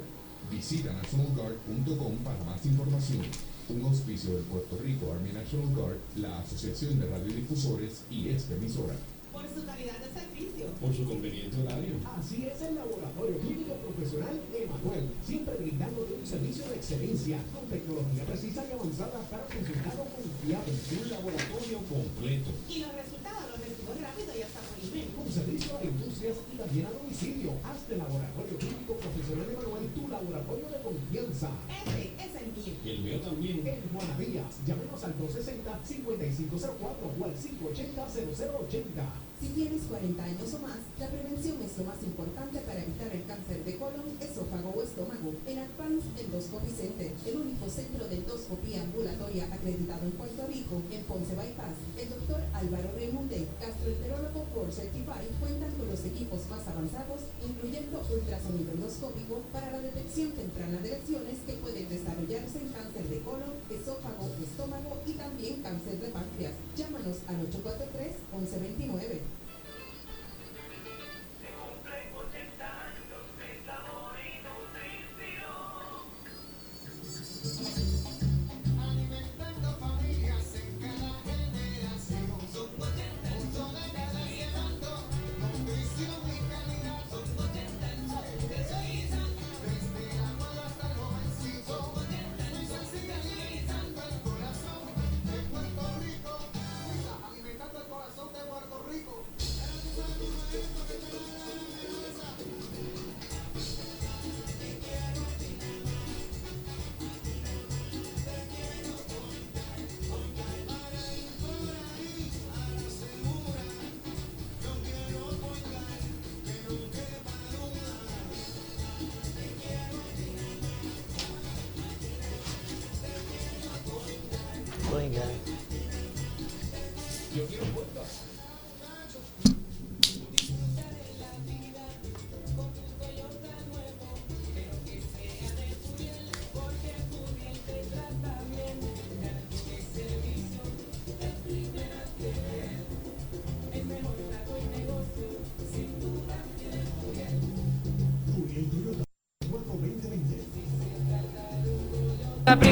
Visita 0.49 0.91
nationalguard.com 0.93 2.17
para 2.23 2.43
más 2.43 2.65
información. 2.65 3.25
Un 3.69 3.83
auspicio 3.83 4.33
del 4.33 4.43
Puerto 4.43 4.79
Rico 4.83 5.13
Army 5.13 5.33
National 5.33 5.75
Guard, 5.75 5.97
la 6.15 6.39
Asociación 6.39 6.99
de 6.99 7.05
Radiodifusores 7.05 8.03
y 8.09 8.29
esta 8.29 8.55
emisora 8.55 8.95
por 9.37 9.45
su 9.53 9.65
calidad 9.65 9.97
de 10.01 10.09
servicio. 10.09 10.65
Por 10.81 10.89
su 10.93 11.05
conveniente 11.05 11.61
horario. 11.61 11.93
Así 12.17 12.49
es 12.49 12.57
el 12.61 12.73
laboratorio 12.73 13.37
clínico 13.37 13.73
profesional 13.85 14.33
Emanuel, 14.49 15.13
siempre 15.21 15.53
brindándote 15.61 16.13
un 16.17 16.25
servicio 16.25 16.65
de 16.69 16.75
excelencia 16.81 17.37
con 17.53 17.69
tecnología 17.69 18.25
precisa 18.25 18.65
y 18.65 18.71
avanzada 18.73 19.21
para 19.29 19.45
resultados 19.45 20.07
confiables. 20.09 20.77
Un 20.89 21.09
laboratorio 21.13 21.77
completo. 21.85 22.49
Y 22.65 22.81
los 22.81 22.93
resultados 22.97 23.45
los 23.53 23.61
recibo 23.61 23.93
rápido 23.93 24.33
y 24.33 24.41
hasta 24.41 24.59
por 24.65 24.77
email. 24.81 25.13
Con 25.13 25.29
servicio 25.29 25.77
a 25.77 25.83
industrias 25.85 26.37
y 26.49 26.57
también 26.57 26.85
a 26.87 26.91
domicilio. 26.97 27.53
Hazte 27.61 27.93
laboratorio 27.93 28.57
clínico 28.57 28.97
profesional 28.97 29.53
Emanuel, 29.53 29.85
tu 29.93 30.07
laboratorio 30.09 30.65
de 30.65 30.81
confianza. 30.81 31.49
Ese 31.69 32.09
es 32.17 32.33
el 32.41 32.47
mío. 32.57 32.73
Y 32.81 32.89
el 32.89 32.99
mío 33.05 33.21
también. 33.21 33.61
En 33.67 33.85
Juana 33.93 34.17
Díaz, 34.17 34.65
llámenos 34.65 35.03
al 35.03 35.13
260-5504 35.21 37.05
o 37.05 37.21
al 37.21 37.33
580-0080. 37.37 39.26
Si 39.39 39.49
tienes 39.49 39.83
40 39.83 40.17
años 40.17 40.49
o 40.55 40.59
más, 40.65 40.81
la 40.97 41.13
prevención 41.13 41.61
es 41.61 41.77
lo 41.77 41.85
más 41.85 42.01
importante 42.01 42.57
para 42.65 42.81
evitar 42.81 43.05
el 43.13 43.21
cáncer 43.29 43.63
de 43.63 43.77
colon, 43.77 44.17
esófago 44.17 44.73
o 44.73 44.81
estómago. 44.81 45.29
En 45.45 45.61
Advanced 45.61 46.09
Endoscopy 46.17 46.73
Center, 46.73 47.13
el 47.21 47.35
único 47.37 47.69
centro 47.69 48.07
de 48.09 48.17
endoscopía 48.17 48.81
ambulatoria 48.81 49.45
acreditado 49.53 50.09
en 50.09 50.17
Puerto 50.17 50.41
Rico, 50.49 50.81
en 50.89 51.05
Ponce 51.05 51.37
Bypass, 51.37 51.77
el 52.01 52.09
doctor 52.09 52.41
Álvaro 52.49 52.89
Raimunde, 52.97 53.45
gastroenterólogo 53.61 54.41
por 54.57 54.73
Certified, 54.73 55.29
cuentan 55.37 55.71
con 55.77 55.85
los 55.85 56.01
equipos 56.01 56.41
más 56.49 56.65
avanzados, 56.65 57.29
incluyendo 57.45 58.01
ultrasonido 58.09 58.73
endoscópico 58.73 59.45
para 59.53 59.69
la 59.69 59.85
detección 59.85 60.33
temprana 60.33 60.81
de 60.81 60.97
lesiones 60.97 61.37
que 61.45 61.61
pueden 61.61 61.85
desarrollarse 61.85 62.57
en 62.57 62.73
cáncer 62.73 63.05
de 63.05 63.21
colon, 63.21 63.53
esófago, 63.69 64.33
estómago 64.41 64.97
y 65.05 65.13
también 65.13 65.61
cáncer 65.61 66.01
de 66.01 66.09
páncreas. 66.09 66.57
Llámanos 66.73 67.21
al 67.29 67.37
843 67.45 68.17
1129. 68.33 69.36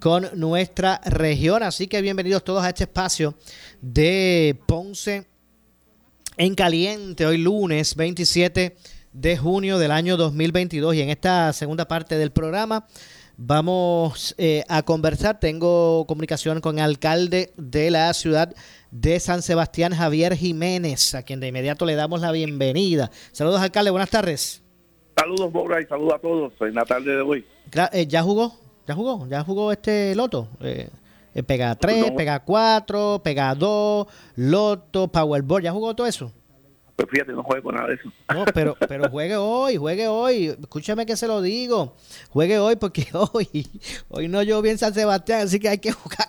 con 0.00 0.26
nuestra 0.34 1.00
región. 1.04 1.62
Así 1.62 1.86
que 1.86 2.00
bienvenidos 2.00 2.42
todos 2.42 2.64
a 2.64 2.70
este 2.70 2.84
espacio 2.84 3.34
de 3.80 4.58
Ponce 4.66 5.26
en 6.36 6.54
Caliente, 6.54 7.26
hoy 7.26 7.38
lunes 7.38 7.94
27 7.94 8.76
de 9.12 9.36
junio 9.36 9.78
del 9.78 9.90
año 9.92 10.16
2022. 10.16 10.94
Y 10.94 11.02
en 11.02 11.10
esta 11.10 11.52
segunda 11.52 11.86
parte 11.86 12.16
del 12.16 12.32
programa 12.32 12.86
vamos 13.36 14.34
eh, 14.38 14.64
a 14.68 14.82
conversar. 14.82 15.38
Tengo 15.38 16.06
comunicación 16.06 16.60
con 16.62 16.78
el 16.78 16.84
alcalde 16.84 17.52
de 17.56 17.90
la 17.90 18.12
ciudad 18.14 18.54
de 18.90 19.20
San 19.20 19.42
Sebastián, 19.42 19.94
Javier 19.94 20.34
Jiménez, 20.34 21.14
a 21.14 21.22
quien 21.22 21.40
de 21.40 21.48
inmediato 21.48 21.84
le 21.84 21.94
damos 21.94 22.22
la 22.22 22.32
bienvenida. 22.32 23.10
Saludos, 23.32 23.60
alcalde, 23.60 23.90
buenas 23.90 24.10
tardes. 24.10 24.62
Saludos, 25.14 25.52
Bora, 25.52 25.82
y 25.82 25.84
saludos 25.84 26.14
a 26.14 26.18
todos 26.18 26.52
en 26.60 26.74
la 26.74 26.84
tarde 26.86 27.16
de 27.16 27.20
hoy. 27.20 27.44
Eh, 27.92 28.06
¿Ya 28.06 28.22
jugó? 28.22 28.69
¿Ya 28.90 28.96
jugó? 28.96 29.24
¿Ya 29.28 29.44
jugó 29.44 29.70
este 29.70 30.16
loto? 30.16 30.48
Eh, 30.60 30.90
eh 31.32 31.42
pega 31.44 31.76
3, 31.76 32.10
pega 32.10 32.40
4, 32.40 33.20
pega 33.22 33.54
2, 33.54 34.06
loto, 34.34 35.06
powerball. 35.06 35.62
¿Ya 35.62 35.70
jugó 35.70 35.94
todo 35.94 36.08
eso? 36.08 36.32
Pues 36.96 37.08
fíjate, 37.08 37.30
no 37.30 37.44
juego 37.44 37.70
nada 37.70 37.86
de 37.86 37.94
eso. 37.94 38.12
No, 38.34 38.44
pero, 38.52 38.76
pero 38.88 39.08
juegue 39.08 39.36
hoy, 39.36 39.76
juegue 39.76 40.08
hoy. 40.08 40.46
Escúchame 40.60 41.06
que 41.06 41.16
se 41.16 41.28
lo 41.28 41.40
digo. 41.40 41.94
Juegue 42.30 42.58
hoy 42.58 42.74
porque 42.74 43.06
hoy, 43.12 43.68
hoy 44.08 44.26
no 44.26 44.42
llovió 44.42 44.72
en 44.72 44.78
San 44.78 44.92
Sebastián, 44.92 45.42
así 45.42 45.60
que 45.60 45.68
hay 45.68 45.78
que 45.78 45.92
jugar. 45.92 46.26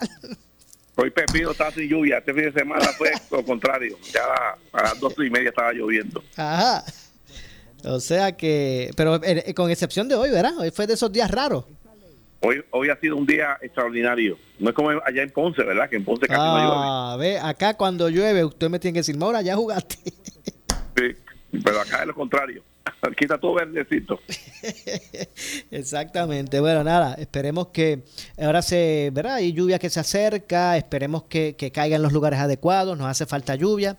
Hoy 0.97 1.09
Pepino 1.09 1.49
está 1.49 1.71
sin 1.71 1.89
lluvia. 1.89 2.19
Este 2.19 2.31
fin 2.31 2.43
de 2.43 2.53
semana 2.53 2.85
fue 2.95 3.09
lo 3.31 3.43
contrario. 3.43 3.97
Ya 4.13 4.21
a 4.71 4.83
las 4.83 4.99
dos 4.99 5.15
y 5.17 5.31
media 5.31 5.49
estaba 5.49 5.73
lloviendo. 5.73 6.23
Ajá. 6.37 6.83
O 7.85 7.99
sea 7.99 8.37
que, 8.37 8.91
pero 8.95 9.19
eh, 9.23 9.51
con 9.55 9.71
excepción 9.71 10.07
de 10.07 10.13
hoy, 10.13 10.29
¿verdad? 10.29 10.59
Hoy 10.59 10.69
fue 10.69 10.85
de 10.85 10.93
esos 10.93 11.11
días 11.11 11.31
raros. 11.31 11.65
Hoy, 12.43 12.63
hoy 12.71 12.89
ha 12.89 12.99
sido 12.99 13.17
un 13.17 13.25
día 13.25 13.57
extraordinario. 13.61 14.37
No 14.59 14.69
es 14.69 14.75
como 14.75 14.89
allá 14.89 15.21
en 15.21 15.29
Ponce, 15.29 15.63
¿verdad? 15.63 15.87
Que 15.89 15.97
en 15.97 16.03
Ponce 16.03 16.27
casi 16.27 16.39
no 16.39 16.57
llueve. 16.57 16.73
Ah, 16.75 17.15
ve, 17.19 17.39
acá 17.39 17.75
cuando 17.75 18.09
llueve, 18.09 18.43
usted 18.43 18.69
me 18.69 18.79
tiene 18.79 18.93
que 18.93 18.99
decir, 19.01 19.15
Maura, 19.15 19.41
ya 19.41 19.55
jugaste. 19.55 19.97
Sí, 20.97 21.15
pero 21.63 21.81
acá 21.81 22.01
es 22.01 22.07
lo 22.07 22.15
contrario. 22.15 22.63
Aquí 23.01 23.25
está 23.25 23.37
todo 23.37 23.53
verdecito. 23.53 24.19
Exactamente. 25.71 26.59
Bueno, 26.59 26.83
nada, 26.83 27.13
esperemos 27.13 27.67
que 27.67 28.03
ahora 28.41 28.63
se, 28.63 29.11
¿verdad? 29.13 29.35
Hay 29.35 29.53
lluvia 29.53 29.77
que 29.77 29.91
se 29.91 29.99
acerca, 29.99 30.77
esperemos 30.77 31.23
que, 31.23 31.55
que 31.55 31.71
caiga 31.71 31.95
en 31.95 32.01
los 32.01 32.11
lugares 32.11 32.39
adecuados, 32.39 32.97
nos 32.97 33.07
hace 33.07 33.27
falta 33.27 33.55
lluvia. 33.55 33.97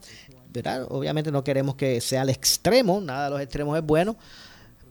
¿verdad? 0.52 0.86
Obviamente 0.90 1.32
no 1.32 1.44
queremos 1.44 1.76
que 1.76 2.00
sea 2.00 2.22
al 2.22 2.28
extremo, 2.28 3.00
nada 3.00 3.24
de 3.24 3.30
los 3.30 3.40
extremos 3.40 3.76
es 3.78 3.84
bueno, 3.84 4.16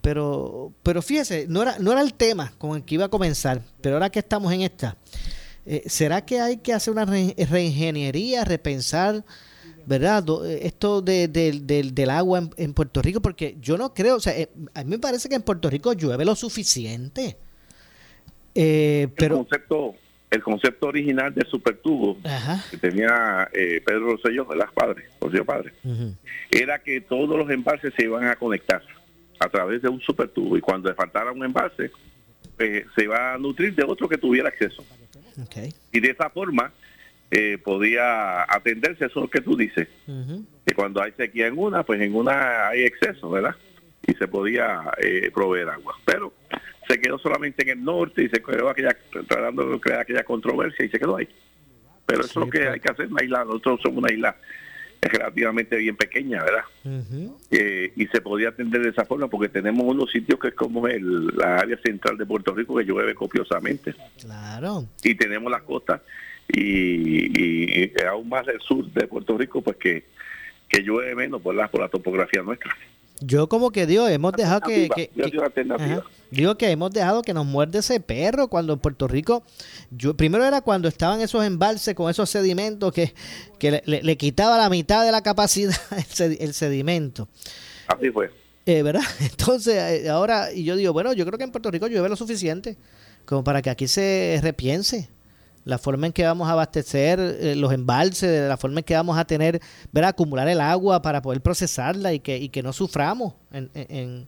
pero, 0.02 0.74
pero 0.84 1.02
fíjese, 1.02 1.46
no 1.48 1.62
era, 1.62 1.78
no 1.80 1.92
era 1.92 2.02
el 2.02 2.14
tema 2.14 2.52
con 2.58 2.76
el 2.76 2.84
que 2.84 2.96
iba 2.96 3.06
a 3.06 3.10
comenzar, 3.10 3.62
pero 3.82 3.96
ahora 3.96 4.10
que 4.10 4.20
estamos 4.20 4.52
en 4.52 4.62
esta, 4.62 4.98
eh, 5.66 5.84
¿será 5.86 6.26
que 6.26 6.40
hay 6.40 6.58
que 6.58 6.74
hacer 6.74 6.92
una 6.92 7.06
reingeniería, 7.06 8.44
repensar, 8.44 9.24
verdad, 9.86 10.24
eh, 10.46 10.62
esto 10.64 11.02
de, 11.02 11.28
del 11.28 12.10
agua 12.10 12.50
en, 12.58 12.74
Puerto 12.74 13.02
Rico? 13.02 13.22
Porque 13.22 13.58
yo 13.62 13.78
no 13.78 13.94
creo, 13.94 14.16
o 14.16 14.20
sea, 14.20 14.38
eh, 14.38 14.50
a 14.74 14.84
mí 14.84 14.90
me 14.90 15.00
parece 15.00 15.30
que 15.30 15.36
en 15.36 15.44
Puerto 15.44 15.70
Rico 15.70 15.94
llueve 15.94 16.26
lo 16.26 16.36
suficiente. 16.36 17.38
pero 18.54 19.40
el 19.40 19.46
concepto 19.46 19.96
el 20.32 20.42
concepto 20.42 20.88
original 20.88 21.34
del 21.36 21.46
supertubo 21.48 22.16
que 22.72 22.78
tenía 22.78 23.50
Pedro 23.52 24.14
Rosselló, 24.14 24.46
de 24.46 24.56
las 24.56 24.72
padres, 24.72 25.04
Rosselló 25.20 25.44
padre, 25.44 25.74
era 26.50 26.80
que 26.80 27.02
todos 27.02 27.38
los 27.38 27.50
embalses 27.50 27.94
se 27.98 28.06
iban 28.06 28.24
a 28.24 28.38
conectar 28.38 28.82
a 29.42 29.50
través 29.50 29.82
de 29.82 29.90
un 29.90 30.00
supertubo 30.00 30.56
y 30.56 30.62
cuando 30.62 30.90
le 30.90 30.96
faltara 30.96 31.32
un 31.32 31.44
embalse, 31.44 31.92
pues, 32.56 32.86
se 32.96 33.04
iba 33.04 33.34
a 33.34 33.38
nutrir 33.40 33.74
de 33.74 33.84
otro 33.84 34.08
que 34.08 34.18
tuviera 34.18 34.50
acceso. 34.50 34.86
Y 35.92 36.00
de 36.00 36.12
esa 36.12 36.30
forma 36.30 36.72
eh, 37.32 37.58
podía 37.58 38.44
atenderse 38.44 39.06
eso 39.06 39.28
que 39.28 39.42
tú 39.42 39.58
dices, 39.58 39.88
que 40.66 40.76
cuando 40.76 41.02
hay 41.02 41.12
sequía 41.14 41.48
en 41.48 41.58
una, 41.58 41.84
pues 41.84 42.00
en 42.02 42.14
una 42.14 42.68
hay 42.68 42.84
exceso, 42.84 43.32
¿verdad? 43.32 43.56
Y 44.06 44.14
se 44.14 44.28
podía 44.28 44.92
eh, 45.02 45.32
proveer 45.34 45.70
agua. 45.70 45.96
Pero 46.06 46.34
se 46.88 47.00
quedó 47.00 47.18
solamente 47.18 47.64
en 47.64 47.80
el 47.80 47.84
norte 47.84 48.24
y 48.24 48.30
se 48.30 48.44
quedó 48.44 48.70
aquella, 48.70 48.96
tratando 49.28 49.72
de 49.72 49.80
crear 49.80 50.02
aquella 50.02 50.24
controversia 50.24 50.86
y 50.86 50.90
se 50.90 51.00
quedó 51.00 51.18
ahí. 51.18 51.28
Pero 52.06 52.22
eso 52.22 52.42
es 52.42 52.46
lo 52.46 52.50
que 52.52 52.68
hay 52.68 52.80
que 52.80 52.92
hacer, 52.92 53.08
una 53.08 53.24
isla, 53.24 53.44
nosotros 53.44 53.80
somos 53.82 54.04
una 54.04 54.14
isla 54.14 54.36
es 55.02 55.12
relativamente 55.12 55.76
bien 55.78 55.96
pequeña, 55.96 56.44
¿verdad? 56.44 56.64
Eh, 57.50 57.92
y 57.96 58.06
se 58.08 58.22
podía 58.22 58.50
atender 58.50 58.84
de 58.84 58.90
esa 58.90 59.04
forma 59.04 59.28
porque 59.28 59.50
tenemos 59.50 59.84
unos 59.84 60.12
sitios 60.12 60.40
que 60.40 60.50
es 60.50 60.54
como 60.54 60.88
el, 60.88 61.28
la 61.36 61.58
área 61.58 61.78
central 61.78 62.18
de 62.18 62.26
Puerto 62.26 62.54
Rico 62.54 62.76
que 62.76 62.84
llueve 62.84 63.16
copiosamente. 63.16 63.96
Claro. 64.20 64.86
Y 65.04 65.16
tenemos 65.16 65.52
las 65.52 65.64
costas 65.64 66.02
y, 66.48 67.40
y, 67.40 67.94
aún 68.08 68.30
más 68.30 68.48
el 68.48 68.60
sur 68.62 68.86
de 68.92 69.08
Puerto 69.08 69.38
Rico 69.38 69.62
pues 69.62 69.78
que, 69.78 70.06
que 70.68 70.82
llueve 70.84 71.16
menos 71.16 71.42
por 71.42 71.56
la, 71.56 71.68
por 71.68 71.82
la 71.82 71.90
topografía 71.90 72.44
nuestra. 72.44 72.76
Yo 73.22 73.48
como 73.48 73.72
que 73.72 73.86
Dios, 73.86 74.10
hemos 74.10 74.34
dejado 74.34 74.62
que... 74.62 74.90
digo 76.32 76.58
que 76.58 76.72
hemos 76.72 76.92
dejado 76.92 77.22
que 77.22 77.34
nos 77.34 77.46
muerde 77.46 77.80
ese 77.80 78.00
perro 78.00 78.48
cuando 78.48 78.74
en 78.74 78.80
Puerto 78.80 79.08
Rico... 79.08 79.44
Yo, 79.92 80.16
primero 80.16 80.44
era 80.44 80.62
cuando 80.62 80.88
estaban 80.88 81.22
esos 81.22 81.46
embalses 81.46 81.94
con 81.94 82.10
esos 82.10 82.30
sedimentos 82.30 82.92
que, 82.92 83.14
que 83.60 83.84
le, 83.86 84.18
quitaba 84.18 84.58
la 84.58 84.70
mitad 84.70 85.06
de 85.06 85.12
la 85.12 85.22
capacidad 85.22 85.76
el, 86.20 86.54
sedimento. 86.54 87.28
Así 87.88 88.10
fue. 88.10 88.32
Eh, 88.66 88.82
¿Verdad? 88.82 89.04
Entonces, 89.20 89.76
eh, 89.76 90.10
ahora, 90.10 90.52
y 90.52 90.64
yo 90.64 90.76
digo, 90.76 90.94
bueno, 90.94 91.14
yo 91.14 91.26
creo 91.26 91.38
que 91.38 91.44
en 91.44 91.52
Puerto 91.52 91.70
Rico 91.70 91.88
llueve 91.88 92.10
lo 92.10 92.16
suficiente 92.16 92.76
como 93.26 93.44
para 93.44 93.62
que 93.62 93.70
aquí 93.70 93.88
se 93.88 94.40
repiense 94.42 95.10
la 95.64 95.78
forma 95.78 96.08
en 96.08 96.14
que 96.14 96.24
vamos 96.24 96.48
a 96.48 96.54
abastecer 96.54 97.20
eh, 97.20 97.56
los 97.56 97.72
embalses, 97.72 98.48
la 98.48 98.58
forma 98.58 98.80
en 98.80 98.84
que 98.84 98.96
vamos 98.96 99.18
a 99.18 99.26
tener, 99.26 99.60
ver 99.92 100.06
acumular 100.06 100.48
el 100.48 100.60
agua 100.60 101.02
para 101.02 101.22
poder 101.22 101.42
procesarla 101.42 102.14
y 102.14 102.20
que, 102.20 102.38
y 102.38 102.50
que 102.50 102.64
no 102.64 102.74
suframos 102.74 103.34
en, 103.52 103.70
en, 103.74 104.28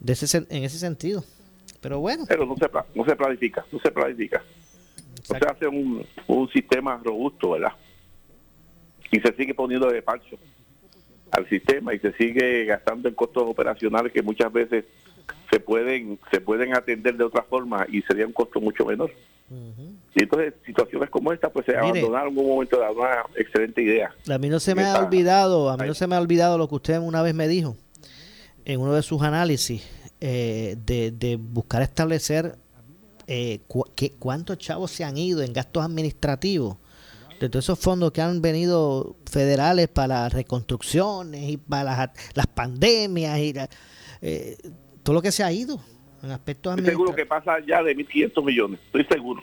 de 0.00 0.12
ese, 0.12 0.46
en 0.48 0.64
ese 0.64 0.78
sentido. 0.78 1.24
Pero 1.80 2.00
bueno. 2.00 2.24
Pero 2.28 2.46
no 2.46 2.56
se, 2.56 2.70
no 2.94 3.04
se 3.04 3.16
planifica, 3.16 3.64
no 3.70 3.78
se 3.80 3.90
planifica. 3.90 4.42
No 5.28 5.38
se 5.38 5.46
hace 5.46 5.66
un, 5.66 6.06
un 6.26 6.48
sistema 6.50 7.00
robusto, 7.02 7.50
¿verdad? 7.50 7.72
Y 9.10 9.20
se 9.20 9.34
sigue 9.34 9.54
poniendo 9.54 9.88
de 9.90 10.02
parcho 10.02 10.36
al 11.30 11.48
sistema 11.48 11.94
y 11.94 11.98
se 11.98 12.12
sigue 12.12 12.64
gastando 12.64 13.08
en 13.08 13.14
costos 13.14 13.44
operacionales 13.46 14.12
que 14.12 14.22
muchas 14.22 14.52
veces 14.52 14.84
se 15.54 15.60
pueden 15.60 16.18
se 16.32 16.40
pueden 16.40 16.74
atender 16.74 17.16
de 17.16 17.22
otra 17.22 17.44
forma 17.44 17.86
y 17.88 18.02
sería 18.02 18.26
un 18.26 18.32
costo 18.32 18.60
mucho 18.60 18.84
menor. 18.84 19.12
Y 20.14 20.22
entonces 20.22 20.54
situaciones 20.66 21.10
como 21.10 21.32
esta 21.32 21.48
pues 21.48 21.66
se 21.66 21.76
abandonaron 21.76 22.32
en 22.32 22.38
un 22.38 22.48
momento 22.48 22.80
de 22.80 22.90
una 22.90 23.24
excelente 23.36 23.82
idea. 23.82 24.12
A 24.28 24.38
mí 24.38 24.48
no 24.48 24.58
se 24.58 24.74
me 24.74 24.82
ha 24.82 24.98
olvidado, 24.98 25.70
a 25.70 25.76
mí 25.76 25.86
no 25.86 25.94
se 25.94 26.08
me 26.08 26.16
ha 26.16 26.20
olvidado 26.20 26.58
lo 26.58 26.68
que 26.68 26.74
usted 26.74 26.98
una 26.98 27.22
vez 27.22 27.34
me 27.34 27.46
dijo 27.46 27.76
en 28.64 28.80
uno 28.80 28.94
de 28.94 29.02
sus 29.02 29.22
análisis 29.22 29.88
eh, 30.20 30.76
de, 30.84 31.38
buscar 31.40 31.82
establecer 31.82 32.56
eh, 33.28 33.60
¿cuántos 34.18 34.58
chavos 34.58 34.90
se 34.90 35.04
han 35.04 35.16
ido 35.16 35.40
en 35.42 35.52
gastos 35.52 35.84
administrativos? 35.84 36.78
De 37.38 37.48
todos 37.48 37.64
esos 37.64 37.78
fondos 37.78 38.10
que 38.10 38.22
han 38.22 38.42
venido 38.42 39.16
federales 39.30 39.88
para 39.88 40.22
las 40.22 40.32
reconstrucciones 40.32 41.48
y 41.48 41.56
para 41.58 42.12
las, 42.34 42.46
pandemias 42.48 43.38
y 43.38 43.54
eh, 44.22 44.56
todo 45.04 45.14
lo 45.14 45.22
que 45.22 45.30
se 45.30 45.44
ha 45.44 45.52
ido 45.52 45.78
en 46.22 46.30
aspectos 46.30 46.76
Estoy 46.78 46.90
seguro 46.90 47.14
que 47.14 47.26
pasa 47.26 47.58
ya 47.60 47.82
de 47.82 47.94
1.500 47.94 48.44
millones, 48.44 48.80
estoy 48.86 49.04
seguro. 49.04 49.42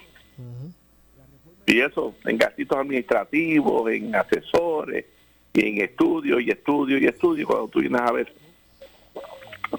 Y 1.67 1.79
eso, 1.79 2.15
en 2.25 2.37
gastos 2.37 2.77
administrativos, 2.77 3.91
en 3.91 4.15
asesores, 4.15 5.05
y 5.53 5.65
en 5.65 5.81
estudios 5.81 6.41
y 6.41 6.49
estudios 6.49 7.01
y 7.01 7.05
estudios, 7.05 7.47
cuando 7.47 7.67
tú 7.67 7.79
vienes 7.79 8.01
a 8.01 8.11
ver, 8.11 8.33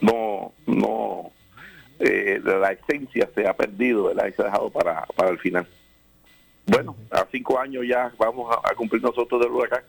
no, 0.00 0.52
no, 0.66 1.32
eh, 1.98 2.40
la 2.44 2.72
esencia 2.72 3.28
se 3.34 3.46
ha 3.46 3.54
perdido, 3.54 4.04
¿verdad? 4.04 4.28
Y 4.28 4.32
se 4.32 4.42
ha 4.42 4.44
dejado 4.46 4.70
para, 4.70 5.04
para 5.16 5.30
el 5.30 5.38
final. 5.38 5.66
Bueno, 6.66 6.96
a 7.10 7.26
cinco 7.32 7.58
años 7.58 7.84
ya 7.86 8.12
vamos 8.16 8.54
a, 8.62 8.74
cumplir 8.76 9.02
nosotros 9.02 9.40
del 9.40 9.50
huracán. 9.50 9.82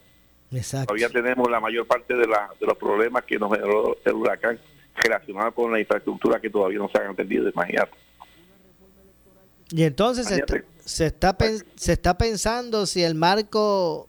Exacto. 0.51 0.87
Todavía 0.87 1.09
tenemos 1.09 1.49
la 1.49 1.59
mayor 1.59 1.85
parte 1.85 2.15
de, 2.15 2.27
la, 2.27 2.49
de 2.59 2.65
los 2.65 2.77
problemas 2.77 3.23
que 3.23 3.37
nos 3.37 3.51
generó 3.51 3.95
el 4.03 4.13
huracán 4.13 4.59
relacionados 4.95 5.53
con 5.53 5.71
la 5.71 5.79
infraestructura 5.79 6.39
que 6.39 6.49
todavía 6.49 6.79
no 6.79 6.89
se 6.89 7.01
han 7.01 7.11
atendido, 7.11 7.49
imagínate. 7.49 7.91
Y 9.71 9.83
entonces 9.83 10.27
se 10.27 10.35
está, 10.35 10.63
se 10.79 11.05
está, 11.07 11.37
se 11.75 11.93
está 11.93 12.17
pensando 12.17 12.85
si 12.85 13.03
el 13.03 13.15
marco 13.15 14.07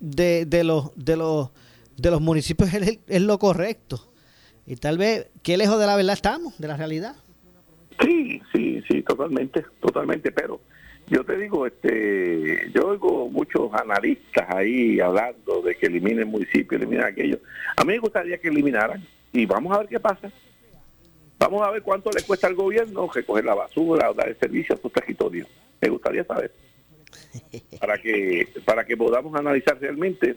de, 0.00 0.46
de, 0.46 0.64
los, 0.64 0.90
de, 0.96 1.16
los, 1.16 1.50
de 1.96 2.10
los 2.10 2.20
municipios 2.20 2.72
es, 2.72 2.98
es 3.06 3.22
lo 3.22 3.38
correcto. 3.38 4.12
Y 4.66 4.76
tal 4.76 4.98
vez, 4.98 5.28
¿qué 5.42 5.56
lejos 5.56 5.78
de 5.78 5.86
la 5.86 5.96
verdad 5.96 6.14
estamos, 6.14 6.58
de 6.58 6.68
la 6.68 6.76
realidad? 6.76 7.14
Sí, 8.00 8.40
sí, 8.52 8.82
sí, 8.88 9.02
totalmente, 9.02 9.64
totalmente, 9.80 10.32
pero 10.32 10.60
yo 11.08 11.24
te 11.24 11.36
digo, 11.36 11.66
este, 11.66 12.70
yo 12.74 12.88
oigo 12.88 13.28
muchos 13.28 13.72
analistas 13.72 14.44
ahí 14.48 14.98
hablando 14.98 15.62
de 15.62 15.76
que 15.76 15.86
eliminen 15.86 16.20
el 16.20 16.26
municipio, 16.26 16.76
eliminen 16.76 17.04
aquello. 17.04 17.38
A 17.76 17.84
mí 17.84 17.92
me 17.92 17.98
gustaría 17.98 18.38
que 18.38 18.48
eliminaran 18.48 19.06
y 19.32 19.46
vamos 19.46 19.74
a 19.74 19.78
ver 19.78 19.88
qué 19.88 20.00
pasa. 20.00 20.30
Vamos 21.38 21.66
a 21.66 21.70
ver 21.70 21.82
cuánto 21.82 22.10
le 22.10 22.22
cuesta 22.22 22.46
al 22.46 22.54
gobierno 22.54 23.10
recoger 23.12 23.44
la 23.44 23.54
basura 23.54 24.10
o 24.10 24.14
dar 24.14 24.28
el 24.28 24.38
servicio 24.38 24.74
a 24.74 24.78
sus 24.78 24.92
territorios. 24.92 25.46
Me 25.80 25.88
gustaría 25.88 26.24
saber. 26.24 26.52
Para 27.80 27.98
que 27.98 28.48
para 28.64 28.84
que 28.84 28.96
podamos 28.96 29.34
analizar 29.34 29.78
realmente 29.78 30.36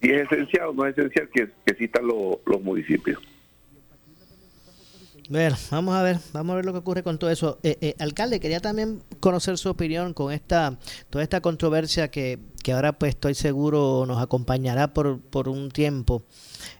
si 0.00 0.10
es 0.10 0.30
esencial 0.30 0.68
o 0.68 0.72
no 0.72 0.86
es 0.86 0.96
esencial 0.96 1.28
que, 1.32 1.50
existan 1.66 2.06
los 2.06 2.62
municipios. 2.62 3.20
Bueno, 5.28 5.56
vamos 5.70 5.94
a 5.94 6.02
ver, 6.02 6.16
vamos 6.32 6.54
a 6.54 6.56
ver 6.56 6.64
lo 6.64 6.72
que 6.72 6.78
ocurre 6.78 7.02
con 7.02 7.18
todo 7.18 7.28
eso. 7.28 7.58
Eh, 7.62 7.76
eh, 7.82 7.94
alcalde, 7.98 8.40
quería 8.40 8.60
también 8.60 9.02
conocer 9.20 9.58
su 9.58 9.68
opinión 9.68 10.14
con 10.14 10.32
esta 10.32 10.78
toda 11.10 11.22
esta 11.22 11.42
controversia 11.42 12.10
que, 12.10 12.38
que 12.64 12.72
ahora 12.72 12.94
pues 12.94 13.10
estoy 13.10 13.34
seguro 13.34 14.04
nos 14.06 14.22
acompañará 14.22 14.94
por, 14.94 15.20
por 15.20 15.50
un 15.50 15.70
tiempo 15.70 16.22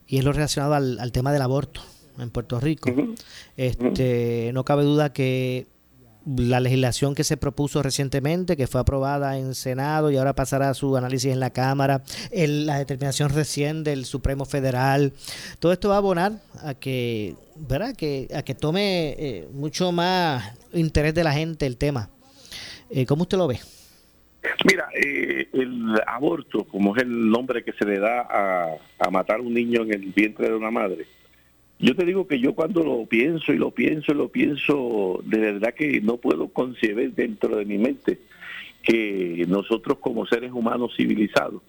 y 0.08 0.18
es 0.18 0.24
lo 0.24 0.32
relacionado 0.32 0.74
al, 0.74 0.98
al 0.98 1.12
tema 1.12 1.32
del 1.32 1.42
aborto 1.42 1.82
en 2.18 2.30
Puerto 2.30 2.58
Rico. 2.58 2.90
Este, 3.56 4.50
no 4.54 4.64
cabe 4.64 4.82
duda 4.82 5.12
que 5.12 5.66
la 6.36 6.60
legislación 6.60 7.14
que 7.14 7.24
se 7.24 7.36
propuso 7.36 7.82
recientemente, 7.82 8.56
que 8.56 8.66
fue 8.66 8.80
aprobada 8.80 9.38
en 9.38 9.54
Senado 9.54 10.10
y 10.10 10.16
ahora 10.16 10.34
pasará 10.34 10.68
a 10.70 10.74
su 10.74 10.96
análisis 10.96 11.32
en 11.32 11.40
la 11.40 11.50
Cámara, 11.50 12.02
el, 12.30 12.66
la 12.66 12.78
determinación 12.78 13.30
recién 13.30 13.84
del 13.84 14.04
Supremo 14.04 14.44
Federal, 14.44 15.12
todo 15.58 15.72
esto 15.72 15.88
va 15.88 15.94
a 15.94 15.98
abonar 15.98 16.40
a 16.62 16.74
que, 16.74 17.34
¿verdad? 17.56 17.94
Que, 17.94 18.28
a 18.34 18.42
que 18.42 18.54
tome 18.54 19.14
eh, 19.18 19.48
mucho 19.52 19.92
más 19.92 20.52
interés 20.72 21.14
de 21.14 21.24
la 21.24 21.32
gente 21.32 21.66
el 21.66 21.76
tema. 21.76 22.10
Eh, 22.90 23.06
¿Cómo 23.06 23.22
usted 23.22 23.38
lo 23.38 23.46
ve? 23.46 23.60
Mira, 24.64 24.88
eh, 24.94 25.48
el 25.52 26.00
aborto, 26.06 26.64
como 26.64 26.96
es 26.96 27.02
el 27.02 27.30
nombre 27.30 27.64
que 27.64 27.72
se 27.72 27.84
le 27.84 27.98
da 27.98 28.20
a, 28.22 28.76
a 28.98 29.10
matar 29.10 29.40
un 29.40 29.54
niño 29.54 29.82
en 29.82 29.94
el 29.94 30.12
vientre 30.12 30.48
de 30.48 30.54
una 30.54 30.70
madre, 30.70 31.06
yo 31.80 31.94
te 31.94 32.04
digo 32.04 32.26
que 32.26 32.40
yo 32.40 32.54
cuando 32.54 32.82
lo 32.82 33.06
pienso 33.06 33.52
y 33.52 33.56
lo 33.56 33.70
pienso 33.70 34.12
y 34.12 34.16
lo 34.16 34.28
pienso, 34.28 35.20
de 35.24 35.38
verdad 35.38 35.74
que 35.74 36.00
no 36.00 36.16
puedo 36.16 36.48
concebir 36.48 37.14
dentro 37.14 37.56
de 37.56 37.64
mi 37.64 37.78
mente 37.78 38.18
que 38.82 39.44
nosotros 39.48 39.98
como 39.98 40.26
seres 40.26 40.50
humanos 40.52 40.92
civilizados, 40.96 41.62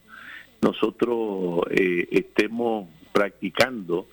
nosotros 0.61 1.61
eh, 1.69 2.07
estemos 2.11 2.87
practicando 3.11 4.07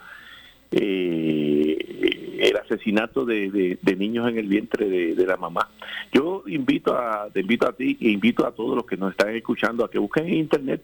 eh, 0.73 2.39
el 2.41 2.57
asesinato 2.57 3.25
de, 3.25 3.79
niños 3.97 4.29
en 4.29 4.39
el 4.39 4.47
vientre 4.47 4.89
de, 5.15 5.27
la 5.27 5.37
mamá. 5.37 5.71
Yo 6.13 6.45
invito 6.47 6.95
a, 6.95 7.29
te 7.33 7.41
invito 7.41 7.69
a 7.69 7.73
ti 7.73 7.97
e 8.01 8.11
invito 8.11 8.47
a 8.47 8.53
todos 8.53 8.77
los 8.77 8.87
que 8.87 8.97
nos 8.97 9.11
están 9.11 9.35
escuchando 9.35 9.85
a 9.85 9.91
que 9.91 9.99
busquen 9.99 10.27
en 10.27 10.35
internet 10.35 10.83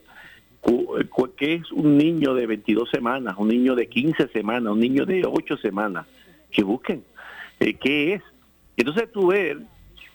¿Qué 1.36 1.54
es 1.54 1.72
un 1.72 1.98
niño 1.98 2.34
de 2.34 2.46
22 2.46 2.88
semanas, 2.90 3.34
un 3.36 3.48
niño 3.48 3.74
de 3.74 3.88
15 3.88 4.28
semanas, 4.28 4.72
un 4.72 4.78
niño 4.78 5.04
de 5.04 5.24
8 5.26 5.56
semanas? 5.56 6.06
Que 6.52 6.62
busquen 6.62 7.02
eh, 7.58 7.74
qué 7.74 8.14
es. 8.14 8.22
Entonces 8.76 9.10
tú 9.10 9.28
ves 9.28 9.56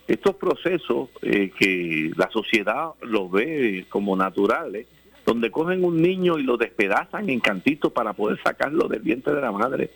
estos 0.08 0.36
procesos 0.36 1.10
eh, 1.22 1.52
que 1.58 2.12
la 2.16 2.30
sociedad 2.32 2.92
los 3.02 3.30
ve 3.30 3.86
como 3.90 4.16
naturales, 4.16 4.88
donde 5.28 5.52
cogen 5.52 5.84
un 5.84 6.02
niño 6.02 6.40
y 6.40 6.44
lo 6.44 6.56
despedazan 6.56 7.30
en 7.30 7.42
cantitos 7.42 7.92
para 7.92 8.14
poder 8.14 8.42
sacarlo 8.42 8.88
del 8.88 9.02
vientre 9.02 9.36
de 9.36 9.42
la 9.42 9.52
madre, 9.52 9.92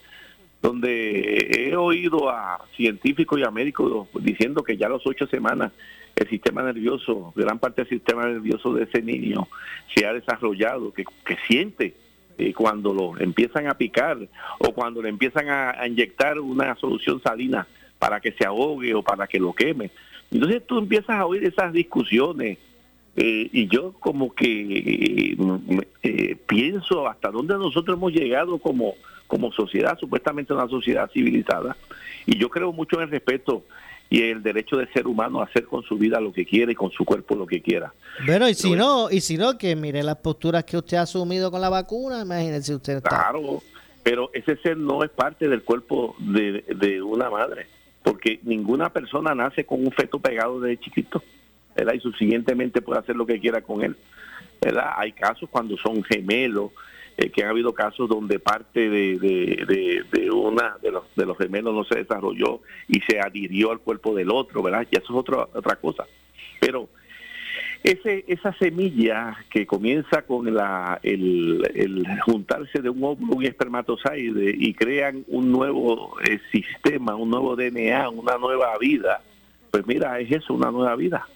donde 0.62 1.70
he 1.70 1.76
oído 1.78 2.30
a 2.30 2.60
científicos 2.76 3.40
y 3.40 3.44
a 3.44 3.50
médicos 3.50 4.10
diciendo 4.20 4.62
que 4.62 4.76
ya 4.76 4.88
a 4.88 4.90
las 4.90 5.08
ocho 5.08 5.26
semanas 5.28 5.72
el 6.18 6.28
sistema 6.28 6.64
nervioso, 6.64 7.32
gran 7.34 7.60
parte 7.60 7.84
del 7.84 7.90
sistema 7.90 8.26
nervioso 8.26 8.74
de 8.74 8.84
ese 8.84 9.02
niño 9.02 9.48
se 9.96 10.06
ha 10.06 10.12
desarrollado, 10.12 10.92
que, 10.92 11.06
siente 11.48 11.96
eh, 12.38 12.54
cuando 12.54 12.94
lo 12.94 13.18
empiezan 13.18 13.68
a 13.68 13.78
picar 13.78 14.18
o 14.60 14.74
cuando 14.74 15.02
le 15.02 15.08
empiezan 15.08 15.50
a, 15.50 15.88
inyectar 15.88 16.42
una 16.42 16.76
solución 16.76 17.22
salina 17.24 17.66
para 18.00 18.20
que 18.20 18.34
se 18.34 18.46
ahogue 18.46 18.94
o 18.94 19.02
para 19.02 19.28
que 19.28 19.40
lo 19.40 19.54
queme. 19.54 19.92
Entonces 20.30 20.62
tú 20.68 20.78
empiezas 20.78 21.12
a 21.12 21.26
oír 21.26 21.46
esas 21.46 21.72
discusiones 21.72 22.58
eh, 23.16 23.50
y 23.52 23.68
yo 23.68 23.94
como 24.00 24.34
que 24.34 25.36
eh, 26.04 26.38
pienso 26.48 27.08
hasta 27.08 27.30
dónde 27.30 27.56
nosotros 27.56 27.98
hemos 27.98 28.14
llegado 28.14 28.58
como, 28.58 28.96
como 29.28 29.52
sociedad, 29.52 29.98
supuestamente 30.00 30.54
una 30.54 30.68
sociedad 30.68 31.10
civilizada, 31.12 31.76
y 32.26 32.38
yo 32.38 32.50
creo 32.50 32.72
mucho 32.72 32.98
en 32.98 33.04
el 33.04 33.12
respeto 33.12 33.64
y 34.10 34.24
el 34.24 34.44
derecho 34.44 34.76
del 34.76 34.92
ser 34.92 35.08
humano 35.08 35.40
a 35.40 35.46
hacer 35.46 35.66
con 35.66 35.84
su 35.84 35.98
vida 35.98 36.20
lo 36.20 36.34
que 36.34 36.46
quiere 36.46 36.74
y 36.74 36.76
con 36.76 36.92
su 36.92 37.06
cuerpo 37.06 37.34
lo 37.36 37.48
que 37.48 37.62
quiera. 37.62 37.94
Bueno, 38.26 38.50
y 38.50 38.54
si 38.54 38.72
no, 38.72 39.10
y 39.10 39.22
si 39.22 39.38
no, 39.38 39.58
que 39.58 39.76
mire 39.76 40.04
las 40.04 40.18
posturas 40.18 40.66
que 40.66 40.78
usted 40.78 40.98
ha 40.98 41.04
asumido 41.04 41.50
con 41.50 41.62
la 41.62 41.70
vacuna, 41.70 42.22
imagínese 42.22 42.76
usted. 42.76 42.98
Está... 42.98 43.10
Claro, 43.10 43.62
pero 44.04 44.30
ese 44.34 44.58
ser 44.58 44.78
no 44.78 45.04
es 45.04 45.10
parte 45.12 45.48
del 45.48 45.64
cuerpo 45.64 46.16
de, 46.20 46.64
de 46.76 47.02
una 47.02 47.30
madre, 47.30 47.68
porque 48.04 48.40
ninguna 48.44 48.92
persona 48.92 49.34
nace 49.34 49.66
con 49.66 49.86
un 49.86 49.92
feto 49.92 50.20
pegado 50.20 50.60
desde 50.60 50.82
chiquito, 50.82 51.24
¿verdad? 51.76 51.94
Y 51.94 52.00
subsiguientemente 52.00 52.82
puede 52.82 53.00
hacer 53.00 53.16
lo 53.16 53.26
que 53.26 53.40
quiera 53.40 53.62
con 53.62 53.84
él, 53.84 53.96
¿verdad? 54.62 54.92
Hay 54.98 55.12
casos 55.12 55.50
cuando 55.50 55.78
son 55.78 56.04
gemelos, 56.04 56.72
eh, 57.18 57.30
que 57.30 57.44
han 57.44 57.50
habido 57.50 57.74
casos 57.74 58.08
donde 58.08 58.40
parte 58.40 58.90
de, 58.90 59.18
de, 60.12 60.32
una 60.32 60.78
de 60.82 60.92
los, 60.92 61.04
de 61.16 61.26
los 61.26 61.38
gemelos 61.38 61.74
no 61.74 61.84
se 61.84 61.96
desarrolló 61.96 62.62
y 62.88 63.02
se 63.02 63.20
adhirió 63.20 63.72
al 63.72 63.80
cuerpo 63.80 64.16
del 64.16 64.32
otro, 64.32 64.64
¿verdad? 64.64 64.88
Y 64.90 64.98
eso 64.98 65.06
es 65.14 65.20
otra 65.20 65.48
otra 65.54 65.76
cosa. 65.76 66.06
Pero 66.60 66.90
ese, 67.84 68.24
esa 68.28 68.54
semilla 68.54 69.36
que 69.50 69.66
comienza 69.66 70.22
con 70.22 70.54
la, 70.54 71.00
el, 71.02 72.06
juntarse 72.26 72.80
de 72.82 72.90
un 72.90 73.04
óvulo 73.04 73.42
y 73.42 73.48
espermatozoide 73.48 74.56
y 74.56 74.74
crean 74.74 75.26
un 75.28 75.52
nuevo 75.52 76.20
eh, 76.22 76.40
sistema, 76.52 77.16
un 77.16 77.32
nuevo 77.32 77.56
DNA, 77.56 78.10
una 78.10 78.38
nueva 78.38 78.78
vida, 78.78 79.22
pues 79.72 79.86
mira, 79.88 80.20
es 80.20 80.32
eso, 80.32 80.54
una 80.54 80.70
nueva 80.70 80.96
vida. 80.96 81.28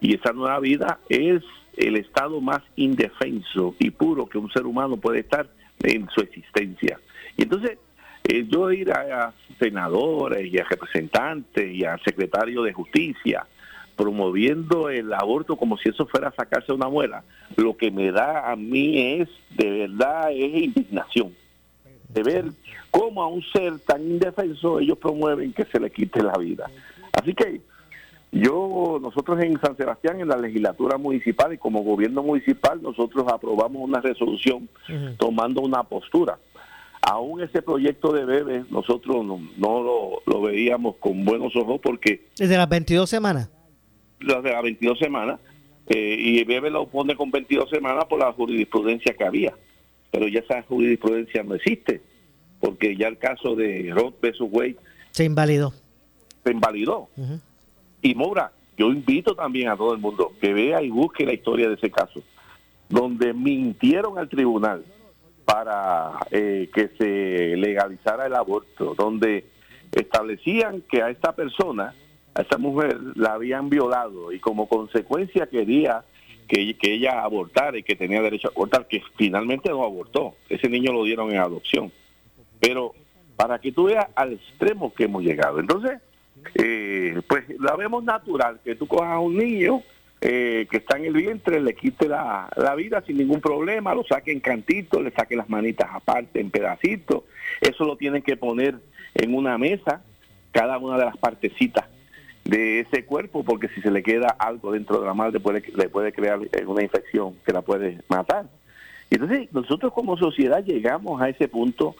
Y 0.00 0.14
esa 0.14 0.32
nueva 0.32 0.60
vida 0.60 0.98
es 1.08 1.42
el 1.76 1.96
estado 1.96 2.40
más 2.40 2.60
indefenso 2.76 3.74
y 3.78 3.90
puro 3.90 4.28
que 4.28 4.38
un 4.38 4.50
ser 4.50 4.66
humano 4.66 4.96
puede 4.96 5.20
estar 5.20 5.48
en 5.82 6.08
su 6.10 6.20
existencia. 6.20 6.98
Y 7.36 7.42
entonces, 7.42 7.78
eh, 8.24 8.46
yo 8.48 8.70
ir 8.72 8.92
a, 8.92 9.32
senadores 9.58 10.52
y 10.52 10.58
a 10.58 10.64
representantes 10.64 11.74
y 11.74 11.84
a 11.84 11.98
secretarios 11.98 12.64
de 12.64 12.72
justicia 12.72 13.46
promoviendo 13.96 14.90
el 14.90 15.12
aborto 15.12 15.56
como 15.56 15.76
si 15.76 15.88
eso 15.88 16.06
fuera 16.06 16.32
sacarse 16.36 16.72
una 16.72 16.88
muela, 16.88 17.24
lo 17.56 17.76
que 17.76 17.90
me 17.90 18.12
da 18.12 18.48
a 18.52 18.54
mí 18.54 19.20
es, 19.20 19.28
de 19.50 19.70
verdad, 19.88 20.30
es 20.30 20.62
indignación 20.62 21.34
de 22.08 22.22
ver 22.22 22.44
cómo 22.90 23.22
a 23.22 23.26
un 23.26 23.42
ser 23.42 23.78
tan 23.80 24.02
indefenso 24.02 24.80
ellos 24.80 24.98
promueven 24.98 25.52
que 25.52 25.64
se 25.64 25.80
le 25.80 25.90
quite 25.90 26.22
la 26.22 26.36
vida. 26.38 26.70
Así 27.20 27.34
que 27.34 27.60
yo, 28.30 28.98
nosotros 29.00 29.40
en 29.40 29.58
San 29.60 29.76
Sebastián, 29.76 30.20
en 30.20 30.28
la 30.28 30.36
legislatura 30.36 30.98
municipal 30.98 31.52
y 31.52 31.58
como 31.58 31.82
gobierno 31.82 32.22
municipal, 32.22 32.82
nosotros 32.82 33.26
aprobamos 33.32 33.82
una 33.82 34.00
resolución 34.00 34.68
tomando 35.18 35.62
una 35.62 35.82
postura. 35.82 36.38
aún 37.00 37.40
ese 37.40 37.62
proyecto 37.62 38.12
de 38.12 38.26
bebé 38.26 38.64
nosotros 38.70 39.24
no, 39.24 39.82
lo, 39.82 40.22
lo, 40.26 40.42
veíamos 40.42 40.96
con 40.96 41.24
buenos 41.24 41.56
ojos 41.56 41.80
porque... 41.82 42.26
¿Desde 42.36 42.56
las 42.56 42.68
22 42.68 43.08
semanas? 43.08 43.50
Desde 44.20 44.52
las 44.52 44.62
22 44.62 44.98
semanas. 44.98 45.40
Eh, 45.88 46.16
y 46.18 46.44
bebé 46.44 46.68
lo 46.68 46.86
pone 46.86 47.16
con 47.16 47.30
22 47.30 47.70
semanas 47.70 48.04
por 48.10 48.18
la 48.18 48.30
jurisprudencia 48.32 49.14
que 49.14 49.24
había. 49.24 49.54
Pero 50.10 50.28
ya 50.28 50.40
esa 50.40 50.62
jurisprudencia 50.62 51.42
no 51.42 51.54
existe, 51.54 52.02
porque 52.60 52.94
ya 52.94 53.08
el 53.08 53.16
caso 53.16 53.54
de 53.54 53.90
Roth 53.94 54.20
versus 54.20 54.48
Wade... 54.50 54.76
Se 55.12 55.24
invalidó. 55.24 55.72
Se 56.44 56.52
invalidó. 56.52 57.08
Y 58.02 58.14
Moura, 58.14 58.52
yo 58.76 58.90
invito 58.90 59.34
también 59.34 59.68
a 59.68 59.76
todo 59.76 59.92
el 59.92 59.98
mundo 59.98 60.32
que 60.40 60.52
vea 60.52 60.82
y 60.82 60.90
busque 60.90 61.26
la 61.26 61.32
historia 61.32 61.68
de 61.68 61.74
ese 61.74 61.90
caso, 61.90 62.22
donde 62.88 63.32
mintieron 63.34 64.18
al 64.18 64.28
tribunal 64.28 64.84
para 65.44 66.12
eh, 66.30 66.68
que 66.72 66.88
se 66.98 67.56
legalizara 67.56 68.26
el 68.26 68.34
aborto, 68.34 68.94
donde 68.94 69.46
establecían 69.92 70.82
que 70.82 71.02
a 71.02 71.10
esta 71.10 71.34
persona, 71.34 71.94
a 72.34 72.42
esta 72.42 72.58
mujer, 72.58 72.98
la 73.16 73.32
habían 73.32 73.68
violado 73.68 74.32
y 74.32 74.38
como 74.38 74.68
consecuencia 74.68 75.46
quería 75.46 76.04
que, 76.46 76.76
que 76.76 76.94
ella 76.94 77.22
abortara 77.22 77.78
y 77.78 77.82
que 77.82 77.96
tenía 77.96 78.22
derecho 78.22 78.48
a 78.48 78.50
abortar, 78.52 78.86
que 78.86 79.02
finalmente 79.16 79.70
no 79.70 79.82
abortó. 79.82 80.34
Ese 80.48 80.68
niño 80.68 80.92
lo 80.92 81.04
dieron 81.04 81.30
en 81.30 81.38
adopción. 81.38 81.90
Pero 82.60 82.94
para 83.36 83.58
que 83.58 83.72
tú 83.72 83.84
veas 83.84 84.06
al 84.14 84.32
extremo 84.32 84.92
que 84.92 85.04
hemos 85.04 85.22
llegado. 85.22 85.60
Entonces, 85.60 86.00
eh, 86.54 87.20
pues 87.28 87.44
la 87.58 87.76
vemos 87.76 88.04
natural, 88.04 88.60
que 88.64 88.74
tú 88.74 88.86
cojas 88.86 89.10
a 89.10 89.18
un 89.18 89.36
niño 89.36 89.82
eh, 90.20 90.66
que 90.70 90.78
está 90.78 90.96
en 90.96 91.04
el 91.04 91.14
vientre, 91.14 91.60
le 91.60 91.74
quite 91.74 92.08
la, 92.08 92.48
vida 92.76 93.02
sin 93.06 93.18
ningún 93.18 93.40
problema, 93.40 93.94
lo 93.94 94.04
saque 94.04 94.32
en 94.32 94.40
cantitos, 94.40 95.02
le 95.02 95.12
saque 95.12 95.36
las 95.36 95.48
manitas 95.48 95.88
aparte 95.92 96.40
en 96.40 96.50
pedacitos, 96.50 97.22
eso 97.60 97.84
lo 97.84 97.96
tienen 97.96 98.22
que 98.22 98.36
poner 98.36 98.76
en 99.14 99.34
una 99.34 99.58
mesa, 99.58 100.02
cada 100.50 100.78
una 100.78 100.98
de 100.98 101.04
las 101.04 101.16
partecitas 101.16 101.84
de 102.44 102.80
ese 102.80 103.04
cuerpo, 103.04 103.44
porque 103.44 103.68
si 103.68 103.80
se 103.80 103.90
le 103.90 104.02
queda 104.02 104.28
algo 104.38 104.72
dentro 104.72 105.00
de 105.00 105.06
la 105.06 105.14
madre 105.14 105.38
puede, 105.38 105.62
le 105.74 105.88
puede 105.88 106.12
crear 106.12 106.40
una 106.66 106.82
infección 106.82 107.34
que 107.44 107.52
la 107.52 107.62
puede 107.62 108.00
matar. 108.08 108.46
Entonces 109.10 109.52
nosotros 109.52 109.92
como 109.92 110.16
sociedad 110.16 110.64
llegamos 110.64 111.20
a 111.20 111.28
ese 111.28 111.46
punto 111.48 111.94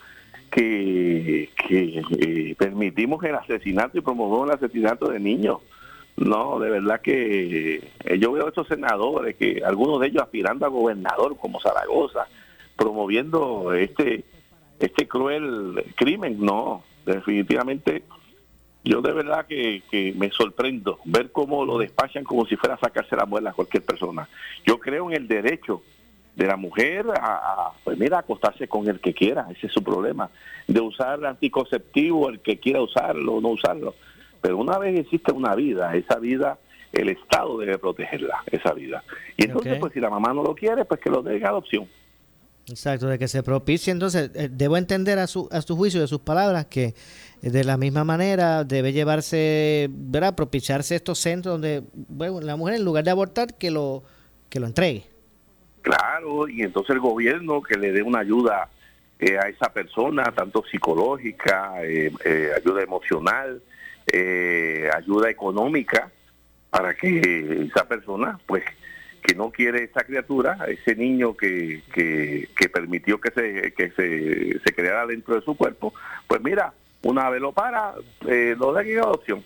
que, 0.51 1.51
que 1.69 2.03
eh, 2.19 2.55
permitimos 2.57 3.23
el 3.25 3.35
asesinato 3.35 3.99
y 3.99 4.01
promovemos 4.01 4.49
el 4.49 4.57
asesinato 4.57 5.09
de 5.09 5.21
niños. 5.21 5.59
No, 6.17 6.59
de 6.59 6.71
verdad 6.71 7.01
que 7.01 7.77
eh, 8.05 8.19
yo 8.19 8.33
veo 8.33 8.47
a 8.47 8.49
estos 8.49 8.67
senadores, 8.67 9.37
que 9.37 9.63
algunos 9.65 10.01
de 10.01 10.09
ellos 10.09 10.23
aspirando 10.23 10.67
a 10.67 10.69
gobernador 10.69 11.37
como 11.37 11.61
Zaragoza, 11.61 12.27
promoviendo 12.77 13.73
este, 13.73 14.25
este 14.81 15.07
cruel 15.07 15.85
crimen. 15.97 16.39
No, 16.41 16.83
definitivamente 17.07 18.03
yo 18.85 19.01
de 19.01 19.13
verdad 19.13 19.47
que, 19.47 19.83
que, 19.91 20.13
me 20.17 20.31
sorprendo 20.31 20.99
ver 21.05 21.31
cómo 21.31 21.65
lo 21.65 21.79
despachan 21.79 22.25
como 22.25 22.47
si 22.47 22.57
fuera 22.57 22.75
a 22.75 22.81
sacarse 22.81 23.15
la 23.15 23.27
muela 23.27 23.51
a 23.51 23.55
cualquier 23.55 23.85
persona. 23.85 24.29
Yo 24.67 24.79
creo 24.79 25.11
en 25.11 25.17
el 25.17 25.29
derecho 25.29 25.83
de 26.39 26.47
la 26.47 26.57
mujer 26.57 27.05
a, 27.21 27.73
pues 27.83 27.99
mira, 27.99 28.21
acostarse 28.21 28.69
con 28.69 28.89
el 28.89 29.01
que 29.01 29.13
quiera, 29.13 29.49
ese 29.51 29.67
es 29.67 29.73
su 29.73 29.83
problema, 29.83 30.31
de 30.69 30.81
usar 30.81 31.27
anticonceptivo 31.27 32.29
el 32.29 32.39
que 32.39 32.61
quiera 32.61 32.81
usarlo 32.81 33.35
o 33.35 33.41
no 33.41 33.49
usarlo. 33.49 33.97
Pero 34.41 34.57
una 34.57 34.79
vez 34.79 35.01
existe 35.01 35.33
una 35.33 35.57
vida, 35.57 35.97
esa 35.97 36.21
vida, 36.21 36.57
el 36.93 37.09
Estado 37.09 37.59
debe 37.59 37.77
protegerla, 37.79 38.45
esa 38.53 38.73
vida. 38.73 39.03
Y 39.37 39.47
entonces, 39.47 39.79
pues 39.81 39.93
si 39.93 39.99
la 39.99 40.11
mamá 40.11 40.33
no 40.33 40.45
lo 40.45 40.55
quiere, 40.55 40.85
pues 40.85 41.01
que 41.01 41.11
lo 41.11 41.23
dé 41.23 41.39
en 41.39 41.45
adopción. 41.45 41.89
Exacto, 42.69 43.09
de 43.09 43.19
que 43.19 43.27
se 43.27 43.43
propicie. 43.43 43.93
Entonces, 43.93 44.31
eh, 44.35 44.49
debo 44.49 44.77
entender 44.77 45.19
a 45.19 45.27
su, 45.27 45.49
a 45.51 45.61
su 45.61 45.75
juicio, 45.77 46.01
de 46.01 46.07
sus 46.07 46.21
palabras, 46.21 46.67
que 46.67 46.95
eh, 47.43 47.51
de 47.51 47.65
la 47.65 47.77
misma 47.77 48.05
manera 48.05 48.63
debe 48.63 48.93
llevarse, 48.93 49.89
¿verdad? 49.91 50.37
Propiciarse 50.37 50.95
estos 50.95 51.19
centros 51.19 51.55
donde, 51.55 51.83
bueno, 51.93 52.41
la 52.43 52.55
mujer 52.55 52.77
en 52.77 52.85
lugar 52.85 53.03
de 53.03 53.11
abortar, 53.11 53.55
que 53.55 53.73
lo, 53.73 54.05
que 54.49 54.61
lo 54.61 54.69
entregue. 54.69 55.18
Claro, 55.89 56.47
y 56.47 56.61
entonces 56.61 56.95
el 56.95 57.01
gobierno 57.01 57.63
que 57.63 57.79
le 57.79 57.93
dé 57.93 58.03
una 58.03 58.19
ayuda 58.19 58.69
eh, 59.19 59.39
a 59.39 59.49
esa 59.49 59.73
persona, 59.73 60.23
tanto 60.33 60.63
psicológica, 60.71 61.83
eh, 61.83 62.13
eh, 62.27 62.51
ayuda 62.55 62.83
emocional, 62.83 63.63
ayuda 64.95 65.31
económica, 65.31 66.11
para 66.69 66.93
que 66.93 67.69
esa 67.71 67.89
persona, 67.89 68.39
pues, 68.47 68.65
que 69.23 69.35
no 69.35 69.51
quiere 69.51 69.85
esa 69.85 70.05
criatura, 70.05 70.59
ese 70.69 70.95
niño 70.95 71.35
que, 71.35 71.83
que, 71.91 72.69
permitió 72.69 73.19
que, 73.19 73.31
se, 73.31 73.73
que 73.73 73.91
se, 73.93 74.61
se, 74.61 74.75
creara 74.75 75.07
dentro 75.07 75.37
de 75.37 75.41
su 75.41 75.57
cuerpo, 75.57 75.95
pues 76.27 76.43
mira, 76.43 76.75
una 77.03 77.31
vez 77.31 77.41
lo 77.41 77.53
para, 77.53 77.95
lo 78.59 78.73
da 78.75 78.83
en 78.83 78.99
adopción. 78.99 79.43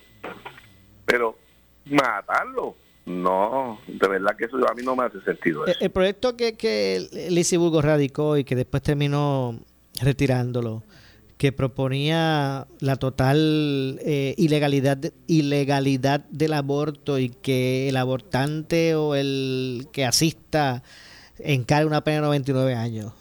Pero 1.05 1.37
matarlo, 1.85 2.75
no, 3.05 3.79
de 3.87 4.07
verdad 4.07 4.35
que 4.37 4.45
eso 4.45 4.57
a 4.69 4.73
mí 4.73 4.81
no 4.83 4.95
me 4.95 5.03
hace 5.03 5.19
sentido. 5.21 5.65
El, 5.65 5.91
proyecto 5.91 6.37
que, 6.37 6.55
que 6.55 7.27
Lizzie 7.29 7.57
Burgo 7.57 7.81
radicó 7.81 8.37
y 8.37 8.45
que 8.45 8.55
después 8.55 8.81
terminó 8.81 9.59
retirándolo, 10.01 10.83
que 11.37 11.51
proponía 11.51 12.65
la 12.79 12.95
total 12.95 13.99
eh, 14.05 14.35
ilegalidad, 14.37 14.99
ilegalidad 15.27 16.21
del 16.29 16.53
aborto 16.53 17.19
y 17.19 17.29
que 17.29 17.89
el 17.89 17.97
abortante 17.97 18.95
o 18.95 19.15
el 19.15 19.87
que 19.91 20.05
asista 20.05 20.83
encargue 21.39 21.87
una 21.87 22.05
pena 22.05 22.17
de 22.17 22.23
99 22.27 22.75
años. 22.75 23.11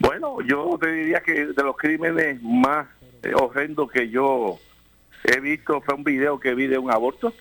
Bueno, 0.00 0.42
yo 0.42 0.76
te 0.78 0.92
diría 0.92 1.20
que 1.20 1.46
de 1.46 1.62
los 1.62 1.76
crímenes 1.76 2.42
más 2.42 2.86
eh, 3.22 3.32
horrendos 3.34 3.90
que 3.90 4.10
yo 4.10 4.58
he 5.24 5.40
visto 5.40 5.80
fue 5.80 5.94
un 5.94 6.04
video 6.04 6.38
que 6.38 6.54
vi 6.54 6.66
de 6.66 6.76
un 6.76 6.90
aborto 6.90 7.32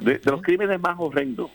de, 0.00 0.20
los 0.24 0.42
crímenes 0.42 0.80
más 0.80 0.96
horrendos. 0.98 1.50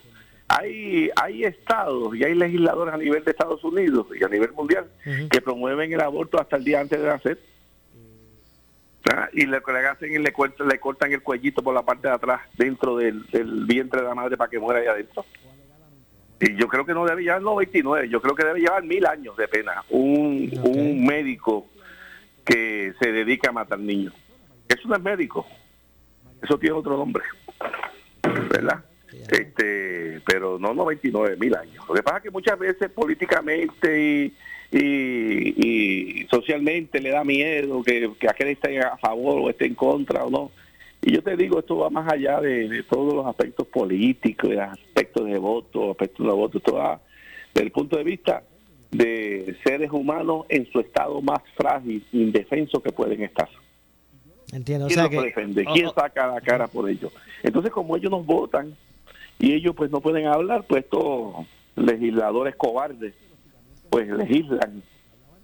Hay, 0.48 1.10
hay 1.14 1.44
estados 1.44 2.14
y 2.16 2.24
hay 2.24 2.34
legisladores 2.34 2.92
a 2.92 2.98
nivel 2.98 3.22
de 3.24 3.30
Estados 3.30 3.62
Unidos 3.62 4.08
y 4.18 4.24
a 4.24 4.28
nivel 4.28 4.52
mundial 4.52 4.90
que 5.30 5.40
promueven 5.40 5.92
el 5.92 6.00
aborto 6.00 6.40
hasta 6.40 6.56
el 6.56 6.64
día 6.64 6.80
antes 6.80 7.00
de 7.00 7.06
nacer. 7.06 7.38
Ah, 9.12 9.28
y 9.32 9.46
le 9.46 9.56
hacen 9.56 10.12
es 10.12 10.20
le, 10.20 10.32
cortan, 10.32 10.68
le 10.68 10.78
cortan 10.78 11.12
el 11.12 11.22
cuellito 11.22 11.62
por 11.62 11.74
la 11.74 11.82
parte 11.82 12.08
de 12.08 12.14
atrás 12.14 12.42
dentro 12.56 12.96
del, 12.96 13.24
vientre 13.66 14.02
de 14.02 14.08
la 14.08 14.14
madre 14.14 14.36
para 14.36 14.50
que 14.50 14.58
muera 14.58 14.80
ahí 14.80 14.86
adentro. 14.86 15.24
Y 16.38 16.54
yo 16.56 16.68
creo 16.68 16.84
que 16.84 16.94
no 16.94 17.06
debe 17.06 17.22
llevar 17.22 17.42
99, 17.42 18.08
yo 18.08 18.20
creo 18.20 18.34
que 18.34 18.44
debe 18.44 18.60
llevar 18.60 18.82
mil 18.82 19.06
años 19.06 19.36
de 19.36 19.48
pena 19.48 19.84
un, 19.90 20.50
un 20.62 21.04
médico 21.04 21.66
que 22.44 22.92
se 23.00 23.12
dedica 23.12 23.50
a 23.50 23.52
matar 23.52 23.78
niños. 23.78 24.14
Eso 24.68 24.88
no 24.88 24.96
es 24.96 25.02
médico, 25.02 25.46
eso 26.42 26.58
tiene 26.58 26.76
otro 26.76 26.96
nombre. 26.96 27.24
¿Verdad? 28.50 28.84
Este, 29.12 30.20
pero 30.26 30.58
no 30.58 30.74
99 30.74 31.36
mil 31.36 31.54
años. 31.56 31.84
Lo 31.88 31.94
que 31.94 32.02
pasa 32.02 32.18
es 32.18 32.24
que 32.24 32.30
muchas 32.30 32.58
veces 32.58 32.90
políticamente 32.90 33.98
y, 33.98 34.32
y, 34.72 36.26
socialmente 36.30 37.00
le 37.00 37.10
da 37.10 37.24
miedo 37.24 37.82
que, 37.82 38.10
que 38.18 38.28
aquel 38.28 38.48
esté 38.48 38.78
a 38.80 38.96
favor 38.98 39.40
o 39.40 39.50
esté 39.50 39.66
en 39.66 39.74
contra 39.74 40.24
o 40.24 40.30
no. 40.30 40.50
Y 41.02 41.12
yo 41.14 41.22
te 41.22 41.36
digo, 41.36 41.58
esto 41.58 41.78
va 41.78 41.90
más 41.90 42.12
allá 42.12 42.40
de, 42.40 42.84
todos 42.88 43.14
los 43.14 43.26
aspectos 43.26 43.66
políticos, 43.68 44.50
de 44.50 44.60
aspectos 44.60 45.26
de 45.26 45.38
voto, 45.38 45.92
aspectos 45.92 46.26
de 46.26 46.32
voto, 46.32 46.58
esto 46.58 46.74
va 46.74 47.00
desde 47.54 47.66
el 47.66 47.72
punto 47.72 47.96
de 47.96 48.04
vista 48.04 48.42
de 48.90 49.56
seres 49.64 49.90
humanos 49.90 50.44
en 50.48 50.70
su 50.70 50.80
estado 50.80 51.22
más 51.22 51.40
frágil, 51.56 52.04
indefenso 52.12 52.82
que 52.82 52.92
pueden 52.92 53.22
estar. 53.22 53.48
Entiendo. 54.52 54.88
¿Quién 54.88 55.00
o 55.00 55.22
defiende? 55.22 55.64
¿Quién 55.72 55.90
saca 55.94 56.26
la 56.26 56.40
cara 56.40 56.66
por 56.66 56.88
ellos? 56.88 57.12
Entonces, 57.42 57.70
como 57.70 57.96
ellos 57.96 58.10
nos 58.10 58.26
votan 58.26 58.74
y 59.38 59.52
ellos 59.52 59.74
pues 59.76 59.90
no 59.90 60.00
pueden 60.00 60.26
hablar, 60.26 60.64
pues 60.64 60.84
estos 60.84 61.46
legisladores 61.76 62.56
cobardes 62.56 63.14
pues 63.88 64.08
legislan, 64.08 64.82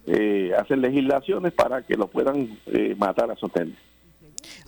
eh, 0.05 0.51
hacen 0.57 0.81
legislaciones 0.81 1.51
para 1.53 1.81
que 1.81 1.95
lo 1.97 2.07
puedan 2.07 2.57
eh, 2.67 2.95
matar 2.97 3.29
a 3.31 3.35
sostener. 3.35 3.75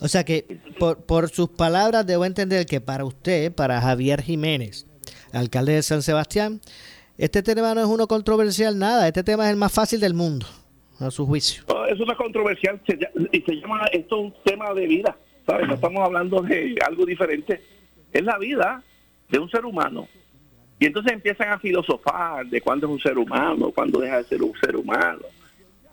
O 0.00 0.08
sea 0.08 0.24
que 0.24 0.58
por, 0.78 0.98
por 0.98 1.30
sus 1.30 1.48
palabras 1.48 2.06
debo 2.06 2.24
entender 2.24 2.66
que 2.66 2.80
para 2.80 3.04
usted, 3.04 3.52
para 3.52 3.80
Javier 3.80 4.20
Jiménez, 4.20 4.86
alcalde 5.32 5.74
de 5.74 5.82
San 5.82 6.02
Sebastián, 6.02 6.60
este 7.16 7.42
tema 7.42 7.74
no 7.74 7.80
es 7.80 7.86
uno 7.86 8.06
controversial, 8.06 8.78
nada, 8.78 9.06
este 9.06 9.22
tema 9.22 9.44
es 9.46 9.50
el 9.50 9.56
más 9.56 9.72
fácil 9.72 10.00
del 10.00 10.14
mundo 10.14 10.46
a 11.00 11.10
su 11.10 11.26
juicio? 11.26 11.64
Es 11.88 11.98
una 12.00 12.14
controversial 12.14 12.80
y 13.32 13.40
se 13.40 13.54
llama 13.56 13.86
esto 13.92 14.18
un 14.18 14.34
tema 14.44 14.72
de 14.74 14.86
vida, 14.86 15.16
¿sabes? 15.46 15.66
No 15.68 15.74
estamos 15.74 16.02
hablando 16.02 16.42
de 16.42 16.76
algo 16.86 17.06
diferente. 17.06 17.62
Es 18.12 18.22
la 18.22 18.38
vida 18.38 18.82
de 19.28 19.38
un 19.38 19.50
ser 19.50 19.64
humano. 19.64 20.08
Y 20.78 20.86
entonces 20.86 21.12
empiezan 21.12 21.50
a 21.50 21.58
filosofar 21.58 22.46
de 22.46 22.60
cuándo 22.60 22.86
es 22.86 22.92
un 22.92 23.00
ser 23.00 23.18
humano, 23.18 23.70
cuándo 23.70 24.00
deja 24.00 24.18
de 24.18 24.24
ser 24.24 24.42
un 24.42 24.54
ser 24.58 24.76
humano. 24.76 25.22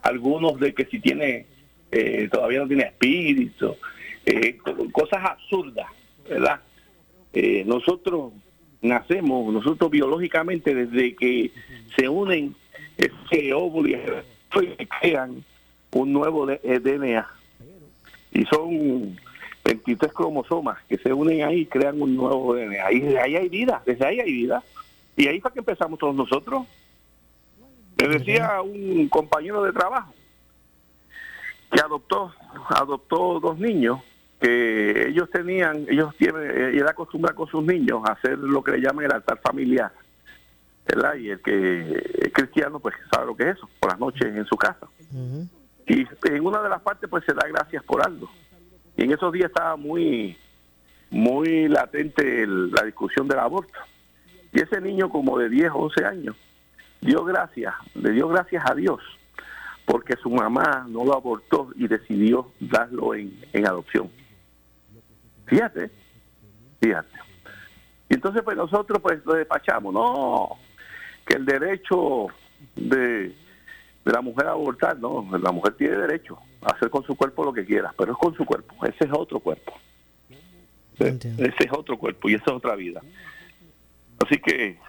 Algunos 0.01 0.59
de 0.59 0.73
que 0.73 0.85
si 0.85 0.99
tiene, 0.99 1.45
eh, 1.91 2.29
todavía 2.31 2.59
no 2.59 2.67
tiene 2.67 2.83
espíritu, 2.83 3.75
eh, 4.25 4.57
cosas 4.91 5.23
absurdas, 5.23 5.87
¿verdad? 6.27 6.61
Eh, 7.33 7.63
nosotros 7.65 8.31
nacemos, 8.81 9.53
nosotros 9.53 9.91
biológicamente, 9.91 10.73
desde 10.73 11.15
que 11.15 11.51
se 11.97 12.07
unen 12.07 12.55
ese 12.97 13.53
óvulo 13.53 13.89
y 13.89 13.93
crean 14.49 15.43
un 15.91 16.13
nuevo 16.13 16.45
DNA. 16.45 17.19
Eh, 17.19 17.25
y 18.31 18.45
son 18.45 19.17
23 19.63 20.13
cromosomas 20.13 20.77
que 20.87 20.97
se 20.97 21.11
unen 21.11 21.43
ahí 21.43 21.61
y 21.61 21.65
crean 21.65 22.01
un 22.01 22.15
nuevo 22.15 22.53
DNA. 22.55 22.91
Y 22.91 22.99
desde 22.99 23.19
ahí 23.19 23.35
hay 23.35 23.49
vida, 23.49 23.81
desde 23.85 24.05
ahí 24.05 24.19
hay 24.19 24.31
vida. 24.31 24.63
Y 25.15 25.27
ahí 25.27 25.39
fue 25.39 25.51
que 25.51 25.59
empezamos 25.59 25.99
todos 25.99 26.15
nosotros. 26.15 26.65
Me 27.97 28.07
decía 28.07 28.61
un 28.61 29.09
compañero 29.09 29.63
de 29.63 29.73
trabajo 29.73 30.13
que 31.71 31.81
adoptó, 31.81 32.31
adoptó 32.69 33.39
dos 33.39 33.57
niños 33.57 33.99
que 34.39 35.09
ellos 35.09 35.29
tenían, 35.31 35.87
ellos 35.89 36.15
tienen, 36.15 36.43
él 36.43 36.87
acostumbra 36.87 37.33
con 37.33 37.47
sus 37.47 37.63
niños 37.63 38.01
a 38.05 38.11
hacer 38.11 38.37
lo 38.37 38.63
que 38.63 38.73
le 38.73 38.81
llaman 38.81 39.05
el 39.05 39.11
altar 39.11 39.39
familiar. 39.41 39.91
¿Verdad? 40.87 41.15
Y 41.15 41.29
el 41.29 41.41
que 41.41 42.03
es 42.19 42.33
cristiano, 42.33 42.79
pues 42.79 42.95
sabe 43.11 43.27
lo 43.27 43.35
que 43.35 43.49
es 43.49 43.57
eso, 43.57 43.69
por 43.79 43.91
las 43.91 43.99
noches 43.99 44.23
en 44.23 44.45
su 44.45 44.55
casa. 44.55 44.87
Y 45.85 46.05
en 46.29 46.45
una 46.45 46.61
de 46.61 46.69
las 46.69 46.81
partes, 46.81 47.09
pues 47.09 47.23
se 47.25 47.33
da 47.33 47.47
gracias 47.47 47.83
por 47.83 48.05
algo. 48.05 48.29
Y 48.95 49.03
en 49.03 49.11
esos 49.11 49.31
días 49.31 49.47
estaba 49.47 49.75
muy, 49.75 50.37
muy 51.09 51.67
latente 51.67 52.45
la 52.47 52.83
discusión 52.83 53.27
del 53.27 53.39
aborto. 53.39 53.79
Y 54.51 54.61
ese 54.61 54.81
niño, 54.81 55.09
como 55.09 55.37
de 55.37 55.49
10 55.49 55.71
o 55.71 55.77
11 55.79 56.05
años, 56.05 56.35
dio 57.01 57.23
gracias, 57.23 57.73
le 57.93 58.11
dio 58.11 58.27
gracias 58.27 58.63
a 58.69 58.73
Dios, 58.73 59.01
porque 59.85 60.15
su 60.21 60.29
mamá 60.29 60.85
no 60.89 61.05
lo 61.05 61.15
abortó 61.15 61.69
y 61.75 61.87
decidió 61.87 62.51
darlo 62.59 63.13
en, 63.13 63.39
en 63.53 63.67
adopción. 63.67 64.09
Fíjate, 65.45 65.91
fíjate. 66.81 67.17
Y 68.09 68.15
entonces 68.15 68.41
pues 68.43 68.57
nosotros 68.57 69.01
pues 69.01 69.25
lo 69.25 69.33
despachamos, 69.33 69.93
no, 69.93 70.57
que 71.27 71.35
el 71.35 71.45
derecho 71.45 72.27
de, 72.75 73.33
la 74.05 74.21
mujer 74.21 74.47
a 74.47 74.51
abortar, 74.51 74.97
no, 74.97 75.27
la 75.37 75.51
mujer 75.51 75.73
tiene 75.75 75.97
derecho 75.97 76.39
a 76.61 76.71
hacer 76.71 76.89
con 76.89 77.03
su 77.03 77.15
cuerpo 77.15 77.43
lo 77.43 77.53
que 77.53 77.65
quiera, 77.65 77.93
pero 77.97 78.13
es 78.13 78.17
con 78.17 78.33
su 78.35 78.45
cuerpo, 78.45 78.73
ese 78.85 79.05
es 79.05 79.11
otro 79.11 79.39
cuerpo. 79.39 79.73
Ese 80.99 81.65
es 81.65 81.71
otro 81.71 81.97
cuerpo 81.97 82.27
y 82.27 82.33
esa 82.33 82.45
es 82.47 82.53
otra 82.53 82.75
vida. 82.75 83.01
Así 84.25 84.39
que 84.39 84.79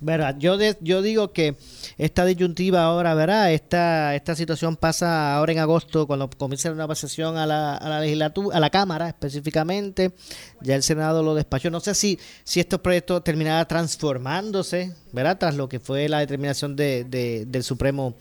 ¿verdad? 0.00 0.36
Yo, 0.38 0.56
yo 0.80 1.02
digo 1.02 1.32
que 1.32 1.56
esta 1.98 2.24
disyuntiva 2.24 2.84
ahora, 2.84 3.14
¿verdad? 3.14 3.52
Esta, 3.52 4.14
esta 4.14 4.34
situación 4.34 4.76
pasa 4.76 5.34
ahora 5.36 5.52
en 5.52 5.58
agosto, 5.58 6.06
cuando 6.06 6.28
comienza 6.30 6.70
una 6.70 6.92
sesión 6.94 7.36
a 7.36 7.46
la, 7.46 7.76
a 7.76 7.88
la 7.88 8.00
legislatura, 8.00 8.56
a 8.56 8.60
la 8.60 8.70
Cámara 8.70 9.08
específicamente. 9.08 10.12
Ya 10.60 10.74
el 10.76 10.82
Senado 10.82 11.22
lo 11.22 11.34
despachó. 11.34 11.70
No 11.70 11.80
sé 11.80 11.94
si, 11.94 12.18
si 12.44 12.60
estos 12.60 12.80
proyectos 12.80 13.24
terminarán 13.24 13.66
transformándose, 13.66 14.94
¿verdad? 15.12 15.38
Tras 15.38 15.56
lo 15.56 15.68
que 15.68 15.80
fue 15.80 16.08
la 16.08 16.20
determinación 16.20 16.76
de, 16.76 17.04
del 17.46 17.62
Supremo 17.64 18.14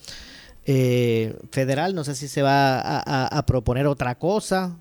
eh, 0.66 1.36
Federal. 1.52 1.96
No 1.96 2.04
sé 2.04 2.16
si 2.16 2.28
se 2.28 2.42
va 2.42 2.80
a 2.80 3.46
proponer 3.46 3.88
otra 3.88 4.16
cosa 4.16 4.78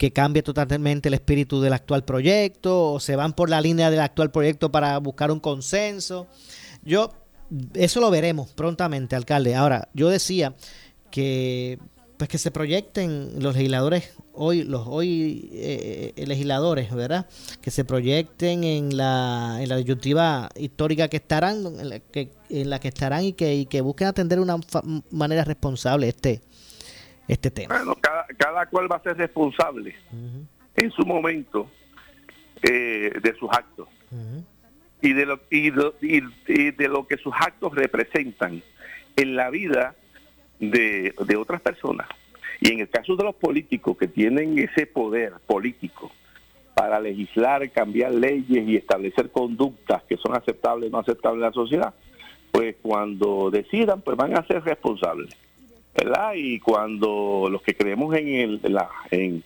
que 0.00 0.14
cambie 0.14 0.42
totalmente 0.42 1.08
el 1.08 1.14
espíritu 1.14 1.60
del 1.60 1.74
actual 1.74 2.04
proyecto 2.04 2.92
o 2.94 3.00
se 3.00 3.16
van 3.16 3.34
por 3.34 3.50
la 3.50 3.60
línea 3.60 3.90
del 3.90 4.00
actual 4.00 4.30
proyecto 4.30 4.72
para 4.72 4.96
buscar 4.96 5.30
un 5.30 5.40
consenso. 5.40 6.26
Yo, 6.82 7.12
eso 7.74 8.00
lo 8.00 8.10
veremos 8.10 8.48
prontamente, 8.52 9.14
alcalde. 9.14 9.54
Ahora, 9.54 9.90
yo 9.92 10.08
decía 10.08 10.54
que 11.10 11.78
pues 12.16 12.30
que 12.30 12.38
se 12.38 12.50
proyecten 12.50 13.42
los 13.42 13.54
legisladores 13.56 14.10
hoy 14.32 14.62
los 14.62 14.86
hoy 14.86 15.50
eh, 15.52 16.12
legisladores 16.26 16.94
verdad 16.94 17.26
que 17.62 17.70
se 17.70 17.82
proyecten 17.82 18.62
en 18.62 18.94
la 18.94 19.56
en 19.58 19.70
la 19.70 19.76
disyuntiva 19.76 20.50
histórica 20.54 21.08
que 21.08 21.16
estarán 21.16 21.64
en 21.64 21.88
la 21.88 21.98
que, 21.98 22.30
en 22.50 22.68
la 22.68 22.78
que 22.78 22.88
estarán 22.88 23.24
y 23.24 23.32
que, 23.32 23.54
y 23.54 23.64
que 23.64 23.80
busquen 23.80 24.08
atender 24.08 24.36
de 24.36 24.44
una 24.44 24.58
manera 25.10 25.44
responsable 25.44 26.08
este 26.08 26.42
este 27.32 27.50
tema. 27.50 27.76
Bueno, 27.76 27.94
cada, 28.00 28.26
cada 28.36 28.66
cual 28.66 28.90
va 28.90 28.96
a 28.96 29.02
ser 29.02 29.16
responsable 29.16 29.94
en 30.76 30.90
su 30.90 31.04
momento 31.04 31.70
eh, 32.62 33.12
de 33.22 33.34
sus 33.38 33.50
actos 33.50 33.88
y, 35.00 35.12
de 35.12 35.26
lo, 35.26 35.40
y, 35.50 35.70
de 35.70 36.88
lo 36.88 37.06
que 37.06 37.16
sus 37.16 37.32
actos 37.38 37.74
representan 37.74 38.62
en 39.16 39.36
la 39.36 39.50
vida 39.50 39.94
de, 40.58 41.14
de 41.26 41.36
otras 41.36 41.60
personas. 41.60 42.08
Y 42.60 42.72
en 42.72 42.80
el 42.80 42.90
caso 42.90 43.16
de 43.16 43.24
los 43.24 43.34
políticos 43.34 43.96
que 43.96 44.08
tienen 44.08 44.58
ese 44.58 44.86
poder 44.86 45.34
político 45.46 46.12
para 46.74 47.00
legislar, 47.00 47.70
cambiar 47.70 48.12
leyes 48.12 48.68
y 48.68 48.76
establecer 48.76 49.30
conductas 49.30 50.02
que 50.04 50.16
son 50.16 50.36
aceptables 50.36 50.88
o 50.88 50.92
no 50.92 50.98
aceptables 50.98 51.38
en 51.38 51.48
la 51.48 51.52
sociedad, 51.52 51.94
pues 52.50 52.76
cuando 52.82 53.50
decidan, 53.50 54.02
pues 54.02 54.16
van 54.16 54.36
a 54.36 54.46
ser 54.46 54.62
responsables. 54.64 55.34
¿Verdad? 55.94 56.32
Y 56.34 56.58
cuando 56.60 57.48
los 57.50 57.62
que 57.62 57.74
creemos 57.74 58.14
en, 58.16 58.28
el, 58.28 58.60
la, 58.64 58.88
en, 59.10 59.42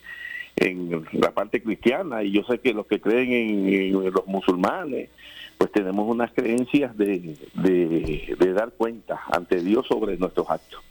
la 1.13 1.31
parte 1.31 1.61
cristiana, 1.61 2.23
y 2.23 2.31
yo 2.31 2.43
sé 2.43 2.59
que 2.59 2.73
los 2.73 2.85
que 2.85 2.99
creen 2.99 3.31
en, 3.31 3.93
los 3.93 4.27
musulmanes, 4.27 5.09
pues 5.57 5.71
tenemos 5.71 6.07
unas 6.07 6.31
creencias 6.31 6.95
de, 6.97 7.35
de, 7.53 8.53
dar 8.53 8.71
cuenta 8.71 9.21
ante 9.31 9.61
Dios 9.61 9.85
sobre 9.87 10.17
nuestros 10.17 10.49
actos. 10.49 10.81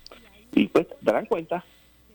Y 0.53 0.69
pues 0.69 0.87
darán 1.01 1.27
cuenta, 1.27 1.65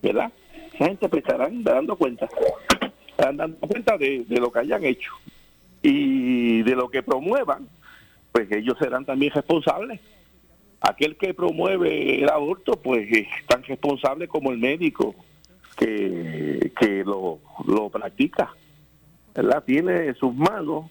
¿verdad? 0.01 0.31
La 0.73 0.85
gente 0.85 1.09
pues 1.09 1.23
estarán 1.23 1.63
dando 1.63 1.95
cuenta, 1.95 2.29
estarán 3.09 3.37
dando 3.37 3.57
cuenta 3.67 3.97
de, 3.97 4.25
de 4.27 4.39
lo 4.39 4.51
que 4.51 4.59
hayan 4.59 4.83
hecho 4.85 5.11
y 5.81 6.61
de 6.63 6.75
lo 6.75 6.89
que 6.89 7.03
promuevan, 7.03 7.67
pues 8.31 8.51
ellos 8.51 8.77
serán 8.79 9.05
también 9.05 9.33
responsables 9.33 9.99
aquel 10.81 11.17
que 11.17 11.33
promueve 11.33 12.21
el 12.21 12.29
aborto, 12.29 12.73
pues 12.73 13.07
es 13.11 13.27
tan 13.47 13.63
responsable 13.63 14.27
como 14.27 14.51
el 14.51 14.57
médico 14.57 15.15
que, 15.77 16.71
que 16.79 17.03
lo, 17.03 17.39
lo 17.65 17.89
practica. 17.89 18.53
¿verdad? 19.35 19.63
Tiene 19.65 20.13
sus 20.15 20.33
manos 20.33 20.85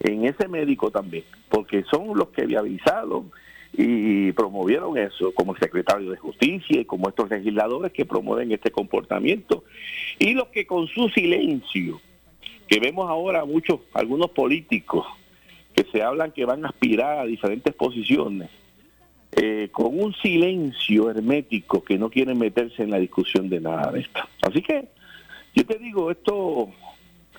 en 0.00 0.24
ese 0.24 0.48
médico 0.48 0.90
también, 0.90 1.24
porque 1.48 1.84
son 1.84 2.16
los 2.16 2.28
que 2.28 2.46
viabilizaron 2.46 3.30
y 3.76 4.30
promovieron 4.32 4.96
eso, 4.96 5.32
como 5.34 5.54
el 5.54 5.58
secretario 5.58 6.10
de 6.10 6.16
Justicia 6.16 6.80
y 6.80 6.84
como 6.84 7.08
estos 7.08 7.28
legisladores 7.30 7.92
que 7.92 8.04
promueven 8.04 8.52
este 8.52 8.70
comportamiento, 8.70 9.64
y 10.18 10.32
los 10.34 10.48
que 10.48 10.66
con 10.66 10.86
su 10.86 11.08
silencio, 11.08 12.00
que 12.68 12.78
vemos 12.78 13.10
ahora 13.10 13.44
muchos, 13.44 13.80
algunos 13.92 14.30
políticos 14.30 15.06
que 15.74 15.84
se 15.90 16.02
hablan 16.02 16.30
que 16.30 16.44
van 16.44 16.64
a 16.64 16.68
aspirar 16.68 17.18
a 17.18 17.24
diferentes 17.24 17.74
posiciones, 17.74 18.48
eh, 19.36 19.68
con 19.72 19.98
un 19.98 20.14
silencio 20.14 21.10
hermético 21.10 21.82
que 21.82 21.98
no 21.98 22.08
quieren 22.10 22.38
meterse 22.38 22.82
en 22.82 22.90
la 22.90 22.98
discusión 22.98 23.48
de 23.48 23.60
nada 23.60 23.90
de 23.90 24.00
esto. 24.00 24.20
Así 24.42 24.62
que 24.62 24.88
yo 25.54 25.66
te 25.66 25.78
digo, 25.78 26.10
esto, 26.10 26.70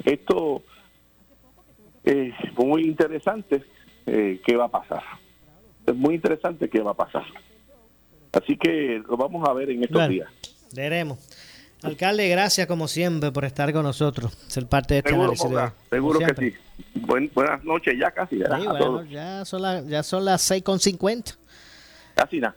esto 0.04 0.64
es 2.04 2.34
muy 2.58 2.84
interesante 2.84 3.64
eh, 4.06 4.42
qué 4.46 4.56
va 4.56 4.66
a 4.66 4.72
pasar. 4.72 5.04
Es 5.86 5.96
muy 5.96 6.16
interesante 6.16 6.70
qué 6.70 6.82
va 6.82 6.92
a 6.92 6.96
pasar. 6.96 7.26
Así 8.34 8.58
que 8.58 9.02
lo 9.08 9.16
vamos 9.16 9.48
a 9.48 9.54
ver 9.54 9.70
en 9.70 9.84
estos 9.84 10.10
días. 10.10 10.30
Veremos. 10.74 11.20
Alcalde, 11.82 12.28
gracias 12.28 12.68
como 12.68 12.88
siempre 12.88 13.32
por 13.32 13.46
estar 13.46 13.72
con 13.72 13.84
nosotros, 13.84 14.34
ser 14.48 14.68
parte 14.68 14.96
de 14.96 14.98
este 15.00 15.12
seguro, 15.12 15.34
análisis. 15.40 15.76
seguro 15.90 16.20
que 16.20 16.52
sí. 16.52 17.30
buenas 17.34 17.64
noches 17.64 17.94
ya 18.00 18.12
casi. 18.12 18.40
ya, 19.10 19.46
son 19.46 19.62
las, 19.62 19.88
ya 19.88 20.02
son 20.02 20.26
las 20.26 20.50
6.50. 20.50 21.38
Casi 22.16 22.40
nada. 22.40 22.56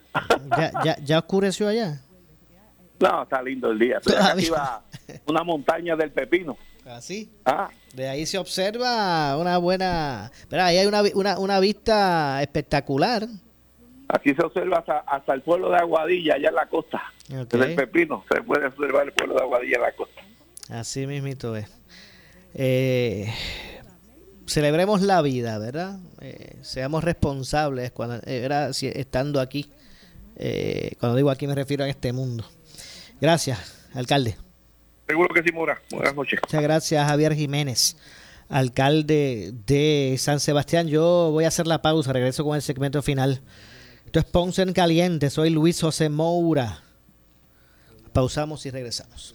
¿Ya, 0.57 0.73
ya, 0.85 0.97
ya 1.03 1.19
oscureció 1.19 1.69
allá? 1.69 2.01
No, 3.01 3.23
está 3.23 3.43
lindo 3.43 3.71
el 3.71 3.79
día. 3.79 4.01
va 4.53 4.83
una 5.27 5.43
montaña 5.43 5.97
del 5.97 6.11
pepino. 6.11 6.57
Así. 6.85 7.31
Ah. 7.45 7.69
De 7.93 8.09
ahí 8.09 8.27
se 8.27 8.39
observa 8.39 9.37
una 9.37 9.59
buena. 9.59 10.31
Pero 10.49 10.63
ahí 10.63 10.79
hay 10.79 10.87
una, 10.87 11.03
una, 11.15 11.39
una 11.39 11.61
vista 11.61 12.41
espectacular. 12.43 13.27
Aquí 14.09 14.35
se 14.35 14.43
observa 14.43 14.85
hasta, 15.07 15.35
el 15.35 15.43
pueblo 15.43 15.71
de 15.71 15.77
Aguadilla, 15.77 16.37
allá 16.37 16.49
en 16.49 16.55
la 16.55 16.67
costa. 16.67 17.03
Desde 17.29 17.67
el 17.67 17.75
pepino 17.75 18.25
se 18.33 18.43
puede 18.43 18.67
observar 18.67 19.07
el 19.07 19.13
pueblo 19.13 19.35
de 19.35 19.43
Aguadilla 19.43 19.77
en 19.77 19.83
la 19.83 19.93
costa. 19.93 20.23
Así 20.71 21.07
mismito 21.07 21.55
es. 21.57 21.71
Eh, 22.55 23.31
celebremos 24.49 25.03
la 25.03 25.23
vida, 25.23 25.59
¿verdad? 25.59 25.99
Eh, 26.21 26.57
seamos 26.63 27.05
responsables 27.05 27.93
cuando, 27.93 28.21
eh, 28.25 28.71
estando 28.95 29.41
aquí. 29.41 29.71
Eh, 30.37 30.93
cuando 30.99 31.17
digo 31.17 31.31
aquí 31.31 31.47
me 31.47 31.55
refiero 31.55 31.85
a 31.85 31.89
este 31.89 32.13
mundo. 32.13 32.45
Gracias, 33.21 33.59
alcalde. 33.95 34.37
Seguro 35.07 35.35
que 35.35 35.43
sí, 35.43 35.53
Mora. 35.53 35.81
Buenas 35.91 36.15
noches. 36.15 36.41
Muchas 36.43 36.63
gracias, 36.63 37.09
Javier 37.09 37.35
Jiménez, 37.35 37.97
alcalde 38.49 39.53
de 39.67 40.17
San 40.19 40.41
Sebastián. 40.41 40.89
Yo 40.89 41.31
voy 41.33 41.45
a 41.45 41.49
hacer 41.49 41.67
la 41.67 41.83
pausa, 41.83 42.13
regreso 42.13 42.45
con 42.45 42.57
el 42.57 42.63
segmento 42.63 43.03
final. 43.03 43.41
Esto 44.07 44.21
es 44.21 44.25
Ponce 44.25 44.63
en 44.63 44.73
Caliente, 44.73 45.31
soy 45.31 45.51
Luis 45.51 45.81
José 45.81 46.09
Moura. 46.09 46.83
Pausamos 48.13 48.65
y 48.67 48.71
regresamos. 48.71 49.35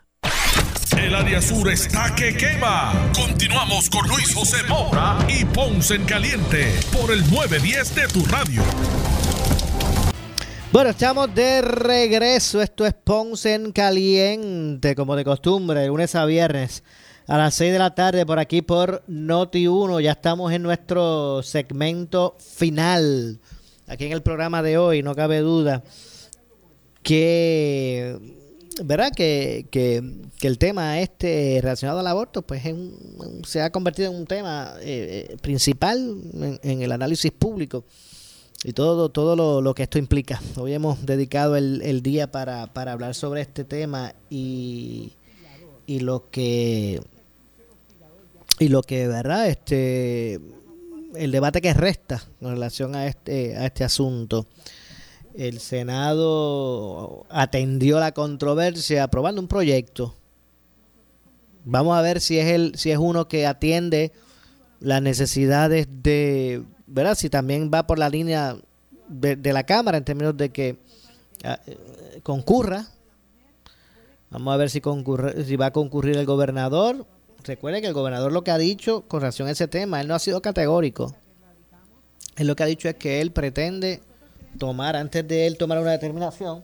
El 0.97 1.15
área 1.15 1.41
sur 1.41 1.69
está 1.69 2.13
que 2.15 2.35
quema. 2.35 3.11
Continuamos 3.15 3.89
con 3.89 4.07
Luis 4.07 4.33
José 4.33 4.57
Moura 4.67 5.17
y 5.29 5.45
Ponce 5.45 5.95
en 5.95 6.05
Caliente 6.05 6.73
por 6.91 7.11
el 7.11 7.21
910 7.31 7.95
de 7.95 8.07
tu 8.07 8.25
radio. 8.25 8.61
Bueno, 10.71 10.89
estamos 10.89 11.33
de 11.33 11.61
regreso. 11.61 12.61
Esto 12.61 12.85
es 12.85 12.93
Ponce 12.93 13.53
en 13.53 13.71
Caliente, 13.71 14.95
como 14.95 15.15
de 15.15 15.23
costumbre, 15.23 15.87
lunes 15.87 16.15
a 16.15 16.25
viernes 16.25 16.83
a 17.27 17.37
las 17.37 17.55
6 17.55 17.71
de 17.71 17.79
la 17.79 17.95
tarde 17.95 18.25
por 18.25 18.39
aquí 18.39 18.61
por 18.61 19.03
Noti 19.07 19.67
1. 19.67 20.01
Ya 20.01 20.11
estamos 20.11 20.51
en 20.51 20.63
nuestro 20.63 21.41
segmento 21.43 22.35
final. 22.39 23.39
Aquí 23.87 24.05
en 24.05 24.11
el 24.11 24.21
programa 24.21 24.61
de 24.61 24.77
hoy, 24.77 25.03
no 25.03 25.15
cabe 25.15 25.39
duda 25.39 25.83
que 27.03 28.40
¿verdad? 28.83 29.11
Que, 29.15 29.67
que, 29.71 30.01
el 30.47 30.57
tema 30.57 30.99
este 30.99 31.59
relacionado 31.61 31.99
al 31.99 32.07
aborto 32.07 32.41
pues 32.41 32.63
se 33.45 33.61
ha 33.61 33.71
convertido 33.71 34.11
en 34.11 34.17
un 34.17 34.25
tema 34.25 34.73
eh, 34.81 35.27
eh, 35.29 35.37
principal 35.41 36.17
en, 36.63 36.81
el 36.81 36.91
análisis 36.91 37.31
público 37.31 37.83
y 38.63 38.73
todo, 38.73 39.09
todo 39.09 39.61
lo, 39.61 39.73
que 39.73 39.83
esto 39.83 39.99
implica. 39.99 40.41
Hoy 40.57 40.73
hemos 40.73 41.05
dedicado 41.05 41.55
el, 41.55 42.01
día 42.01 42.31
para, 42.31 42.73
para, 42.73 42.93
hablar 42.93 43.15
sobre 43.15 43.41
este 43.41 43.63
tema 43.63 44.13
y, 44.29 45.13
y 45.85 45.99
lo 45.99 46.29
que 46.29 47.01
y 48.59 48.67
lo 48.67 48.83
que 48.83 49.07
verdad 49.07 49.47
este 49.47 50.39
el 51.15 51.31
debate 51.31 51.61
que 51.61 51.73
resta 51.73 52.23
en 52.39 52.49
relación 52.49 52.95
a 52.95 53.07
este 53.07 53.57
a 53.57 53.65
este 53.65 53.83
asunto 53.83 54.45
el 55.35 55.59
Senado 55.59 57.25
atendió 57.29 57.99
la 57.99 58.11
controversia 58.11 59.03
aprobando 59.03 59.41
un 59.41 59.47
proyecto. 59.47 60.15
Vamos 61.63 61.97
a 61.97 62.01
ver 62.01 62.21
si 62.21 62.39
es 62.39 62.47
el, 62.47 62.73
si 62.75 62.91
es 62.91 62.97
uno 62.97 63.27
que 63.27 63.45
atiende 63.45 64.11
las 64.79 65.01
necesidades 65.01 65.87
de, 65.89 66.63
¿verdad? 66.87 67.15
Si 67.15 67.29
también 67.29 67.69
va 67.73 67.85
por 67.85 67.99
la 67.99 68.09
línea 68.09 68.57
de, 69.07 69.53
la 69.53 69.63
Cámara 69.63 69.97
en 69.97 70.03
términos 70.03 70.35
de 70.35 70.49
que 70.49 70.77
ah, 71.43 71.59
eh, 71.67 72.19
concurra. 72.23 72.87
Vamos 74.31 74.53
a 74.53 74.57
ver 74.57 74.69
si, 74.69 74.81
concurre, 74.81 75.43
si 75.45 75.55
va 75.55 75.67
a 75.67 75.71
concurrir 75.71 76.17
el 76.17 76.25
gobernador. 76.25 77.05
Recuerde 77.43 77.81
que 77.81 77.87
el 77.87 77.93
gobernador 77.93 78.31
lo 78.31 78.43
que 78.43 78.51
ha 78.51 78.57
dicho 78.57 79.03
con 79.07 79.21
relación 79.21 79.47
a 79.47 79.51
ese 79.51 79.67
tema, 79.67 80.01
él 80.01 80.07
no 80.07 80.15
ha 80.15 80.19
sido 80.19 80.41
categórico. 80.41 81.15
Él 82.37 82.47
lo 82.47 82.55
que 82.55 82.63
ha 82.63 82.67
dicho 82.67 82.87
es 82.87 82.95
que 82.95 83.21
él 83.21 83.31
pretende 83.31 84.01
tomar, 84.57 84.95
antes 84.95 85.27
de 85.27 85.47
él 85.47 85.57
tomar 85.57 85.79
una 85.79 85.91
determinación, 85.91 86.63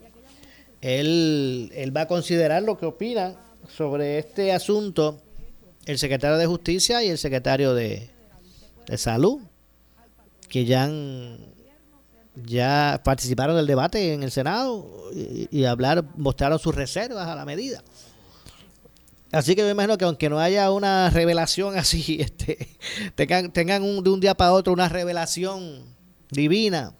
él, 0.82 1.72
él 1.76 1.96
va 1.96 2.02
a 2.02 2.08
considerar 2.08 2.64
lo 2.64 2.78
que 2.78 2.86
opina 2.86 3.36
sobre 3.68 4.20
este 4.20 4.52
asunto 4.54 5.22
el 5.86 5.98
secretario 5.98 6.38
de 6.38 6.46
Justicia 6.46 7.04
y 7.04 7.10
el 7.10 7.18
secretario 7.18 7.74
de, 7.74 8.10
de 8.88 8.98
Salud, 8.98 9.40
que 10.50 10.66
ya 10.66 10.90
ya 12.46 13.02
participaron 13.04 13.56
del 13.56 13.66
debate 13.66 14.14
en 14.14 14.22
el 14.22 14.32
Senado 14.32 15.10
y, 15.14 15.48
y, 15.50 15.66
hablar, 15.66 16.06
mostraron 16.16 16.60
sus 16.60 16.76
reservas 16.76 17.28
a 17.28 17.36
la 17.36 17.46
medida. 17.46 17.82
Así 19.32 19.56
que 19.56 19.64
me 19.64 19.72
imagino 19.72 19.98
que 19.98 20.06
aunque 20.06 20.30
no 20.30 20.40
haya 20.40 20.72
una 20.72 21.10
revelación 21.10 21.78
así, 21.78 22.18
este, 22.22 22.70
tengan, 23.16 23.52
tengan 23.52 23.84
un, 23.84 24.04
de 24.04 24.10
un 24.10 24.20
día 24.20 24.36
para 24.36 24.54
otro 24.54 24.74
una 24.74 24.90
revelación 24.90 25.84
divina 26.32 26.94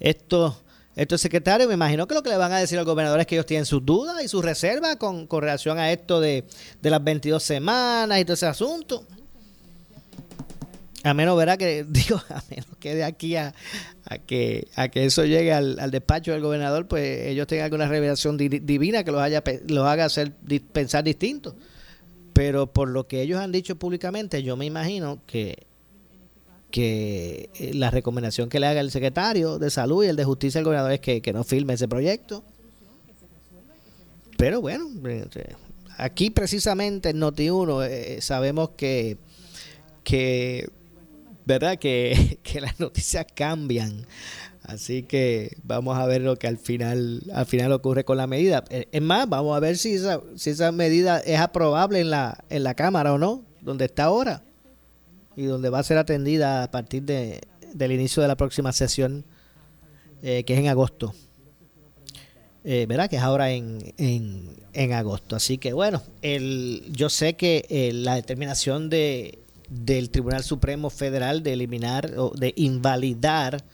estos, 0.00 0.54
estos 0.96 1.20
secretarios, 1.20 1.68
me 1.68 1.74
imagino 1.74 2.06
que 2.06 2.14
lo 2.14 2.22
que 2.22 2.30
le 2.30 2.36
van 2.36 2.52
a 2.52 2.58
decir 2.58 2.78
al 2.78 2.84
gobernador 2.84 3.20
es 3.20 3.26
que 3.26 3.34
ellos 3.34 3.46
tienen 3.46 3.66
sus 3.66 3.84
dudas 3.84 4.22
y 4.22 4.28
sus 4.28 4.44
reservas 4.44 4.96
con, 4.96 5.28
relación 5.28 5.78
a 5.78 5.90
esto 5.90 6.20
de, 6.20 6.44
las 6.82 7.02
22 7.02 7.42
semanas 7.42 8.20
y 8.20 8.24
todo 8.24 8.34
ese 8.34 8.46
asunto. 8.46 9.04
A 11.02 11.12
menos, 11.12 11.36
verá 11.36 11.56
que, 11.56 11.84
digo, 11.88 12.22
a 12.30 12.42
menos 12.48 12.66
que 12.78 12.94
de 12.94 13.04
aquí 13.04 13.36
a, 13.36 13.54
que, 14.26 14.68
a 14.76 14.88
que 14.88 15.04
eso 15.04 15.24
llegue 15.24 15.52
al, 15.52 15.90
despacho 15.90 16.32
del 16.32 16.40
gobernador, 16.40 16.86
pues 16.86 17.26
ellos 17.26 17.46
tengan 17.46 17.64
alguna 17.64 17.88
revelación 17.88 18.36
divina 18.36 19.04
que 19.04 19.10
los, 19.10 19.20
haya, 19.20 19.42
los 19.68 19.86
haga 19.86 20.04
hacer 20.04 20.32
pensar 20.72 21.02
distinto. 21.04 21.56
Pero 22.32 22.72
por 22.72 22.88
lo 22.88 23.06
que 23.06 23.22
ellos 23.22 23.40
han 23.40 23.52
dicho 23.52 23.76
públicamente, 23.76 24.42
yo 24.42 24.56
me 24.56 24.64
imagino 24.64 25.20
que 25.26 25.66
que 26.74 27.50
eh, 27.54 27.70
la 27.72 27.88
recomendación 27.88 28.48
que 28.48 28.58
le 28.58 28.66
haga 28.66 28.80
el 28.80 28.90
secretario 28.90 29.60
de 29.60 29.70
salud 29.70 30.04
y 30.04 30.08
el 30.08 30.16
de 30.16 30.24
justicia 30.24 30.58
al 30.58 30.64
gobernador 30.64 30.90
es 30.90 30.98
que, 30.98 31.32
no 31.32 31.44
firme 31.44 31.74
ese 31.74 31.86
proyecto. 31.86 32.42
Pero 34.36 34.60
bueno, 34.60 34.88
eh, 35.08 35.54
aquí 35.98 36.30
precisamente 36.30 37.10
en 37.10 37.20
Noti1 37.20 37.86
eh, 37.88 38.20
sabemos 38.20 38.70
que, 38.70 39.18
que 40.02 40.68
¿verdad? 41.44 41.78
Que, 41.78 42.60
las 42.60 42.80
noticias 42.80 43.24
cambian. 43.32 44.04
Así 44.64 45.04
que 45.04 45.56
vamos 45.62 45.96
a 45.96 46.06
ver 46.06 46.22
lo 46.22 46.34
que 46.40 46.48
al 46.48 46.58
final, 46.58 47.22
al 47.32 47.46
final 47.46 47.70
ocurre 47.70 48.04
con 48.04 48.16
la 48.16 48.26
medida. 48.26 48.64
Es 48.68 49.00
más, 49.00 49.28
vamos 49.28 49.56
a 49.56 49.60
ver 49.60 49.78
si 49.78 49.94
esa, 49.94 50.20
si 50.34 50.50
esa 50.50 50.72
medida 50.72 51.20
es 51.20 51.38
aprobable 51.38 52.00
en 52.00 52.10
la, 52.10 52.42
en 52.50 52.64
la 52.64 52.74
Cámara 52.74 53.12
o 53.12 53.18
no, 53.18 53.44
donde 53.60 53.84
está 53.84 54.06
ahora 54.06 54.42
y 55.36 55.44
donde 55.44 55.70
va 55.70 55.80
a 55.80 55.82
ser 55.82 55.98
atendida 55.98 56.62
a 56.62 56.70
partir 56.70 57.02
de, 57.02 57.40
del 57.72 57.92
inicio 57.92 58.22
de 58.22 58.28
la 58.28 58.36
próxima 58.36 58.72
sesión, 58.72 59.24
eh, 60.22 60.44
que 60.44 60.54
es 60.54 60.60
en 60.60 60.68
agosto. 60.68 61.14
Eh, 62.66 62.86
¿Verdad? 62.88 63.10
Que 63.10 63.16
es 63.16 63.22
ahora 63.22 63.50
en, 63.50 63.92
en, 63.98 64.56
en, 64.72 64.92
agosto. 64.94 65.36
Así 65.36 65.58
que 65.58 65.74
bueno, 65.74 66.02
el, 66.22 66.82
yo 66.90 67.10
sé 67.10 67.34
que 67.34 67.66
eh, 67.68 67.92
la 67.92 68.14
determinación 68.14 68.88
de, 68.88 69.40
del 69.68 70.08
Tribunal 70.08 70.44
Supremo 70.44 70.88
Federal 70.88 71.42
de 71.42 71.52
eliminar 71.52 72.12
o 72.16 72.30
de 72.30 72.54
invalidar 72.56 73.64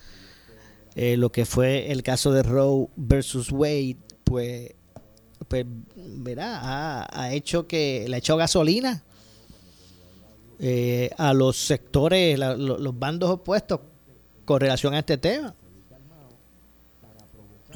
lo 0.96 1.32
que 1.32 1.46
fue 1.46 1.92
el 1.92 2.02
caso 2.02 2.30
de 2.30 2.42
Roe 2.42 2.88
versus 2.94 3.50
Wade, 3.52 3.96
pues, 4.24 4.74
pues 5.48 5.64
¿verdad? 5.96 6.58
Ha, 6.60 7.22
ha 7.22 7.32
hecho 7.32 7.66
que 7.66 8.04
le 8.06 8.16
ha 8.16 8.18
echado 8.18 8.38
gasolina 8.38 9.02
eh, 10.62 11.08
a 11.16 11.32
los 11.32 11.56
sectores, 11.56 12.38
los 12.38 12.98
bandos 12.98 13.30
opuestos 13.30 13.80
con 14.44 14.60
relación 14.60 14.92
a 14.92 14.98
este 14.98 15.16
tema. 15.16 15.54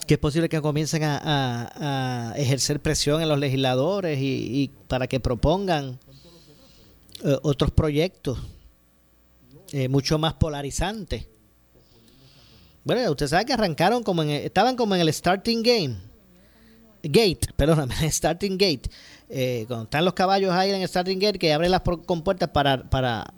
Que 0.07 0.15
es 0.15 0.21
posible 0.21 0.51
que 0.51 0.61
comiencen 0.61 1.03
a, 1.05 2.35
ejercer 2.37 2.81
presión 2.81 3.23
en 3.23 3.29
los 3.31 3.39
legisladores 3.39 4.19
y, 4.21 4.71
para 4.87 5.07
que 5.07 5.19
propongan 5.19 5.99
eh, 7.25 7.39
otros 7.43 7.71
proyectos 7.71 8.39
eh, 9.73 9.89
mucho 9.89 10.19
más 10.19 10.35
polarizantes. 10.35 11.27
Bueno, 12.85 13.11
usted 13.11 13.29
sabe 13.29 13.47
que 13.47 13.55
arrancaron 13.55 14.03
como 14.03 14.23
en, 14.23 14.29
estaban 14.29 14.77
como 14.77 14.95
en 14.95 15.01
el 15.01 15.11
starting 15.11 15.63
game, 15.63 15.97
gate, 17.03 17.49
perdóname, 17.57 17.95
starting 18.13 18.59
gate 18.59 18.91
eh, 19.29 19.65
cuando 19.67 19.85
están 19.85 20.05
los 20.05 20.15
caballos 20.15 20.53
ahí 20.53 20.71
en 20.71 20.83
el 20.83 20.89
starting 20.89 21.19
gate 21.19 21.39
que 21.39 21.53
abren 21.53 21.71
las 21.71 21.83
compuertas 22.07 22.51
para, 22.51 22.85
para, 22.85 23.33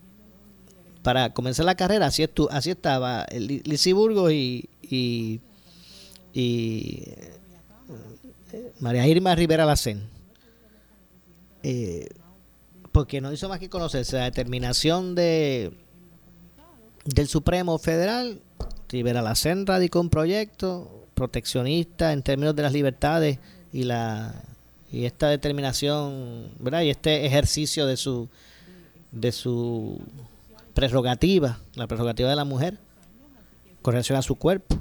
para 1.03 1.33
comenzar 1.33 1.65
la 1.65 1.77
carrera, 1.77 2.07
así, 2.07 2.23
estu 2.23 2.49
así 2.51 2.71
estaba 2.71 3.25
el 3.25 3.63
Burgos 3.95 4.33
y, 4.33 4.69
y, 4.83 5.41
eh, 6.35 7.33
María 8.81 9.07
Irma 9.07 9.35
Rivera 9.35 9.65
Lacén. 9.65 10.09
Eh, 11.63 12.09
porque 12.93 13.21
no 13.21 13.33
hizo 13.33 13.49
más 13.49 13.59
que 13.59 13.69
conocerse 13.69 14.17
la 14.17 14.25
determinación 14.25 15.15
de 15.15 15.73
del 17.05 17.29
Supremo 17.29 17.79
Federal. 17.79 18.41
Rivera 18.89 19.23
Lacén 19.23 19.67
radicó 19.67 20.01
un 20.01 20.11
proyecto 20.11 21.07
proteccionista 21.15 22.13
en 22.13 22.23
términos 22.23 22.55
de 22.55 22.63
las 22.63 22.73
libertades 22.73 23.39
y 23.73 23.85
la 23.85 24.35
y 24.91 25.05
esta 25.05 25.29
determinación, 25.29 26.51
¿verdad? 26.59 26.83
Y 26.83 26.91
este 26.91 27.27
ejercicio 27.27 27.87
de 27.87 27.97
su 27.97 28.29
de 29.13 29.33
su 29.33 29.99
prerrogativa, 30.75 31.59
la 31.75 31.87
prerrogativa 31.87 32.29
de 32.29 32.37
la 32.37 32.45
mujer 32.45 32.79
con 33.83 33.93
relación 33.93 34.19
a 34.19 34.23
su 34.23 34.35
cuerpo. 34.35 34.79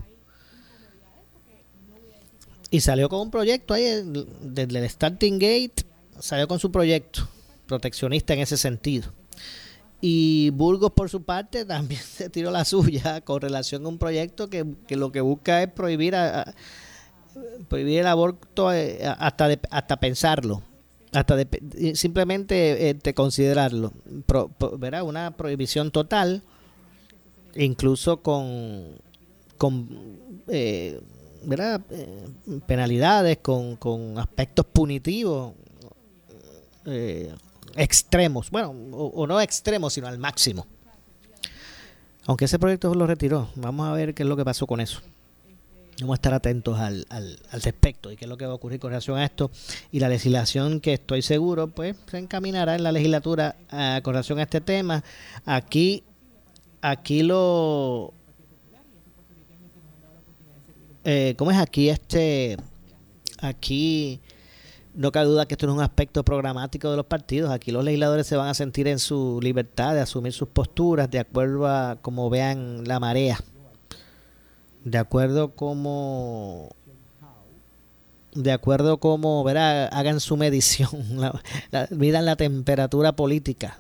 Y 2.72 2.82
salió 2.82 3.08
con 3.08 3.22
un 3.22 3.32
proyecto 3.32 3.74
ahí, 3.74 3.84
desde 4.42 4.80
el 4.80 4.90
Starting 4.90 5.40
Gate, 5.40 5.86
salió 6.20 6.48
con 6.48 6.60
su 6.60 6.72
proyecto, 6.72 7.28
proteccionista 7.68 8.34
en 8.34 8.42
ese 8.42 8.58
sentido. 8.58 9.14
Y 10.02 10.50
Burgos, 10.50 10.92
por 10.92 11.10
su 11.10 11.24
parte, 11.24 11.66
también 11.66 12.02
se 12.16 12.30
tiró 12.30 12.52
la 12.52 12.66
suya 12.66 13.22
con 13.22 13.42
relación 13.42 13.86
a 13.86 13.90
un 13.90 13.98
proyecto 13.98 14.50
que, 14.50 14.66
lo 14.90 15.12
que 15.12 15.22
busca 15.22 15.64
es 15.64 15.72
prohibir, 15.72 16.16
a, 16.16 16.54
prohibir 17.68 18.00
el 18.00 18.08
aborto 18.08 18.74
eh, 18.74 19.00
hasta, 19.18 19.60
hasta 19.70 19.98
pensarlo, 19.98 20.62
hasta 21.12 21.38
simplemente 21.94 22.90
este, 22.92 23.14
considerarlo. 23.14 23.94
Una 25.04 25.32
prohibición 25.32 25.92
total, 25.92 26.44
incluso 27.56 28.22
con, 28.22 28.96
con 29.58 29.88
eh, 30.48 31.00
¿verdad? 31.44 31.82
Eh, 31.90 32.28
penalidades, 32.66 33.38
con, 33.38 33.76
con 33.76 34.18
aspectos 34.18 34.66
punitivos 34.66 35.54
eh, 36.86 37.34
extremos, 37.76 38.52
bueno, 38.52 38.70
o, 38.92 39.28
no 39.28 39.42
extremos, 39.42 39.94
sino 39.94 40.08
al 40.08 40.18
máximo. 40.18 40.66
Aunque 42.26 42.46
ese 42.46 42.58
proyecto 42.58 42.94
lo 42.96 43.06
retiró, 43.06 43.50
vamos 43.56 43.88
a 43.88 43.94
ver 43.94 44.14
qué 44.14 44.24
es 44.24 44.30
lo 44.30 44.36
que 44.36 44.46
pasó 44.46 44.66
con 44.66 44.80
eso. 44.82 45.02
Vamos 46.02 46.16
a 46.16 46.16
estar 46.16 46.34
atentos 46.34 46.78
al, 46.78 47.06
al, 47.10 47.40
al, 47.52 47.62
respecto 47.62 48.12
y 48.12 48.18
qué 48.18 48.26
es 48.26 48.30
lo 48.30 48.38
que 48.38 48.46
va 48.46 48.52
a 48.52 48.56
ocurrir 48.56 48.80
con 48.80 48.90
relación 48.90 49.18
a 49.18 49.24
esto. 49.24 49.50
Y 49.92 50.00
la 50.00 50.10
legislación 50.10 50.82
que 50.82 50.94
estoy 50.94 51.22
seguro, 51.22 51.68
pues 51.68 51.96
se 52.10 52.18
encaminará 52.18 52.76
en 52.76 52.84
la 52.84 52.92
legislatura 52.92 53.56
uh, 53.72 54.02
con 54.02 54.14
relación 54.14 54.40
a 54.40 54.44
este 54.44 54.60
tema. 54.60 55.04
Aquí, 55.46 56.04
aquí 56.82 57.24
lo, 57.24 58.14
eh, 61.06 61.36
¿cómo 61.38 61.52
es 61.52 61.58
aquí 61.58 61.90
este 61.90 62.58
aquí 63.40 64.20
no 64.96 65.12
cabe 65.12 65.28
duda 65.28 65.46
que 65.46 65.54
esto 65.54 65.68
es 65.68 65.74
un 65.74 65.82
aspecto 65.82 66.24
programático 66.24 66.90
de 66.90 66.98
los 66.98 67.06
partidos. 67.06 67.52
Aquí 67.52 67.72
los 67.72 67.84
legisladores 67.84 68.26
se 68.26 68.36
van 68.38 68.48
a 68.48 68.54
sentir 68.54 68.88
en 68.88 68.98
su 68.98 69.40
libertad 69.42 69.94
de 69.94 70.00
asumir 70.00 70.34
sus 70.34 70.48
posturas 70.48 71.12
de 71.12 71.20
acuerdo 71.20 71.68
a 71.68 71.98
cómo 72.02 72.30
vean 72.30 72.84
la 72.86 73.00
marea, 73.00 73.38
de 74.86 74.98
acuerdo 74.98 75.56
como 75.56 76.74
de 78.34 78.52
acuerdo 78.52 79.00
como 79.00 79.44
verá 79.44 79.88
hagan 79.88 80.20
su 80.20 80.38
medición, 80.38 80.90
miran 81.90 82.26
la 82.26 82.36
temperatura 82.36 83.16
política, 83.16 83.78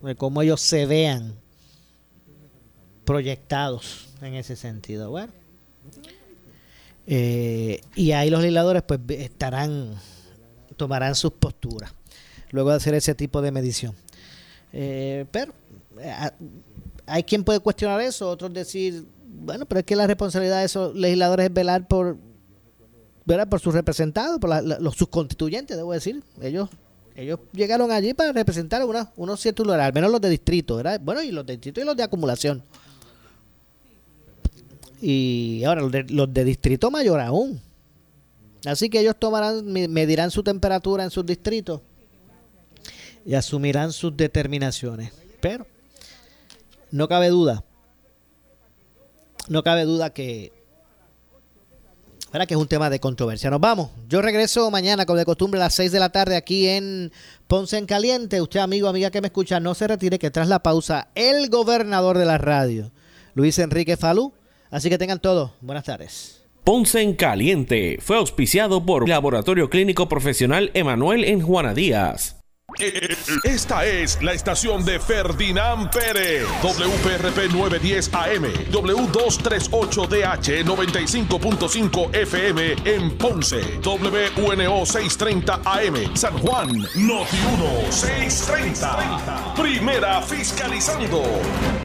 de 0.00 0.14
cómo 0.14 0.42
ellos 0.42 0.60
se 0.60 0.86
vean 0.86 1.34
proyectados 3.04 4.08
en 4.22 4.34
ese 4.34 4.56
sentido. 4.56 5.10
Bueno. 5.10 5.32
Eh, 7.06 7.82
y 7.94 8.12
ahí 8.12 8.30
los 8.30 8.40
legisladores 8.40 8.82
pues 8.82 9.00
estarán, 9.08 9.94
tomarán 10.76 11.14
sus 11.14 11.32
posturas 11.32 11.92
luego 12.50 12.70
de 12.70 12.76
hacer 12.76 12.94
ese 12.94 13.14
tipo 13.14 13.42
de 13.42 13.50
medición. 13.50 13.94
Eh, 14.72 15.26
pero 15.30 15.52
eh, 15.98 16.14
hay 17.06 17.22
quien 17.24 17.42
puede 17.42 17.60
cuestionar 17.60 18.00
eso, 18.00 18.28
otros 18.30 18.52
decir, 18.52 19.04
bueno, 19.40 19.66
pero 19.66 19.80
es 19.80 19.86
que 19.86 19.96
la 19.96 20.06
responsabilidad 20.06 20.60
de 20.60 20.66
esos 20.66 20.94
legisladores 20.94 21.46
es 21.46 21.52
velar 21.52 21.86
por, 21.88 22.16
velar 23.24 23.48
por 23.48 23.60
sus 23.60 23.74
representados, 23.74 24.38
por 24.38 24.62
los, 24.64 24.94
sus 24.94 25.08
constituyentes, 25.08 25.76
debo 25.76 25.92
decir. 25.92 26.22
Ellos 26.40 26.68
ellos 27.16 27.38
llegaron 27.52 27.92
allí 27.92 28.12
para 28.12 28.32
representar 28.32 28.84
una, 28.84 29.12
unos 29.16 29.40
ciertos 29.40 29.64
lugares, 29.64 29.86
al 29.86 29.92
menos 29.92 30.10
los 30.10 30.20
de 30.20 30.30
distrito, 30.30 30.76
¿verdad? 30.76 31.00
Bueno, 31.00 31.22
y 31.22 31.30
los 31.30 31.46
de 31.46 31.52
distrito 31.54 31.80
y 31.80 31.84
los 31.84 31.96
de 31.96 32.02
acumulación. 32.02 32.62
Y 35.00 35.62
ahora 35.64 35.82
los 35.82 35.92
de, 35.92 36.04
los 36.04 36.32
de 36.32 36.44
distrito 36.44 36.90
mayor 36.90 37.20
aún. 37.20 37.60
Así 38.64 38.88
que 38.88 39.00
ellos 39.00 39.14
tomarán, 39.16 39.64
medirán 39.64 40.30
su 40.30 40.42
temperatura 40.42 41.04
en 41.04 41.10
sus 41.10 41.24
distritos 41.24 41.82
y 43.24 43.34
asumirán 43.34 43.92
sus 43.92 44.16
determinaciones. 44.16 45.12
Pero 45.40 45.66
no 46.90 47.06
cabe 47.06 47.28
duda, 47.28 47.62
no 49.48 49.62
cabe 49.62 49.84
duda 49.84 50.10
que, 50.10 50.52
que 52.32 52.54
es 52.54 52.60
un 52.60 52.68
tema 52.68 52.90
de 52.90 53.00
controversia. 53.00 53.50
Nos 53.50 53.60
vamos. 53.60 53.90
Yo 54.08 54.22
regreso 54.22 54.70
mañana, 54.70 55.06
como 55.06 55.18
de 55.18 55.24
costumbre, 55.24 55.60
a 55.60 55.64
las 55.64 55.74
6 55.74 55.92
de 55.92 56.00
la 56.00 56.10
tarde 56.10 56.36
aquí 56.36 56.68
en 56.68 57.12
Ponce 57.46 57.78
en 57.78 57.86
Caliente. 57.86 58.40
Usted, 58.40 58.60
amigo, 58.60 58.88
amiga 58.88 59.10
que 59.10 59.20
me 59.20 59.28
escucha, 59.28 59.60
no 59.60 59.74
se 59.74 59.86
retire 59.86 60.18
que 60.18 60.30
tras 60.30 60.48
la 60.48 60.62
pausa, 60.62 61.08
el 61.14 61.48
gobernador 61.50 62.18
de 62.18 62.26
la 62.26 62.38
radio, 62.38 62.90
Luis 63.34 63.58
Enrique 63.58 63.96
Falú, 63.96 64.32
Así 64.74 64.90
que 64.90 64.98
tengan 64.98 65.20
todo. 65.20 65.54
Buenas 65.60 65.84
tardes. 65.84 66.42
Ponce 66.64 67.00
en 67.00 67.14
Caliente 67.14 67.98
fue 68.00 68.16
auspiciado 68.16 68.84
por 68.84 69.08
Laboratorio 69.08 69.70
Clínico 69.70 70.08
Profesional 70.08 70.72
Emanuel 70.74 71.22
en 71.22 71.40
Juana 71.40 71.74
Díaz. 71.74 72.43
Esta 73.44 73.86
es 73.86 74.20
la 74.22 74.32
estación 74.32 74.84
de 74.84 74.98
Ferdinand 74.98 75.90
Pérez, 75.90 76.44
WPRP 76.62 77.52
910 77.52 78.12
AM, 78.12 78.44
W238DH 78.72 80.64
95.5 80.64 82.14
FM 82.14 82.74
en 82.84 83.16
Ponce, 83.16 83.80
WNO 83.84 84.86
630 84.86 85.60
AM, 85.64 86.16
San 86.16 86.36
Juan, 86.38 86.78
Noti 86.96 87.36
1 87.54 87.92
630. 87.92 89.54
Primera 89.54 90.20
fiscalizando. 90.22 91.22